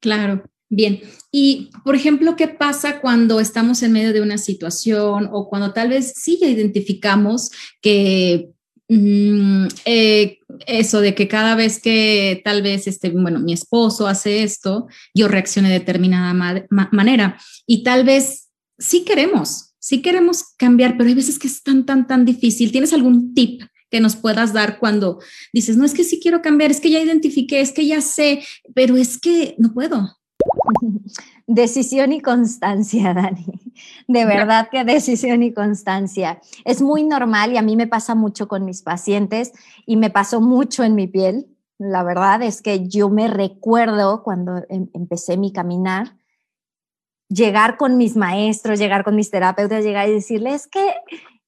Claro, 0.00 0.44
Bien, 0.70 1.00
y 1.30 1.70
por 1.84 1.94
ejemplo, 1.94 2.36
¿qué 2.36 2.48
pasa 2.48 3.00
cuando 3.00 3.38
estamos 3.38 3.82
en 3.82 3.92
medio 3.92 4.12
de 4.12 4.22
una 4.22 4.38
situación 4.38 5.28
o 5.32 5.48
cuando 5.48 5.72
tal 5.72 5.90
vez 5.90 6.14
sí 6.16 6.38
ya 6.40 6.48
identificamos 6.48 7.50
que 7.80 8.50
mm, 8.88 9.66
eh, 9.84 10.38
eso 10.66 11.00
de 11.00 11.14
que 11.14 11.28
cada 11.28 11.54
vez 11.54 11.80
que 11.80 12.40
tal 12.44 12.62
vez, 12.62 12.86
este, 12.86 13.10
bueno, 13.10 13.40
mi 13.40 13.52
esposo 13.52 14.06
hace 14.06 14.42
esto, 14.42 14.86
yo 15.14 15.28
reaccione 15.28 15.68
de 15.68 15.78
determinada 15.80 16.32
manera 16.90 17.38
y 17.66 17.82
tal 17.82 18.04
vez 18.04 18.48
sí 18.78 19.04
queremos, 19.04 19.74
sí 19.78 20.02
queremos 20.02 20.44
cambiar, 20.56 20.96
pero 20.96 21.08
hay 21.08 21.14
veces 21.14 21.38
que 21.38 21.48
es 21.48 21.62
tan, 21.62 21.84
tan, 21.86 22.06
tan 22.06 22.24
difícil. 22.24 22.72
¿Tienes 22.72 22.92
algún 22.92 23.34
tip 23.34 23.62
que 23.90 24.00
nos 24.00 24.16
puedas 24.16 24.52
dar 24.52 24.78
cuando 24.78 25.20
dices, 25.52 25.76
no 25.76 25.84
es 25.84 25.94
que 25.94 26.04
sí 26.04 26.18
quiero 26.20 26.42
cambiar, 26.42 26.70
es 26.70 26.80
que 26.80 26.90
ya 26.90 27.00
identifiqué, 27.00 27.60
es 27.60 27.72
que 27.72 27.86
ya 27.86 28.00
sé, 28.00 28.42
pero 28.74 28.96
es 28.96 29.18
que 29.18 29.54
no 29.58 29.72
puedo? 29.72 30.16
Decisión 31.46 32.12
y 32.12 32.20
constancia, 32.20 33.14
Dani. 33.14 33.60
De 34.08 34.24
verdad 34.24 34.68
que 34.70 34.84
decisión 34.84 35.42
y 35.42 35.52
constancia. 35.52 36.40
Es 36.64 36.82
muy 36.82 37.04
normal 37.04 37.52
y 37.52 37.56
a 37.56 37.62
mí 37.62 37.76
me 37.76 37.86
pasa 37.86 38.14
mucho 38.14 38.48
con 38.48 38.64
mis 38.64 38.82
pacientes 38.82 39.52
y 39.86 39.96
me 39.96 40.10
pasó 40.10 40.40
mucho 40.40 40.84
en 40.84 40.94
mi 40.94 41.06
piel. 41.06 41.46
La 41.78 42.02
verdad 42.02 42.42
es 42.42 42.62
que 42.62 42.86
yo 42.88 43.10
me 43.10 43.28
recuerdo 43.28 44.22
cuando 44.22 44.64
em, 44.68 44.88
empecé 44.94 45.36
mi 45.36 45.52
caminar, 45.52 46.16
llegar 47.28 47.76
con 47.76 47.96
mis 47.96 48.16
maestros, 48.16 48.78
llegar 48.78 49.04
con 49.04 49.16
mis 49.16 49.30
terapeutas, 49.30 49.84
llegar 49.84 50.08
y 50.08 50.12
decirles 50.12 50.66
que 50.66 50.94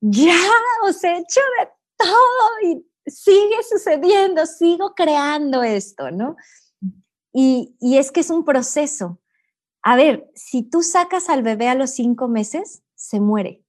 ya 0.00 0.38
os 0.84 1.02
he 1.04 1.18
hecho 1.18 1.40
de 1.60 1.68
todo 1.96 2.60
y 2.64 2.86
sigue 3.06 3.62
sucediendo, 3.68 4.46
sigo 4.46 4.94
creando 4.94 5.62
esto, 5.62 6.10
¿no? 6.10 6.36
Y, 7.38 7.76
es 7.82 8.12
que 8.12 8.20
es 8.20 8.30
un 8.30 8.46
proceso. 8.46 9.20
A 9.82 9.94
ver, 9.94 10.30
si 10.34 10.62
tú 10.62 10.82
sacas 10.82 11.28
al 11.28 11.42
bebé 11.42 11.68
a 11.68 11.74
los 11.74 11.90
cinco 11.90 12.28
meses, 12.28 12.82
se 12.94 13.20
muere. 13.20 13.62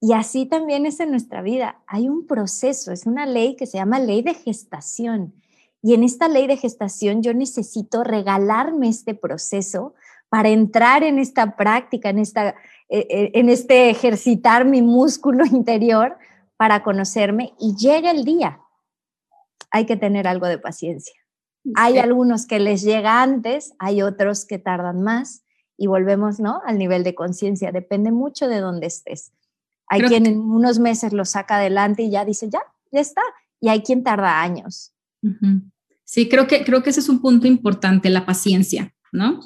Y 0.00 0.14
así 0.14 0.46
también 0.46 0.86
es 0.86 0.98
en 1.00 1.10
nuestra 1.10 1.42
vida. 1.42 1.82
Hay 1.86 2.08
un 2.08 2.26
proceso, 2.26 2.90
es 2.90 3.04
una 3.04 3.26
ley 3.26 3.54
que 3.54 3.66
se 3.66 3.76
llama 3.76 3.98
ley 3.98 4.22
de 4.22 4.32
gestación. 4.32 5.34
Y 5.82 5.92
en 5.92 6.02
esta 6.02 6.26
ley 6.26 6.46
de 6.46 6.56
gestación 6.56 7.22
yo 7.22 7.34
necesito 7.34 8.02
regalarme 8.02 8.88
este 8.88 9.14
proceso 9.14 9.92
para 10.30 10.48
entrar 10.48 11.02
en 11.02 11.18
esta 11.18 11.54
práctica, 11.54 12.08
en, 12.08 12.18
esta, 12.18 12.48
eh, 12.88 13.06
eh, 13.10 13.30
en 13.34 13.50
este 13.50 13.90
ejercitar 13.90 14.64
mi 14.64 14.80
músculo 14.80 15.44
interior 15.52 16.16
para 16.56 16.82
conocerme 16.82 17.52
y 17.60 17.76
llega 17.76 18.10
el 18.10 18.24
día. 18.24 18.62
Hay 19.70 19.84
que 19.84 19.98
tener 19.98 20.26
algo 20.26 20.46
de 20.46 20.56
paciencia. 20.56 21.17
Hay 21.74 21.98
algunos 21.98 22.46
que 22.46 22.58
les 22.60 22.82
llega 22.82 23.22
antes, 23.22 23.72
hay 23.78 24.02
otros 24.02 24.46
que 24.46 24.58
tardan 24.58 25.02
más 25.02 25.44
y 25.76 25.86
volvemos, 25.86 26.40
¿no? 26.40 26.60
Al 26.64 26.78
nivel 26.78 27.04
de 27.04 27.14
conciencia, 27.14 27.72
depende 27.72 28.10
mucho 28.10 28.48
de 28.48 28.60
dónde 28.60 28.86
estés. 28.86 29.32
Hay 29.88 30.02
quien 30.02 30.26
en 30.26 30.40
unos 30.40 30.78
meses 30.78 31.12
lo 31.12 31.24
saca 31.24 31.56
adelante 31.56 32.02
y 32.02 32.10
ya 32.10 32.24
dice, 32.24 32.48
ya, 32.50 32.60
ya 32.92 33.00
está. 33.00 33.22
Y 33.60 33.68
hay 33.68 33.82
quien 33.82 34.04
tarda 34.04 34.42
años. 34.42 34.92
Sí, 36.04 36.28
creo 36.28 36.46
que, 36.46 36.64
creo 36.64 36.82
que 36.82 36.90
ese 36.90 37.00
es 37.00 37.08
un 37.08 37.20
punto 37.20 37.46
importante, 37.46 38.10
la 38.10 38.26
paciencia, 38.26 38.94
¿no? 39.12 39.40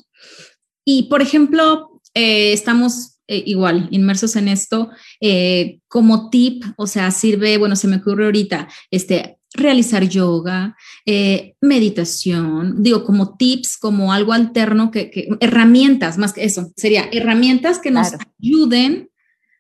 Y, 0.85 1.05
por 1.05 1.23
ejemplo, 1.23 2.01
eh, 2.15 2.53
estamos 2.53 3.21
eh, 3.29 3.43
igual, 3.47 3.89
inmersos 3.93 4.37
en 4.37 4.49
esto, 4.49 4.91
eh, 5.21 5.81
como 5.89 6.29
tip, 6.29 6.65
o 6.77 6.87
sea, 6.87 7.11
sirve, 7.11 7.57
bueno, 7.57 7.77
se 7.77 7.89
me 7.89 7.97
ocurre 7.97 8.27
ahorita, 8.27 8.69
este, 8.91 9.39
realizar 9.55 10.05
yoga, 10.09 10.77
eh, 11.07 11.57
meditación, 11.61 12.83
digo, 12.83 13.05
como 13.05 13.37
tips, 13.37 13.77
como 13.77 14.13
algo 14.13 14.33
alterno, 14.33 14.91
que, 14.91 15.29
herramientas, 15.41 16.19
más 16.19 16.33
que 16.33 16.45
eso, 16.45 16.73
sería 16.77 17.09
herramientas 17.13 17.79
que 17.79 17.91
nos 17.91 18.15
ayuden 18.41 19.11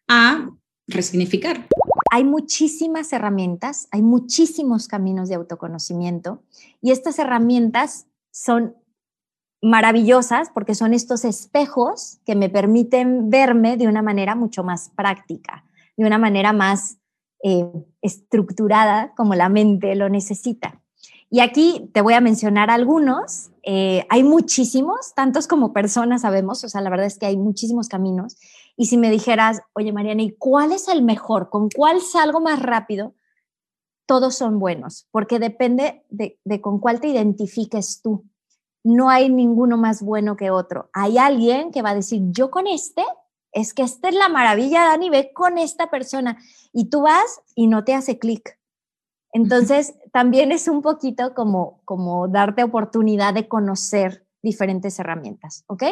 a 0.08 0.50
resignificar. 0.86 1.68
Hay 2.10 2.24
muchísimas 2.24 3.12
herramientas, 3.12 3.88
hay 3.90 4.02
muchísimos 4.02 4.88
caminos 4.88 5.28
de 5.28 5.36
autoconocimiento 5.36 6.42
y 6.80 6.90
estas 6.90 7.18
herramientas 7.18 8.06
son 8.30 8.74
maravillosas 9.62 10.50
porque 10.52 10.74
son 10.74 10.92
estos 10.92 11.24
espejos 11.24 12.18
que 12.26 12.34
me 12.34 12.48
permiten 12.48 13.30
verme 13.30 13.76
de 13.76 13.86
una 13.86 14.02
manera 14.02 14.34
mucho 14.34 14.64
más 14.64 14.90
práctica, 14.96 15.64
de 15.96 16.04
una 16.04 16.18
manera 16.18 16.52
más 16.52 16.98
eh, 17.42 17.66
estructurada 18.00 19.12
como 19.16 19.34
la 19.34 19.48
mente 19.48 19.94
lo 19.94 20.08
necesita. 20.08 20.80
Y 21.30 21.40
aquí 21.40 21.90
te 21.92 22.02
voy 22.02 22.14
a 22.14 22.20
mencionar 22.20 22.70
algunos. 22.70 23.50
Eh, 23.62 24.06
hay 24.10 24.22
muchísimos, 24.22 25.14
tantos 25.14 25.46
como 25.46 25.72
personas 25.72 26.22
sabemos, 26.22 26.62
o 26.64 26.68
sea, 26.68 26.80
la 26.80 26.90
verdad 26.90 27.06
es 27.06 27.18
que 27.18 27.26
hay 27.26 27.36
muchísimos 27.36 27.88
caminos. 27.88 28.36
Y 28.76 28.86
si 28.86 28.98
me 28.98 29.10
dijeras, 29.10 29.60
oye 29.72 29.92
Mariana, 29.92 30.22
¿y 30.22 30.32
cuál 30.32 30.72
es 30.72 30.88
el 30.88 31.02
mejor? 31.02 31.48
¿Con 31.48 31.68
cuál 31.70 32.00
salgo 32.00 32.40
más 32.40 32.60
rápido? 32.60 33.14
Todos 34.06 34.34
son 34.34 34.58
buenos, 34.58 35.06
porque 35.10 35.38
depende 35.38 36.04
de, 36.10 36.38
de 36.44 36.60
con 36.60 36.80
cuál 36.80 37.00
te 37.00 37.08
identifiques 37.08 38.02
tú 38.02 38.26
no 38.84 39.10
hay 39.10 39.28
ninguno 39.28 39.76
más 39.76 40.02
bueno 40.02 40.36
que 40.36 40.50
otro. 40.50 40.90
Hay 40.92 41.18
alguien 41.18 41.70
que 41.70 41.82
va 41.82 41.90
a 41.90 41.94
decir, 41.94 42.22
yo 42.30 42.50
con 42.50 42.66
este, 42.66 43.04
es 43.52 43.74
que 43.74 43.82
esta 43.82 44.08
es 44.08 44.14
la 44.14 44.28
maravilla, 44.28 44.84
Dani, 44.84 45.10
ve 45.10 45.32
con 45.32 45.58
esta 45.58 45.90
persona. 45.90 46.38
Y 46.72 46.88
tú 46.88 47.02
vas 47.02 47.40
y 47.54 47.66
no 47.66 47.84
te 47.84 47.94
hace 47.94 48.18
clic. 48.18 48.58
Entonces, 49.32 49.94
también 50.12 50.52
es 50.52 50.68
un 50.68 50.82
poquito 50.82 51.34
como, 51.34 51.80
como 51.84 52.28
darte 52.28 52.64
oportunidad 52.64 53.34
de 53.34 53.48
conocer 53.48 54.26
diferentes 54.42 54.98
herramientas, 54.98 55.64
¿ok? 55.68 55.84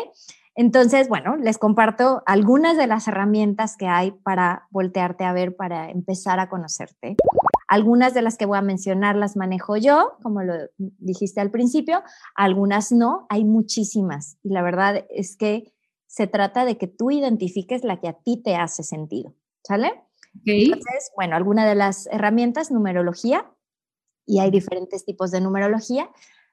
Entonces, 0.55 1.09
bueno, 1.09 1.37
les 1.37 1.57
comparto 1.57 2.23
algunas 2.27 2.77
de 2.77 2.87
las 2.87 3.09
herramientas 3.09 3.77
que 3.77 3.87
hay 3.87 4.11
para 4.11 4.67
voltearte 4.71 5.25
a 5.25 5.33
ver, 5.33 5.57
para 5.57 5.91
empezar 5.91 6.41
a 6.41 6.51
conocerte. 6.51 7.17
Algunas 7.69 8.15
de 8.15 8.23
las 8.23 8.37
que 8.37 8.47
voy 8.47 8.59
a 8.59 8.63
mencionar 8.63 9.15
las 9.17 9.37
manejo 9.37 9.77
yo, 9.77 10.19
como 10.23 10.43
lo 10.43 10.55
dijiste 10.77 11.41
al 11.41 11.51
principio, 11.51 12.03
algunas 12.35 12.91
no, 12.91 13.27
hay 13.31 13.45
muchísimas. 13.45 14.39
Y 14.43 14.51
la 14.51 14.63
verdad 14.63 15.07
es 15.09 15.37
que 15.37 15.73
se 16.11 16.27
trata 16.27 16.65
de 16.65 16.77
que 16.77 16.89
tú 16.89 17.13
identifiques 17.13 17.85
la 17.85 18.01
que 18.01 18.09
a 18.09 18.15
ti 18.15 18.43
te 18.43 18.57
hace 18.57 18.83
sentido, 18.83 19.33
¿sale? 19.63 19.93
Entonces, 20.45 21.13
bueno, 21.15 21.37
alguna 21.37 21.65
de 21.69 21.77
las 21.77 22.09
herramientas, 22.09 22.73
numerología, 22.73 23.49
y 24.27 24.41
hay 24.41 24.51
diferentes 24.51 25.05
tipos 25.05 25.31
de 25.31 25.41
numerología, 25.41 26.11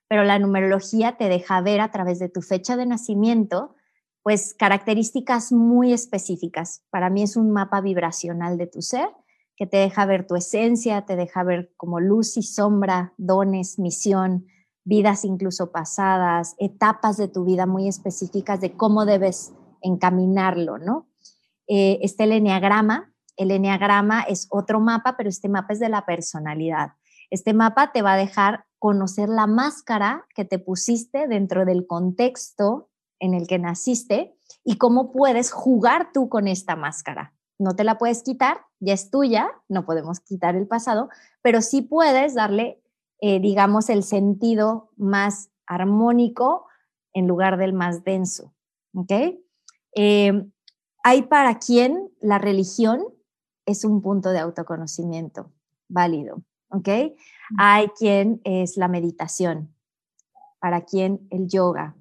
pero 0.08 0.24
la 0.24 0.38
numerología 0.38 1.18
te 1.18 1.28
deja 1.28 1.60
ver 1.62 1.82
a 1.82 1.90
través 1.90 2.20
de 2.20 2.30
tu 2.30 2.44
fecha 2.44 2.78
de 2.78 2.86
nacimiento, 2.86 3.76
pues 4.22 4.54
características 4.54 5.52
muy 5.52 5.92
específicas. 5.92 6.84
Para 6.92 7.10
mí 7.10 7.24
es 7.24 7.36
un 7.36 7.50
mapa 7.50 7.82
vibracional 7.82 8.60
de 8.60 8.68
tu 8.68 8.84
ser 8.84 9.10
que 9.56 9.66
te 9.66 9.78
deja 9.78 10.06
ver 10.06 10.28
tu 10.28 10.36
esencia, 10.36 11.04
te 11.06 11.16
deja 11.16 11.42
ver 11.42 11.74
como 11.78 12.00
luz 12.00 12.38
y 12.38 12.44
sombra, 12.44 13.16
dones, 13.18 13.80
misión, 13.80 14.46
vidas 14.88 15.26
incluso 15.26 15.72
pasadas, 15.72 16.56
etapas 16.60 17.18
de 17.18 17.28
tu 17.28 17.44
vida 17.44 17.66
muy 17.66 17.88
específicas 17.88 18.62
de 18.62 18.74
cómo 18.78 19.06
debes 19.06 19.54
encaminarlo, 19.82 20.78
¿no? 20.78 21.08
Eh, 21.68 22.00
este 22.02 22.24
el 22.24 22.32
enneagrama, 22.32 23.14
el 23.36 23.52
enneagrama 23.52 24.22
es 24.22 24.48
otro 24.50 24.80
mapa, 24.80 25.16
pero 25.18 25.30
este 25.30 25.50
mapa 25.50 25.74
es 25.74 25.80
de 25.80 25.90
la 25.90 26.06
personalidad. 26.06 26.94
Este 27.30 27.54
mapa 27.54 27.92
te 27.92 28.02
va 28.02 28.14
a 28.14 28.18
dejar 28.18 28.66
conocer 28.80 29.28
la 29.28 29.46
máscara 29.46 30.26
que 30.34 30.46
te 30.46 30.58
pusiste 30.58 31.28
dentro 31.28 31.66
del 31.66 31.86
contexto 31.86 32.90
en 33.20 33.34
el 33.34 33.48
que 33.48 33.60
naciste 33.60 34.38
y 34.64 34.78
cómo 34.78 35.12
puedes 35.12 35.52
jugar 35.52 36.12
tú 36.14 36.30
con 36.30 36.48
esta 36.48 36.78
máscara 36.78 37.34
no 37.60 37.76
te 37.76 37.84
la 37.84 37.98
puedes 37.98 38.24
quitar, 38.24 38.62
ya 38.80 38.94
es 38.94 39.10
tuya, 39.10 39.50
no 39.68 39.86
podemos 39.86 40.20
quitar 40.20 40.56
el 40.56 40.68
pasado, 40.68 41.10
pero 41.42 41.62
sí 41.62 41.82
puedes 41.82 42.36
darle, 42.36 42.82
eh, 43.22 43.40
digamos, 43.40 43.90
el 43.90 44.04
sentido 44.04 44.92
más 44.98 45.50
armónico 45.66 46.66
en 47.14 47.28
lugar 47.28 47.58
del 47.58 47.74
más 47.74 48.04
denso. 48.04 48.54
¿Ok? 48.94 49.12
Eh, 49.96 50.46
hay 51.04 51.22
para 51.24 51.60
quien 51.60 52.10
la 52.22 52.38
religión 52.38 53.04
es 53.66 53.84
un 53.84 54.02
punto 54.02 54.30
de 54.30 54.40
autoconocimiento 54.40 55.52
válido. 55.88 56.44
¿Ok? 56.70 56.90
Hay 57.58 57.88
quien 57.98 58.42
es 58.44 58.78
la 58.78 58.88
meditación, 58.88 59.74
para 60.60 60.82
quien 60.82 61.28
el 61.30 61.48
yoga, 61.48 61.96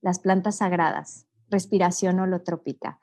las 0.00 0.20
plantas 0.20 0.58
sagradas, 0.58 1.26
respiración 1.50 2.20
holotrópica 2.20 3.00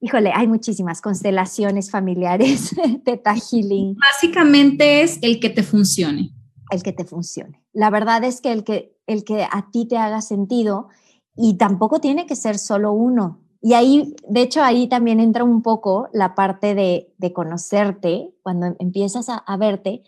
Híjole, 0.00 0.30
hay 0.34 0.46
muchísimas 0.46 1.00
constelaciones 1.00 1.90
familiares, 1.90 2.74
Teta 3.04 3.34
Healing. 3.34 3.96
Básicamente 3.96 5.02
es 5.02 5.18
el 5.22 5.40
que 5.40 5.48
te 5.48 5.62
funcione. 5.62 6.32
El 6.70 6.82
que 6.82 6.92
te 6.92 7.04
funcione. 7.04 7.62
La 7.72 7.90
verdad 7.90 8.24
es 8.24 8.40
que 8.40 8.52
el 8.52 8.64
que, 8.64 8.96
el 9.06 9.24
que 9.24 9.44
a 9.44 9.70
ti 9.70 9.86
te 9.86 9.96
haga 9.96 10.20
sentido 10.20 10.88
y 11.36 11.54
tampoco 11.58 12.00
tiene 12.00 12.26
que 12.26 12.36
ser 12.36 12.58
solo 12.58 12.92
uno. 12.92 13.40
Y 13.60 13.74
ahí, 13.74 14.14
de 14.28 14.42
hecho, 14.42 14.62
ahí 14.62 14.88
también 14.88 15.20
entra 15.20 15.44
un 15.44 15.62
poco 15.62 16.08
la 16.12 16.34
parte 16.34 16.74
de, 16.74 17.12
de 17.18 17.32
conocerte, 17.32 18.32
cuando 18.42 18.76
empiezas 18.78 19.28
a, 19.28 19.38
a 19.38 19.56
verte. 19.56 20.02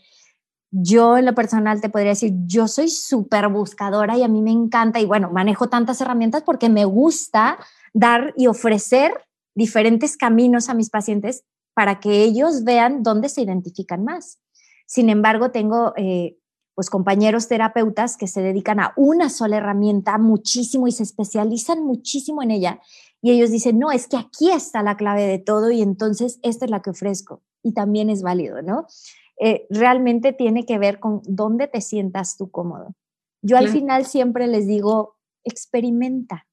Yo 0.71 1.17
en 1.17 1.25
lo 1.25 1.35
personal 1.35 1.81
te 1.81 1.89
podría 1.89 2.11
decir, 2.11 2.33
yo 2.47 2.69
soy 2.69 2.89
súper 2.89 3.49
buscadora 3.49 4.17
y 4.17 4.23
a 4.23 4.29
mí 4.29 4.43
me 4.43 4.53
encanta 4.53 5.01
y 5.01 5.07
bueno, 5.07 5.31
manejo 5.31 5.69
tantas 5.69 6.01
herramientas 6.01 6.43
porque 6.43 6.69
me 6.69 6.85
gusta 6.85 7.59
dar 7.95 8.35
y 8.37 8.49
ofrecer 8.49 9.13
diferentes 9.55 10.17
caminos 10.17 10.69
a 10.69 10.75
mis 10.75 10.91
pacientes 10.91 11.45
para 11.75 12.01
que 12.01 12.23
ellos 12.23 12.65
vean 12.65 13.03
dónde 13.03 13.29
se 13.29 13.43
identifican 13.43 14.05
más. 14.05 14.39
Sin 14.87 15.11
embargo, 15.11 15.51
tengo 15.51 15.95
eh, 15.97 16.37
pues 16.79 16.91
compañeros 16.91 17.49
terapeutas 17.49 18.17
que 18.17 18.29
se 18.29 18.41
dedican 18.41 18.79
a 18.79 18.93
una 18.95 19.31
sola 19.31 19.57
herramienta 19.57 20.17
muchísimo 20.17 20.87
y 20.87 20.93
se 20.93 21.03
especializan 21.03 21.83
muchísimo 21.83 22.41
en 22.41 22.53
ella. 22.53 22.81
Y 23.21 23.33
ellos 23.33 23.51
dicen, 23.51 23.81
no, 23.81 23.91
es 23.91 24.07
que 24.07 24.17
aquí 24.17 24.53
está 24.53 24.85
la 24.85 24.97
clave 24.97 25.27
de 25.27 25.41
todo 25.41 25.73
y 25.73 25.83
entonces 25.83 26.39
esta 26.45 26.67
es 26.67 26.71
la 26.71 26.81
que 26.81 26.91
ofrezco. 26.91 27.43
Y 27.65 27.73
también 27.75 28.11
es 28.11 28.23
válido, 28.23 28.63
¿no? 28.63 28.87
Eh, 29.41 29.67
realmente 29.71 30.33
tiene 30.33 30.67
que 30.67 30.79
ver 30.79 31.01
con 31.01 31.21
dónde 31.25 31.67
te 31.67 31.81
sientas 31.81 32.37
tú 32.37 32.49
cómodo. 32.53 32.95
Yo 33.43 33.57
al 33.57 33.71
final 33.71 34.07
siempre 34.07 34.47
les 34.47 34.69
digo, 34.69 35.17
experimenta. 35.43 36.47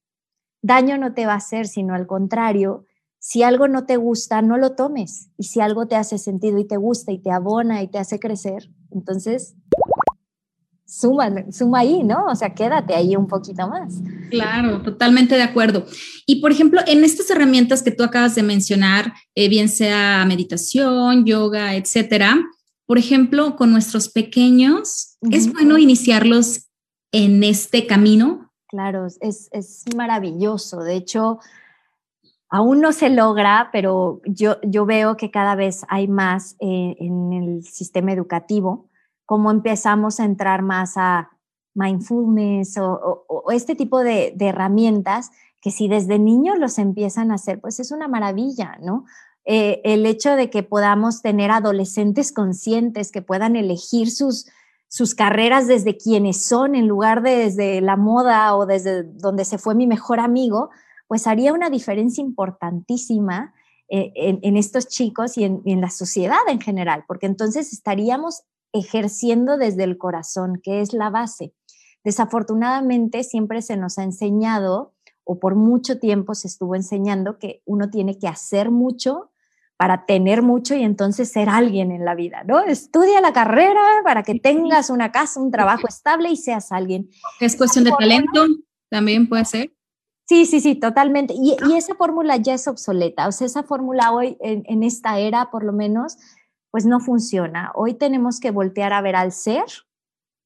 Daño 0.63 0.97
no 0.97 1.13
te 1.13 1.27
va 1.27 1.33
a 1.33 1.37
hacer, 1.37 1.67
sino 1.67 1.93
al 1.93 2.07
contrario, 2.07 2.87
si 3.27 3.41
algo 3.41 3.67
no 3.67 3.87
te 3.87 3.97
gusta, 3.97 4.43
no 4.43 4.57
lo 4.57 4.75
tomes. 4.75 5.31
Y 5.35 5.45
si 5.45 5.59
algo 5.59 5.87
te 5.87 5.95
hace 5.95 6.19
sentido 6.19 6.59
y 6.59 6.65
te 6.65 6.77
gusta 6.77 7.11
y 7.11 7.17
te 7.17 7.31
abona 7.31 7.81
y 7.81 7.87
te 7.87 7.97
hace 7.97 8.19
crecer, 8.19 8.69
entonces 8.91 9.55
suma, 10.85 11.29
suma 11.51 11.79
ahí, 11.79 12.03
¿no? 12.03 12.25
O 12.25 12.35
sea, 12.35 12.53
quédate 12.53 12.93
ahí 12.93 13.15
un 13.15 13.27
poquito 13.27 13.67
más. 13.67 13.95
Claro, 14.29 14.81
totalmente 14.81 15.35
de 15.35 15.43
acuerdo. 15.43 15.85
Y 16.25 16.41
por 16.41 16.51
ejemplo, 16.51 16.81
en 16.87 17.03
estas 17.03 17.29
herramientas 17.29 17.83
que 17.83 17.91
tú 17.91 18.03
acabas 18.03 18.35
de 18.35 18.43
mencionar, 18.43 19.13
eh, 19.35 19.49
bien 19.49 19.69
sea 19.69 20.25
meditación, 20.25 21.25
yoga, 21.25 21.75
etcétera, 21.75 22.37
por 22.85 22.97
ejemplo, 22.97 23.55
con 23.55 23.71
nuestros 23.71 24.09
pequeños, 24.09 25.17
¿es 25.31 25.51
bueno 25.51 25.77
iniciarlos 25.77 26.67
en 27.11 27.43
este 27.43 27.87
camino? 27.87 28.51
Claro, 28.67 29.07
es, 29.21 29.49
es 29.51 29.83
maravilloso. 29.95 30.81
De 30.81 30.95
hecho, 30.95 31.39
Aún 32.49 32.79
no 32.79 32.91
se 32.91 33.09
logra, 33.09 33.69
pero 33.73 34.21
yo, 34.25 34.61
yo 34.61 34.85
veo 34.85 35.17
que 35.17 35.31
cada 35.31 35.55
vez 35.55 35.83
hay 35.89 36.07
más 36.07 36.55
eh, 36.59 36.95
en 36.99 37.33
el 37.33 37.63
sistema 37.65 38.13
educativo, 38.13 38.87
cómo 39.25 39.51
empezamos 39.51 40.19
a 40.19 40.25
entrar 40.25 40.61
más 40.61 40.93
a 40.97 41.29
mindfulness 41.73 42.77
o, 42.77 43.51
este 43.51 43.75
tipo 43.75 43.99
de, 43.99 44.35
herramientas 44.39 45.31
que 45.61 45.71
si 45.71 45.87
desde 45.87 46.19
niños 46.19 46.57
los 46.59 46.77
empiezan 46.77 47.31
a 47.31 47.35
hacer, 47.35 47.59
pues 47.59 47.79
es 47.79 47.91
una 47.91 48.07
maravilla, 48.07 48.77
¿no? 48.81 49.05
Eh, 49.45 49.81
el 49.83 50.05
hecho 50.05 50.35
de 50.35 50.49
que 50.49 50.63
podamos 50.63 51.21
tener 51.21 51.51
adolescentes 51.51 52.31
conscientes 52.31 53.11
que 53.11 53.21
puedan 53.21 53.55
elegir 53.55 54.09
sus, 54.09 54.47
sus 54.87 55.13
carreras 55.13 55.67
desde 55.67 55.97
quienes 55.97 56.45
son 56.45 56.75
en 56.75 56.87
lugar 56.87 57.21
de 57.21 57.35
desde 57.35 57.81
la 57.81 57.95
moda 57.95 58.55
o 58.55 58.65
desde 58.65 59.03
donde 59.03 59.45
se 59.45 59.57
fue 59.57 59.75
mi 59.75 59.87
mejor 59.87 60.19
amigo, 60.19 60.69
pues 61.07 61.27
haría 61.27 61.53
una 61.53 61.69
diferencia 61.69 62.21
importantísima 62.21 63.53
eh, 63.87 64.11
en, 64.15 64.57
estos 64.57 64.87
chicos 64.87 65.37
y 65.37 65.43
en, 65.43 65.81
la 65.81 65.91
sociedad 65.91 66.39
en 66.47 66.59
general, 66.59 67.03
porque 67.07 67.27
entonces 67.27 67.71
estaríamos 67.71 68.41
ejerciendo 68.75 69.57
desde 69.57 69.83
el 69.83 69.97
corazón, 69.97 70.59
que 70.61 70.81
es 70.81 70.93
la 70.93 71.09
base. 71.09 71.53
Desafortunadamente 72.03 73.23
siempre 73.23 73.61
se 73.61 73.77
nos 73.77 73.97
ha 73.97 74.03
enseñado 74.03 74.93
o 75.23 75.39
por 75.39 75.55
mucho 75.55 75.97
tiempo 75.97 76.35
se 76.35 76.47
estuvo 76.47 76.75
enseñando 76.75 77.39
que 77.39 77.61
uno 77.65 77.89
tiene 77.89 78.19
que 78.19 78.27
hacer 78.27 78.69
mucho 78.69 79.31
para 79.77 80.05
tener 80.05 80.41
mucho 80.41 80.75
y 80.75 80.83
entonces 80.83 81.31
ser 81.31 81.49
alguien 81.49 81.91
en 81.91 82.05
la 82.05 82.15
vida, 82.15 82.43
¿no? 82.45 82.61
Estudia 82.61 83.19
la 83.21 83.33
carrera 83.33 83.81
para 84.03 84.23
que 84.23 84.39
tengas 84.39 84.89
una 84.89 85.11
casa, 85.11 85.39
un 85.39 85.51
trabajo 85.51 85.87
estable 85.87 86.29
y 86.29 86.37
seas 86.37 86.71
alguien. 86.71 87.09
Es 87.41 87.55
cuestión 87.57 87.83
de 87.83 87.91
talento, 87.97 88.45
también 88.89 89.27
puede 89.27 89.45
ser. 89.45 89.73
Sí, 90.27 90.45
sí, 90.45 90.59
sí, 90.59 90.75
totalmente. 90.75 91.35
Y, 91.37 91.55
esa 91.75 91.93
fórmula 91.95 92.37
ya 92.37 92.53
es 92.53 92.67
obsoleta. 92.67 93.27
O 93.27 93.31
sea, 93.31 93.45
esa 93.45 93.63
fórmula 93.63 94.11
hoy, 94.11 94.37
en, 94.39 94.63
en, 94.65 94.81
esta 94.81 95.19
era 95.19 95.51
por 95.51 95.63
lo 95.63 95.71
menos, 95.71 96.17
pues 96.75 96.85
no 96.85 96.99
funciona. 96.99 97.71
Hoy 97.73 97.93
tenemos 97.93 98.41
que 98.41 98.51
voltear 98.51 98.91
a 98.91 98.99
ver 98.99 99.15
al 99.15 99.31
ser 99.31 99.63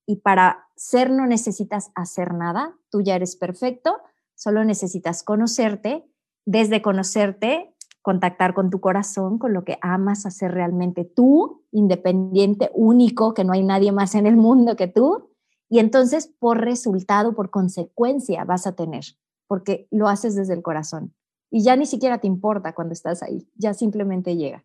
y 0.05 0.17
para 0.17 0.67
ser 0.75 1.09
no 1.09 1.25
necesitas 1.25 1.89
hacer 1.95 2.35
nada. 2.35 2.77
Tú 2.91 3.01
ya 3.01 3.15
eres 3.15 3.35
perfecto, 3.35 3.97
solo 4.35 4.63
necesitas 4.63 5.23
conocerte. 5.23 6.07
Desde 6.45 6.83
conocerte, 6.83 7.73
contactar 8.03 8.53
con 8.53 8.69
tu 8.69 8.79
corazón, 8.79 9.39
con 9.39 9.53
lo 9.53 9.63
que 9.63 9.79
amas 9.81 10.27
hacer 10.27 10.51
realmente 10.51 11.03
tú, 11.03 11.63
independiente, 11.71 12.69
único, 12.75 13.33
que 13.33 13.43
no 13.43 13.53
hay 13.53 13.63
nadie 13.63 13.91
más 13.91 14.13
en 14.13 14.27
el 14.27 14.37
mundo 14.37 14.75
que 14.75 14.87
tú. 14.87 15.31
Y 15.67 15.79
entonces, 15.79 16.27
por 16.27 16.61
resultado, 16.61 17.33
por 17.33 17.49
consecuencia, 17.49 18.43
vas 18.43 18.67
a 18.67 18.75
tener, 18.75 19.03
porque 19.47 19.87
lo 19.89 20.07
haces 20.07 20.35
desde 20.35 20.53
el 20.53 20.61
corazón. 20.61 21.15
Y 21.49 21.63
ya 21.63 21.75
ni 21.75 21.87
siquiera 21.87 22.19
te 22.19 22.27
importa 22.27 22.75
cuando 22.75 22.93
estás 22.93 23.23
ahí, 23.23 23.49
ya 23.55 23.73
simplemente 23.73 24.35
llega. 24.35 24.63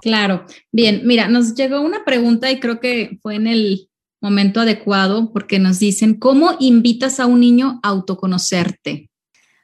Claro. 0.00 0.46
Bien, 0.70 1.02
mira, 1.04 1.28
nos 1.28 1.54
llegó 1.54 1.80
una 1.80 2.04
pregunta 2.04 2.50
y 2.50 2.60
creo 2.60 2.80
que 2.80 3.18
fue 3.22 3.36
en 3.36 3.46
el 3.46 3.88
momento 4.20 4.60
adecuado 4.60 5.32
porque 5.32 5.58
nos 5.58 5.78
dicen, 5.80 6.18
¿cómo 6.18 6.52
invitas 6.60 7.20
a 7.20 7.26
un 7.26 7.40
niño 7.40 7.80
a 7.82 7.88
autoconocerte? 7.88 9.10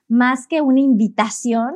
Más 0.09 0.47
que 0.47 0.61
una 0.61 0.81
invitación, 0.81 1.73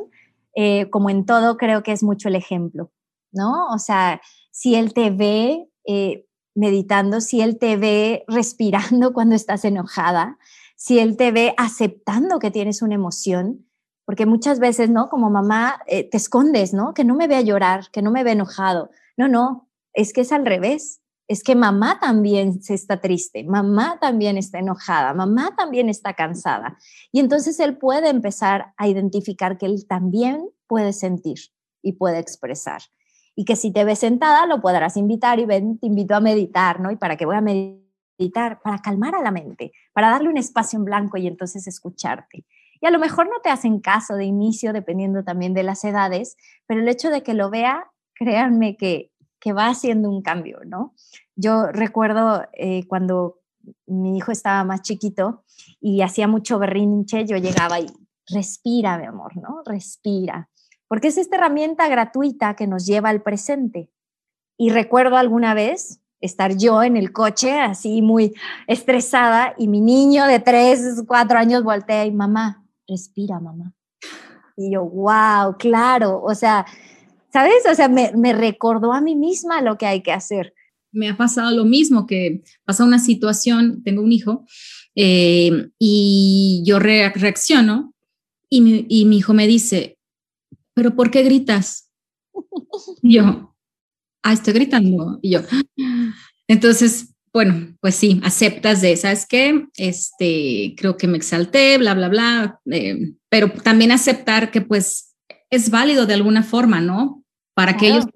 eh, 0.54 0.90
como 0.90 1.08
en 1.08 1.24
todo, 1.24 1.56
creo 1.56 1.82
que 1.82 1.92
es 1.92 2.02
mucho 2.02 2.28
el 2.28 2.34
ejemplo, 2.34 2.90
¿no? 3.30 3.68
O 3.72 3.78
sea, 3.78 4.20
si 4.50 4.74
él 4.74 4.92
te 4.92 5.10
ve 5.10 5.68
eh, 5.86 6.26
meditando, 6.54 7.20
si 7.20 7.40
él 7.40 7.58
te 7.58 7.76
ve 7.76 8.24
respirando 8.26 9.12
cuando 9.14 9.34
estás 9.34 9.64
enojada, 9.64 10.38
si 10.76 10.98
él 10.98 11.16
te 11.16 11.30
ve 11.30 11.54
aceptando 11.56 12.40
que 12.40 12.50
tienes 12.50 12.82
una 12.82 12.94
emoción, 12.94 13.66
porque 14.04 14.26
muchas 14.26 14.58
veces, 14.58 14.90
¿no? 14.90 15.08
Como 15.08 15.30
mamá, 15.30 15.80
eh, 15.86 16.08
te 16.08 16.16
escondes, 16.16 16.74
¿no? 16.74 16.94
Que 16.94 17.04
no 17.04 17.14
me 17.14 17.28
vea 17.28 17.40
llorar, 17.40 17.90
que 17.92 18.02
no 18.02 18.10
me 18.10 18.24
vea 18.24 18.32
enojado. 18.32 18.90
No, 19.16 19.28
no, 19.28 19.68
es 19.92 20.12
que 20.12 20.22
es 20.22 20.32
al 20.32 20.46
revés 20.46 21.02
es 21.32 21.42
que 21.42 21.54
mamá 21.54 21.98
también 21.98 22.62
se 22.62 22.74
está 22.74 23.00
triste, 23.00 23.42
mamá 23.44 23.98
también 24.00 24.36
está 24.36 24.58
enojada, 24.58 25.14
mamá 25.14 25.54
también 25.56 25.88
está 25.88 26.12
cansada. 26.12 26.76
Y 27.10 27.20
entonces 27.20 27.58
él 27.60 27.78
puede 27.78 28.10
empezar 28.10 28.74
a 28.76 28.86
identificar 28.86 29.56
que 29.56 29.64
él 29.64 29.86
también 29.88 30.46
puede 30.66 30.92
sentir 30.92 31.38
y 31.80 31.92
puede 31.92 32.18
expresar. 32.18 32.82
Y 33.34 33.46
que 33.46 33.56
si 33.56 33.72
te 33.72 33.84
ves 33.84 34.00
sentada, 34.00 34.46
lo 34.46 34.60
podrás 34.60 34.98
invitar 34.98 35.38
y 35.38 35.46
ven, 35.46 35.78
te 35.78 35.86
invito 35.86 36.14
a 36.14 36.20
meditar, 36.20 36.80
¿no? 36.80 36.90
¿Y 36.90 36.96
para 36.96 37.16
qué 37.16 37.24
voy 37.24 37.36
a 37.36 37.40
meditar? 37.40 38.60
Para 38.62 38.82
calmar 38.82 39.14
a 39.14 39.22
la 39.22 39.30
mente, 39.30 39.72
para 39.94 40.10
darle 40.10 40.28
un 40.28 40.36
espacio 40.36 40.78
en 40.78 40.84
blanco 40.84 41.16
y 41.16 41.26
entonces 41.26 41.66
escucharte. 41.66 42.44
Y 42.82 42.86
a 42.86 42.90
lo 42.90 42.98
mejor 42.98 43.26
no 43.26 43.40
te 43.42 43.48
hacen 43.48 43.80
caso 43.80 44.16
de 44.16 44.26
inicio, 44.26 44.74
dependiendo 44.74 45.24
también 45.24 45.54
de 45.54 45.62
las 45.62 45.82
edades, 45.84 46.36
pero 46.66 46.80
el 46.80 46.88
hecho 46.88 47.08
de 47.08 47.22
que 47.22 47.32
lo 47.32 47.48
vea, 47.48 47.90
créanme 48.14 48.76
que 48.76 49.12
que 49.42 49.52
va 49.52 49.66
haciendo 49.66 50.08
un 50.08 50.22
cambio, 50.22 50.60
¿no? 50.64 50.94
Yo 51.34 51.66
recuerdo 51.66 52.46
eh, 52.52 52.86
cuando 52.86 53.40
mi 53.86 54.16
hijo 54.16 54.30
estaba 54.30 54.62
más 54.62 54.82
chiquito 54.82 55.42
y 55.80 56.00
hacía 56.02 56.28
mucho 56.28 56.60
berrinche, 56.60 57.26
yo 57.26 57.36
llegaba 57.36 57.80
y 57.80 57.86
respira, 58.28 58.98
mi 58.98 59.04
amor, 59.04 59.36
¿no? 59.36 59.62
Respira. 59.66 60.48
Porque 60.86 61.08
es 61.08 61.18
esta 61.18 61.36
herramienta 61.36 61.88
gratuita 61.88 62.54
que 62.54 62.68
nos 62.68 62.86
lleva 62.86 63.08
al 63.08 63.22
presente. 63.22 63.90
Y 64.56 64.70
recuerdo 64.70 65.16
alguna 65.16 65.54
vez 65.54 66.00
estar 66.20 66.56
yo 66.56 66.84
en 66.84 66.96
el 66.96 67.12
coche 67.12 67.58
así 67.58 68.00
muy 68.00 68.34
estresada 68.68 69.54
y 69.58 69.66
mi 69.66 69.80
niño 69.80 70.24
de 70.26 70.38
tres, 70.38 71.02
cuatro 71.08 71.36
años 71.36 71.64
voltea 71.64 72.06
y 72.06 72.12
mamá, 72.12 72.61
respira, 72.88 73.40
mamá. 73.40 73.74
Y 74.56 74.72
yo, 74.72 74.84
wow, 74.84 75.56
claro, 75.58 76.22
o 76.22 76.34
sea, 76.34 76.66
¿sabes? 77.32 77.64
O 77.70 77.74
sea, 77.74 77.88
me, 77.88 78.32
recordó 78.32 78.92
a 78.92 79.00
mí 79.00 79.14
misma 79.14 79.62
lo 79.62 79.78
que 79.78 79.86
hay 79.86 80.02
que 80.02 80.12
hacer. 80.12 80.54
Me 80.92 81.08
ha 81.08 81.16
pasado 81.16 81.50
lo 81.56 81.64
mismo, 81.64 82.06
que 82.06 82.42
pasa 82.64 82.84
una 82.84 82.98
situación, 82.98 83.82
tengo 83.82 84.02
un 84.02 84.12
hijo, 84.12 84.44
eh, 84.94 85.70
y 85.78 86.62
yo 86.66 86.78
reacciono 86.78 87.94
y 88.50 88.60
mi, 88.60 88.86
y 88.88 89.06
mi 89.06 89.18
hijo 89.18 89.32
me 89.32 89.46
dice, 89.46 89.98
¿pero 90.74 90.94
por 90.94 91.10
qué 91.10 91.22
gritas? 91.22 91.90
Y 93.02 93.14
yo, 93.14 93.56
ah, 94.22 94.32
estoy 94.32 94.54
gritando. 94.54 95.18
Y 95.22 95.32
yo, 95.32 95.40
entonces, 96.46 97.11
bueno, 97.32 97.76
pues 97.80 97.94
sí, 97.94 98.20
aceptas 98.24 98.80
de, 98.80 98.96
¿sabes 98.96 99.26
qué? 99.26 99.66
Este, 99.76 100.74
creo 100.76 100.96
que 100.96 101.06
me 101.06 101.16
exalté, 101.16 101.78
bla, 101.78 101.94
bla, 101.94 102.08
bla, 102.08 102.60
eh, 102.70 103.12
pero 103.28 103.50
también 103.50 103.92
aceptar 103.92 104.50
que 104.50 104.60
pues 104.60 105.14
es 105.50 105.70
válido 105.70 106.06
de 106.06 106.14
alguna 106.14 106.42
forma, 106.42 106.80
¿no? 106.80 107.22
para 107.54 107.76
que 107.76 107.88
ellos 107.88 108.06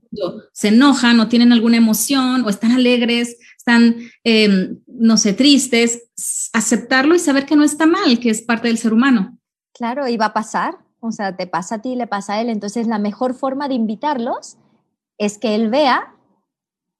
se 0.52 0.68
enojan 0.68 1.20
o 1.20 1.28
tienen 1.28 1.52
alguna 1.52 1.76
emoción 1.76 2.44
o 2.44 2.48
están 2.48 2.72
alegres, 2.72 3.36
están, 3.56 3.96
em, 4.24 4.78
no 4.86 5.16
sé, 5.16 5.34
tristes, 5.34 6.08
aceptarlo 6.52 7.14
y 7.14 7.18
saber 7.18 7.44
que 7.44 7.56
no 7.56 7.64
está 7.64 7.86
mal, 7.86 8.18
que 8.18 8.30
es 8.30 8.40
parte 8.40 8.68
del 8.68 8.78
ser 8.78 8.92
humano. 8.92 9.38
Claro, 9.74 10.08
y 10.08 10.16
va 10.16 10.26
a 10.26 10.32
pasar, 10.32 10.78
o 11.00 11.12
sea, 11.12 11.36
te 11.36 11.46
pasa 11.46 11.76
a 11.76 11.82
ti, 11.82 11.96
le 11.96 12.06
pasa 12.06 12.34
a 12.34 12.40
él, 12.40 12.48
entonces 12.48 12.86
la 12.86 12.98
mejor 12.98 13.34
forma 13.34 13.68
de 13.68 13.74
invitarlos 13.74 14.56
es 15.18 15.36
que 15.38 15.54
él 15.54 15.68
vea 15.68 16.14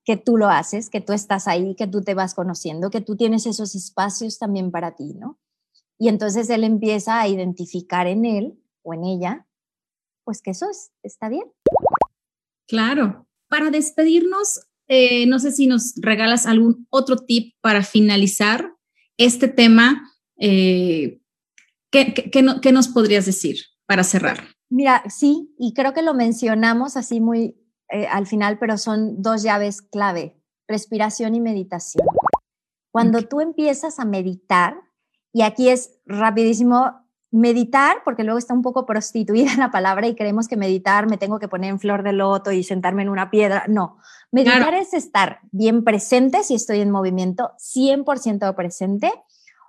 que 0.07 0.17
tú 0.17 0.37
lo 0.37 0.49
haces, 0.49 0.89
que 0.89 1.01
tú 1.01 1.13
estás 1.13 1.49
ahí, 1.49 1.75
que 1.75 1.89
tú 1.89 2.01
te 2.01 2.15
vas 2.15 2.33
conociendo, 2.33 2.91
que 2.91 3.01
tú 3.01 3.17
tienes 3.17 3.45
esos 3.45 3.75
espacios 3.75 4.39
también 4.39 4.71
para 4.71 4.95
ti, 4.95 5.15
¿no? 5.15 5.41
Y 5.99 6.09
entonces 6.09 6.49
él 6.49 6.63
empieza 6.63 7.21
a 7.21 7.29
identificar 7.29 8.07
en 8.07 8.25
él 8.25 8.63
o 8.83 8.95
en 8.95 9.05
ella, 9.05 9.47
pues 10.25 10.41
que 10.41 10.53
eso 10.53 10.67
está 11.03 11.29
bien. 11.29 11.45
Claro. 12.69 13.27
Para 13.49 13.71
despedirnos, 13.71 14.61
eh, 14.87 15.27
no 15.27 15.41
sé 15.41 15.51
si 15.51 15.67
nos 15.67 15.95
regalas 15.97 16.47
algún 16.47 16.87
otro 16.91 17.17
tip 17.17 17.55
para 17.61 17.83
finalizar 17.83 18.75
este 19.17 19.49
tema. 19.49 20.09
Eh, 20.39 21.21
¿qué, 21.91 22.73
nos 22.73 22.89
podrías 22.89 23.27
decir 23.27 23.57
para 23.87 24.05
cerrar? 24.05 24.49
Mira, 24.69 25.03
sí, 25.09 25.53
y 25.59 25.75
creo 25.75 25.93
que 25.95 26.03
lo 26.03 26.15
mencionamos 26.15 26.97
así 26.97 27.21
muy 27.21 27.57
eh, 27.89 28.07
al 28.07 28.27
final, 28.27 28.59
pero 28.59 28.79
son 28.79 29.23
dos 29.23 29.43
llaves 29.43 29.83
clave, 29.83 30.37
respiración 30.67 31.35
y 31.35 31.41
meditación. 31.41 32.07
Cuando 32.91 33.23
tú 33.23 33.41
empiezas 33.41 34.01
a 34.01 34.05
meditar, 34.05 34.77
y 35.33 35.43
aquí 35.43 35.69
es 35.69 36.01
rapidísimo, 36.07 37.07
meditar, 37.31 37.99
porque 38.05 38.25
luego 38.25 38.39
está 38.39 38.55
un 38.55 38.63
poco 38.63 38.87
prostituida 38.87 39.51
la 39.59 39.71
palabra 39.71 40.07
y 40.07 40.15
creemos 40.15 40.49
que 40.49 40.57
meditar 40.57 41.09
me 41.09 41.19
tengo 41.19 41.39
que 41.39 41.49
poner 41.49 41.71
en 41.71 41.79
flor 41.79 42.03
de 42.03 42.13
loto 42.13 42.53
y 42.53 42.63
sentarme 42.65 43.03
en 43.03 43.09
una 43.09 43.31
piedra. 43.31 43.65
No, 43.69 43.99
meditar 44.33 44.75
es 44.75 44.95
estar 44.95 45.41
bien 45.53 45.85
presente 45.85 46.43
si 46.43 46.55
estoy 46.55 46.81
en 46.81 46.91
movimiento, 46.91 47.53
100% 47.59 48.55
presente, 48.55 49.13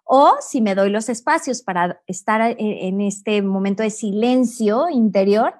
o 0.05 0.35
si 0.39 0.61
me 0.61 0.73
doy 0.73 0.89
los 0.89 1.09
espacios 1.09 1.61
para 1.61 2.01
estar 2.07 2.55
en 2.57 3.01
este 3.01 3.41
momento 3.41 3.83
de 3.83 3.89
silencio 3.89 4.87
interior, 4.89 5.55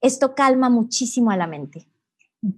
esto 0.00 0.34
calma 0.34 0.70
muchísimo 0.70 1.30
a 1.30 1.36
la 1.36 1.46
mente. 1.46 1.89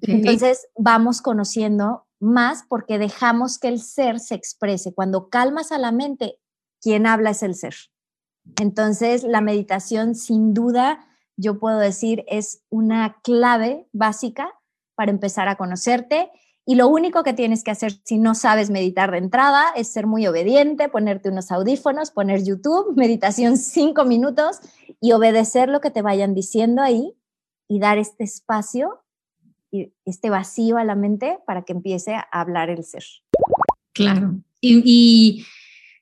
Entonces 0.02 0.68
vamos 0.76 1.22
conociendo 1.22 2.06
más 2.20 2.64
porque 2.68 2.98
dejamos 2.98 3.58
que 3.58 3.68
el 3.68 3.80
ser 3.80 4.20
se 4.20 4.34
exprese. 4.34 4.94
Cuando 4.94 5.28
calmas 5.28 5.72
a 5.72 5.78
la 5.78 5.90
mente, 5.90 6.38
quien 6.80 7.06
habla 7.06 7.30
es 7.30 7.42
el 7.42 7.54
ser. 7.54 7.74
Entonces, 8.60 9.24
la 9.24 9.40
meditación, 9.40 10.14
sin 10.14 10.54
duda, 10.54 11.06
yo 11.36 11.58
puedo 11.58 11.78
decir, 11.78 12.24
es 12.28 12.62
una 12.70 13.20
clave 13.22 13.88
básica 13.92 14.52
para 14.94 15.10
empezar 15.10 15.48
a 15.48 15.56
conocerte. 15.56 16.30
Y 16.64 16.76
lo 16.76 16.86
único 16.86 17.24
que 17.24 17.32
tienes 17.32 17.64
que 17.64 17.72
hacer 17.72 17.92
si 18.04 18.18
no 18.18 18.36
sabes 18.36 18.70
meditar 18.70 19.10
de 19.10 19.18
entrada 19.18 19.72
es 19.74 19.88
ser 19.88 20.06
muy 20.06 20.26
obediente, 20.28 20.88
ponerte 20.88 21.28
unos 21.28 21.50
audífonos, 21.50 22.12
poner 22.12 22.44
YouTube, 22.44 22.92
meditación 22.96 23.56
cinco 23.56 24.04
minutos 24.04 24.60
y 25.00 25.12
obedecer 25.12 25.68
lo 25.68 25.80
que 25.80 25.90
te 25.90 26.02
vayan 26.02 26.34
diciendo 26.34 26.82
ahí 26.82 27.16
y 27.68 27.80
dar 27.80 27.98
este 27.98 28.22
espacio 28.22 29.00
este 30.04 30.30
vacío 30.30 30.76
a 30.76 30.84
la 30.84 30.94
mente 30.94 31.38
para 31.46 31.62
que 31.62 31.72
empiece 31.72 32.14
a 32.14 32.26
hablar 32.30 32.70
el 32.70 32.84
ser. 32.84 33.04
Claro. 33.94 34.36
y 34.60 35.44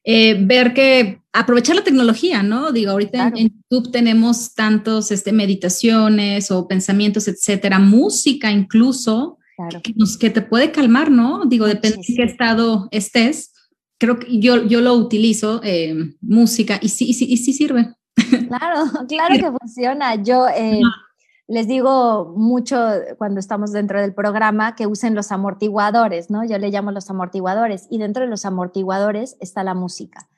eh, 0.03 0.37
ver 0.41 0.73
que 0.73 1.21
aprovechar 1.33 1.77
la 1.77 1.85
tecnología, 1.85 2.43
¿no? 2.43 2.73
Digo, 2.73 2.93
ahorita 2.93 3.33
en, 3.37 3.63
YouTube 3.71 3.93
tenemos 3.93 4.55
tantos 4.55 5.11
este, 5.11 5.33
meditaciones 5.33 6.51
o 6.51 6.67
pensamientos, 6.67 7.29
etcétera, 7.29 7.79
música 7.79 8.51
incluso, 8.51 9.39
que, 10.19 10.31
te 10.31 10.41
puede 10.41 10.73
calmar, 10.73 11.11
¿no? 11.11 11.45
Digo, 11.45 11.67
depende 11.67 11.99
de 11.99 12.15
qué 12.15 12.23
estado 12.23 12.89
estés. 12.93 13.53
Creo 13.99 14.19
que 14.19 14.41
yo, 14.41 14.67
yo 14.67 14.81
lo 14.81 14.95
utilizo, 14.95 15.61
eh, 15.63 15.95
música, 16.23 16.79
y 16.81 16.89
sí, 16.89 17.11
y 17.11 17.13
sí, 17.13 17.27
y 17.29 17.37
sí 17.37 17.53
sirve. 17.53 17.95
Claro, 18.49 18.91
claro 19.09 19.35
que 19.35 19.59
funciona. 19.59 20.15
Yo 20.15 20.49
eh, 20.49 20.81
les 21.51 21.67
digo 21.67 22.33
mucho 22.37 22.79
cuando 23.19 23.41
estamos 23.41 23.73
dentro 23.73 24.01
del 24.01 24.15
programa 24.15 24.77
que 24.77 24.87
usen 24.87 25.17
los 25.17 25.33
amortiguadores, 25.33 26.31
¿no? 26.31 26.45
Yo 26.45 26.57
le 26.59 26.71
llamo 26.71 26.93
los 26.93 27.11
amortiguadores 27.11 27.89
y 27.91 27.99
dentro 27.99 28.23
de 28.23 28.31
los 28.31 28.45
amortiguadores 28.45 29.37
está 29.41 29.65
la 29.65 29.75
música. 29.75 30.29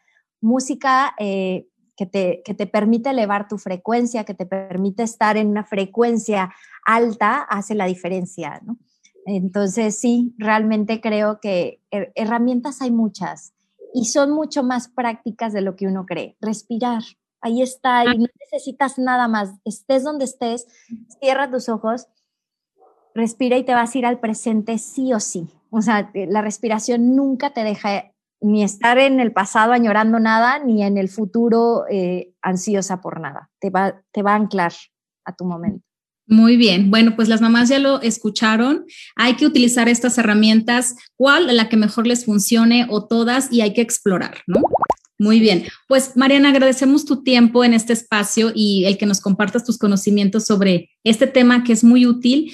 Música 0.40 1.14
eh, 1.18 1.68
que, 1.98 2.06
te, 2.06 2.40
que 2.46 2.54
te 2.54 2.66
permite 2.66 3.10
elevar 3.10 3.46
tu 3.46 3.58
frecuencia, 3.58 4.24
que 4.24 4.32
te 4.32 4.46
permite 4.46 5.02
estar 5.02 5.36
en 5.36 5.48
una 5.48 5.64
frecuencia 5.64 6.54
alta, 6.86 7.42
hace 7.42 7.74
la 7.74 7.84
diferencia, 7.84 8.62
¿no? 8.64 8.78
Entonces, 9.26 9.98
sí, 9.98 10.34
realmente 10.38 11.02
creo 11.02 11.40
que 11.40 11.82
herramientas 11.90 12.80
hay 12.80 12.90
muchas 12.90 13.52
y 13.92 14.06
son 14.06 14.30
mucho 14.30 14.62
más 14.62 14.88
prácticas 14.88 15.52
de 15.52 15.60
lo 15.60 15.76
que 15.76 15.86
uno 15.86 16.06
cree. 16.06 16.38
Respirar, 16.40 17.02
ahí 17.43 17.61
está, 17.61 18.05
y 18.05 18.09
ah. 18.09 18.14
no 18.14 18.26
necesitas 18.40 18.99
nada 18.99 19.28
más. 19.28 19.51
Estés 19.64 20.05
donde 20.05 20.24
estés, 20.24 20.66
cierra 21.20 21.51
tus 21.51 21.68
ojos, 21.68 22.07
respira 23.14 23.59
y 23.59 23.64
te 23.64 23.74
vas 23.74 23.95
a 23.95 23.99
ir 23.99 24.07
al 24.07 24.20
presente 24.20 24.78
sí 24.78 25.12
o 25.12 25.20
sí. 25.20 25.49
O 25.70 25.82
sea, 25.82 26.11
la 26.14 26.43
respiración 26.43 27.14
nunca 27.14 27.51
te 27.51 27.64
deja 27.64 28.12
ni 28.40 28.64
estar 28.64 28.99
en 28.99 29.20
el 29.20 29.32
pasado 29.32 29.72
añorando 29.72 30.18
nada, 30.18 30.59
ni 30.59 30.82
en 30.82 30.99
el 30.99 31.09
futuro 31.09 31.84
eh, 31.88 32.34
ansiosa 32.43 33.01
por 33.01 33.20
nada. 33.20 33.51
Te 33.61 33.70
va, 33.70 34.03
te 34.12 34.22
va 34.22 34.32
a 34.32 34.36
anclar 34.36 34.72
a 35.24 35.34
tu 35.34 35.45
momento. 35.45 35.84
Muy 36.26 36.57
bien, 36.57 36.90
bueno, 36.90 37.14
pues 37.16 37.28
las 37.28 37.40
mamás 37.40 37.68
ya 37.68 37.78
lo 37.78 38.01
escucharon. 38.01 38.86
Hay 39.16 39.34
que 39.34 39.45
utilizar 39.45 39.88
estas 39.88 40.18
herramientas, 40.18 40.95
cuál 41.16 41.55
la 41.55 41.68
que 41.68 41.76
mejor 41.76 42.07
les 42.07 42.24
funcione 42.24 42.86
o 42.90 43.07
todas 43.07 43.53
y 43.53 43.61
hay 43.61 43.74
que 43.74 43.80
explorar, 43.80 44.38
¿no? 44.47 44.62
Muy 45.22 45.38
bien, 45.38 45.64
pues 45.86 46.16
Mariana, 46.16 46.48
agradecemos 46.48 47.04
tu 47.04 47.22
tiempo 47.22 47.64
en 47.64 47.74
este 47.74 47.92
espacio 47.92 48.50
y 48.54 48.86
el 48.86 48.98
que 48.98 49.06
nos 49.06 49.20
compartas 49.20 49.64
tus 49.64 49.78
conocimientos 49.78 50.44
sobre 50.44 50.90
este 51.04 51.26
tema 51.26 51.62
que 51.62 51.72
es 51.72 51.84
muy 51.84 52.06
útil. 52.06 52.52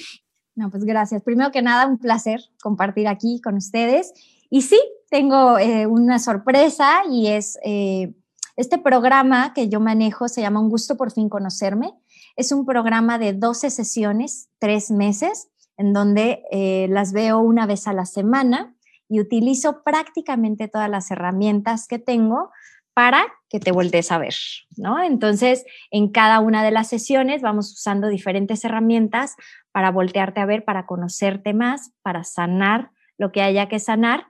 No, 0.55 0.69
pues 0.69 0.83
gracias. 0.83 1.23
Primero 1.23 1.51
que 1.51 1.63
nada, 1.63 1.87
un 1.87 1.97
placer 1.97 2.41
compartir 2.61 3.07
aquí 3.07 3.41
con 3.41 3.55
ustedes. 3.55 4.13
Y 4.51 4.61
sí, 4.61 4.79
tengo 5.09 5.57
eh, 5.57 5.87
una 5.87 6.19
sorpresa 6.19 7.01
y 7.09 7.27
es 7.27 7.57
eh, 7.63 8.13
este 8.55 8.77
programa 8.77 9.53
que 9.53 9.67
yo 9.67 9.79
manejo, 9.79 10.27
se 10.27 10.41
llama 10.41 10.59
Un 10.59 10.69
gusto 10.69 10.95
por 10.95 11.11
fin 11.11 11.27
conocerme 11.27 11.93
es 12.39 12.53
un 12.53 12.65
programa 12.65 13.19
de 13.19 13.33
12 13.33 13.69
sesiones, 13.69 14.47
tres 14.59 14.91
meses, 14.91 15.49
en 15.75 15.91
donde 15.91 16.41
eh, 16.51 16.87
las 16.89 17.11
veo 17.11 17.39
una 17.39 17.65
vez 17.65 17.85
a 17.85 17.91
la 17.91 18.05
semana 18.05 18.77
y 19.09 19.19
utilizo 19.19 19.83
prácticamente 19.83 20.67
todas 20.67 20.89
las 20.89 21.11
herramientas 21.11 21.87
que 21.87 21.99
tengo 21.99 22.51
para 22.93 23.25
que 23.49 23.59
te 23.59 23.71
voltees 23.71 24.11
a 24.11 24.17
ver, 24.17 24.35
¿no? 24.77 25.01
Entonces, 25.01 25.65
en 25.89 26.09
cada 26.09 26.39
una 26.39 26.63
de 26.63 26.71
las 26.71 26.87
sesiones 26.87 27.41
vamos 27.41 27.71
usando 27.71 28.07
diferentes 28.07 28.63
herramientas 28.63 29.35
para 29.71 29.91
voltearte 29.91 30.41
a 30.41 30.45
ver, 30.45 30.63
para 30.63 30.85
conocerte 30.85 31.53
más, 31.53 31.91
para 32.01 32.23
sanar 32.23 32.91
lo 33.17 33.31
que 33.31 33.41
haya 33.41 33.67
que 33.67 33.79
sanar. 33.79 34.27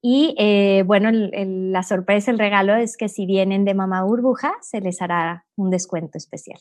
Y 0.00 0.34
eh, 0.38 0.82
bueno, 0.86 1.10
la 1.12 1.82
sorpresa, 1.82 2.30
el 2.30 2.38
regalo 2.38 2.74
es 2.74 2.96
que 2.96 3.08
si 3.08 3.26
vienen 3.26 3.64
de 3.64 3.74
Mamá 3.74 4.02
Burbuja, 4.02 4.54
se 4.60 4.80
les 4.80 5.02
hará 5.02 5.44
un 5.56 5.70
descuento 5.70 6.18
especial. 6.18 6.58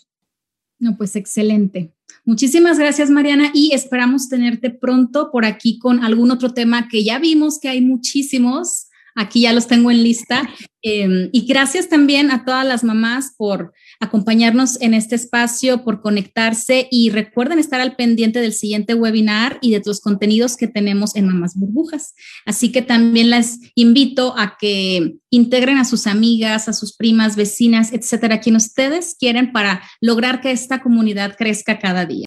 No, 0.85 0.95
pues 0.95 1.15
excelente. 1.15 1.95
Muchísimas 2.25 2.77
gracias, 2.77 3.09
Mariana, 3.09 3.49
y 3.55 3.73
esperamos 3.73 4.29
tenerte 4.29 4.69
pronto 4.69 5.31
por 5.31 5.43
aquí 5.43 5.79
con 5.79 6.03
algún 6.03 6.29
otro 6.29 6.53
tema 6.53 6.87
que 6.89 7.03
ya 7.03 7.17
vimos 7.17 7.57
que 7.59 7.69
hay 7.69 7.81
muchísimos. 7.81 8.89
Aquí 9.15 9.41
ya 9.41 9.51
los 9.51 9.65
tengo 9.65 9.89
en 9.89 10.03
lista. 10.03 10.47
Em, 10.83 11.29
y 11.33 11.47
gracias 11.47 11.89
también 11.89 12.29
a 12.29 12.45
todas 12.45 12.67
las 12.67 12.83
mamás 12.83 13.33
por 13.35 13.73
acompañarnos 13.99 14.79
en 14.81 14.93
este 14.93 15.15
espacio, 15.15 15.83
por 15.83 16.01
conectarse 16.01 16.87
y 16.91 17.09
recuerden 17.09 17.59
estar 17.59 17.81
al 17.81 17.95
pendiente 17.95 18.39
del 18.39 18.53
siguiente 18.53 18.93
webinar 18.93 19.57
y 19.61 19.71
de 19.71 19.81
los 19.85 20.01
contenidos 20.01 20.57
que 20.57 20.67
tenemos 20.67 21.15
en 21.15 21.27
Mamás 21.27 21.55
Burbujas. 21.55 22.13
Así 22.45 22.71
que 22.71 22.81
también 22.81 23.29
les 23.29 23.59
invito 23.75 24.37
a 24.37 24.57
que 24.59 25.17
integren 25.29 25.77
a 25.77 25.85
sus 25.85 26.07
amigas, 26.07 26.67
a 26.67 26.73
sus 26.73 26.95
primas, 26.95 27.35
vecinas, 27.35 27.93
etcétera, 27.93 28.39
quien 28.39 28.55
ustedes 28.55 29.15
quieren 29.19 29.51
para 29.51 29.81
lograr 30.01 30.41
que 30.41 30.51
esta 30.51 30.81
comunidad 30.81 31.35
crezca 31.37 31.79
cada 31.79 32.05
día. 32.05 32.25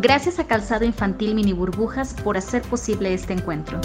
Gracias 0.00 0.38
a 0.38 0.46
Calzado 0.46 0.86
Infantil 0.86 1.34
Mini 1.34 1.52
Burbujas 1.52 2.14
por 2.24 2.38
hacer 2.38 2.62
posible 2.62 3.12
este 3.12 3.34
encuentro. 3.34 3.80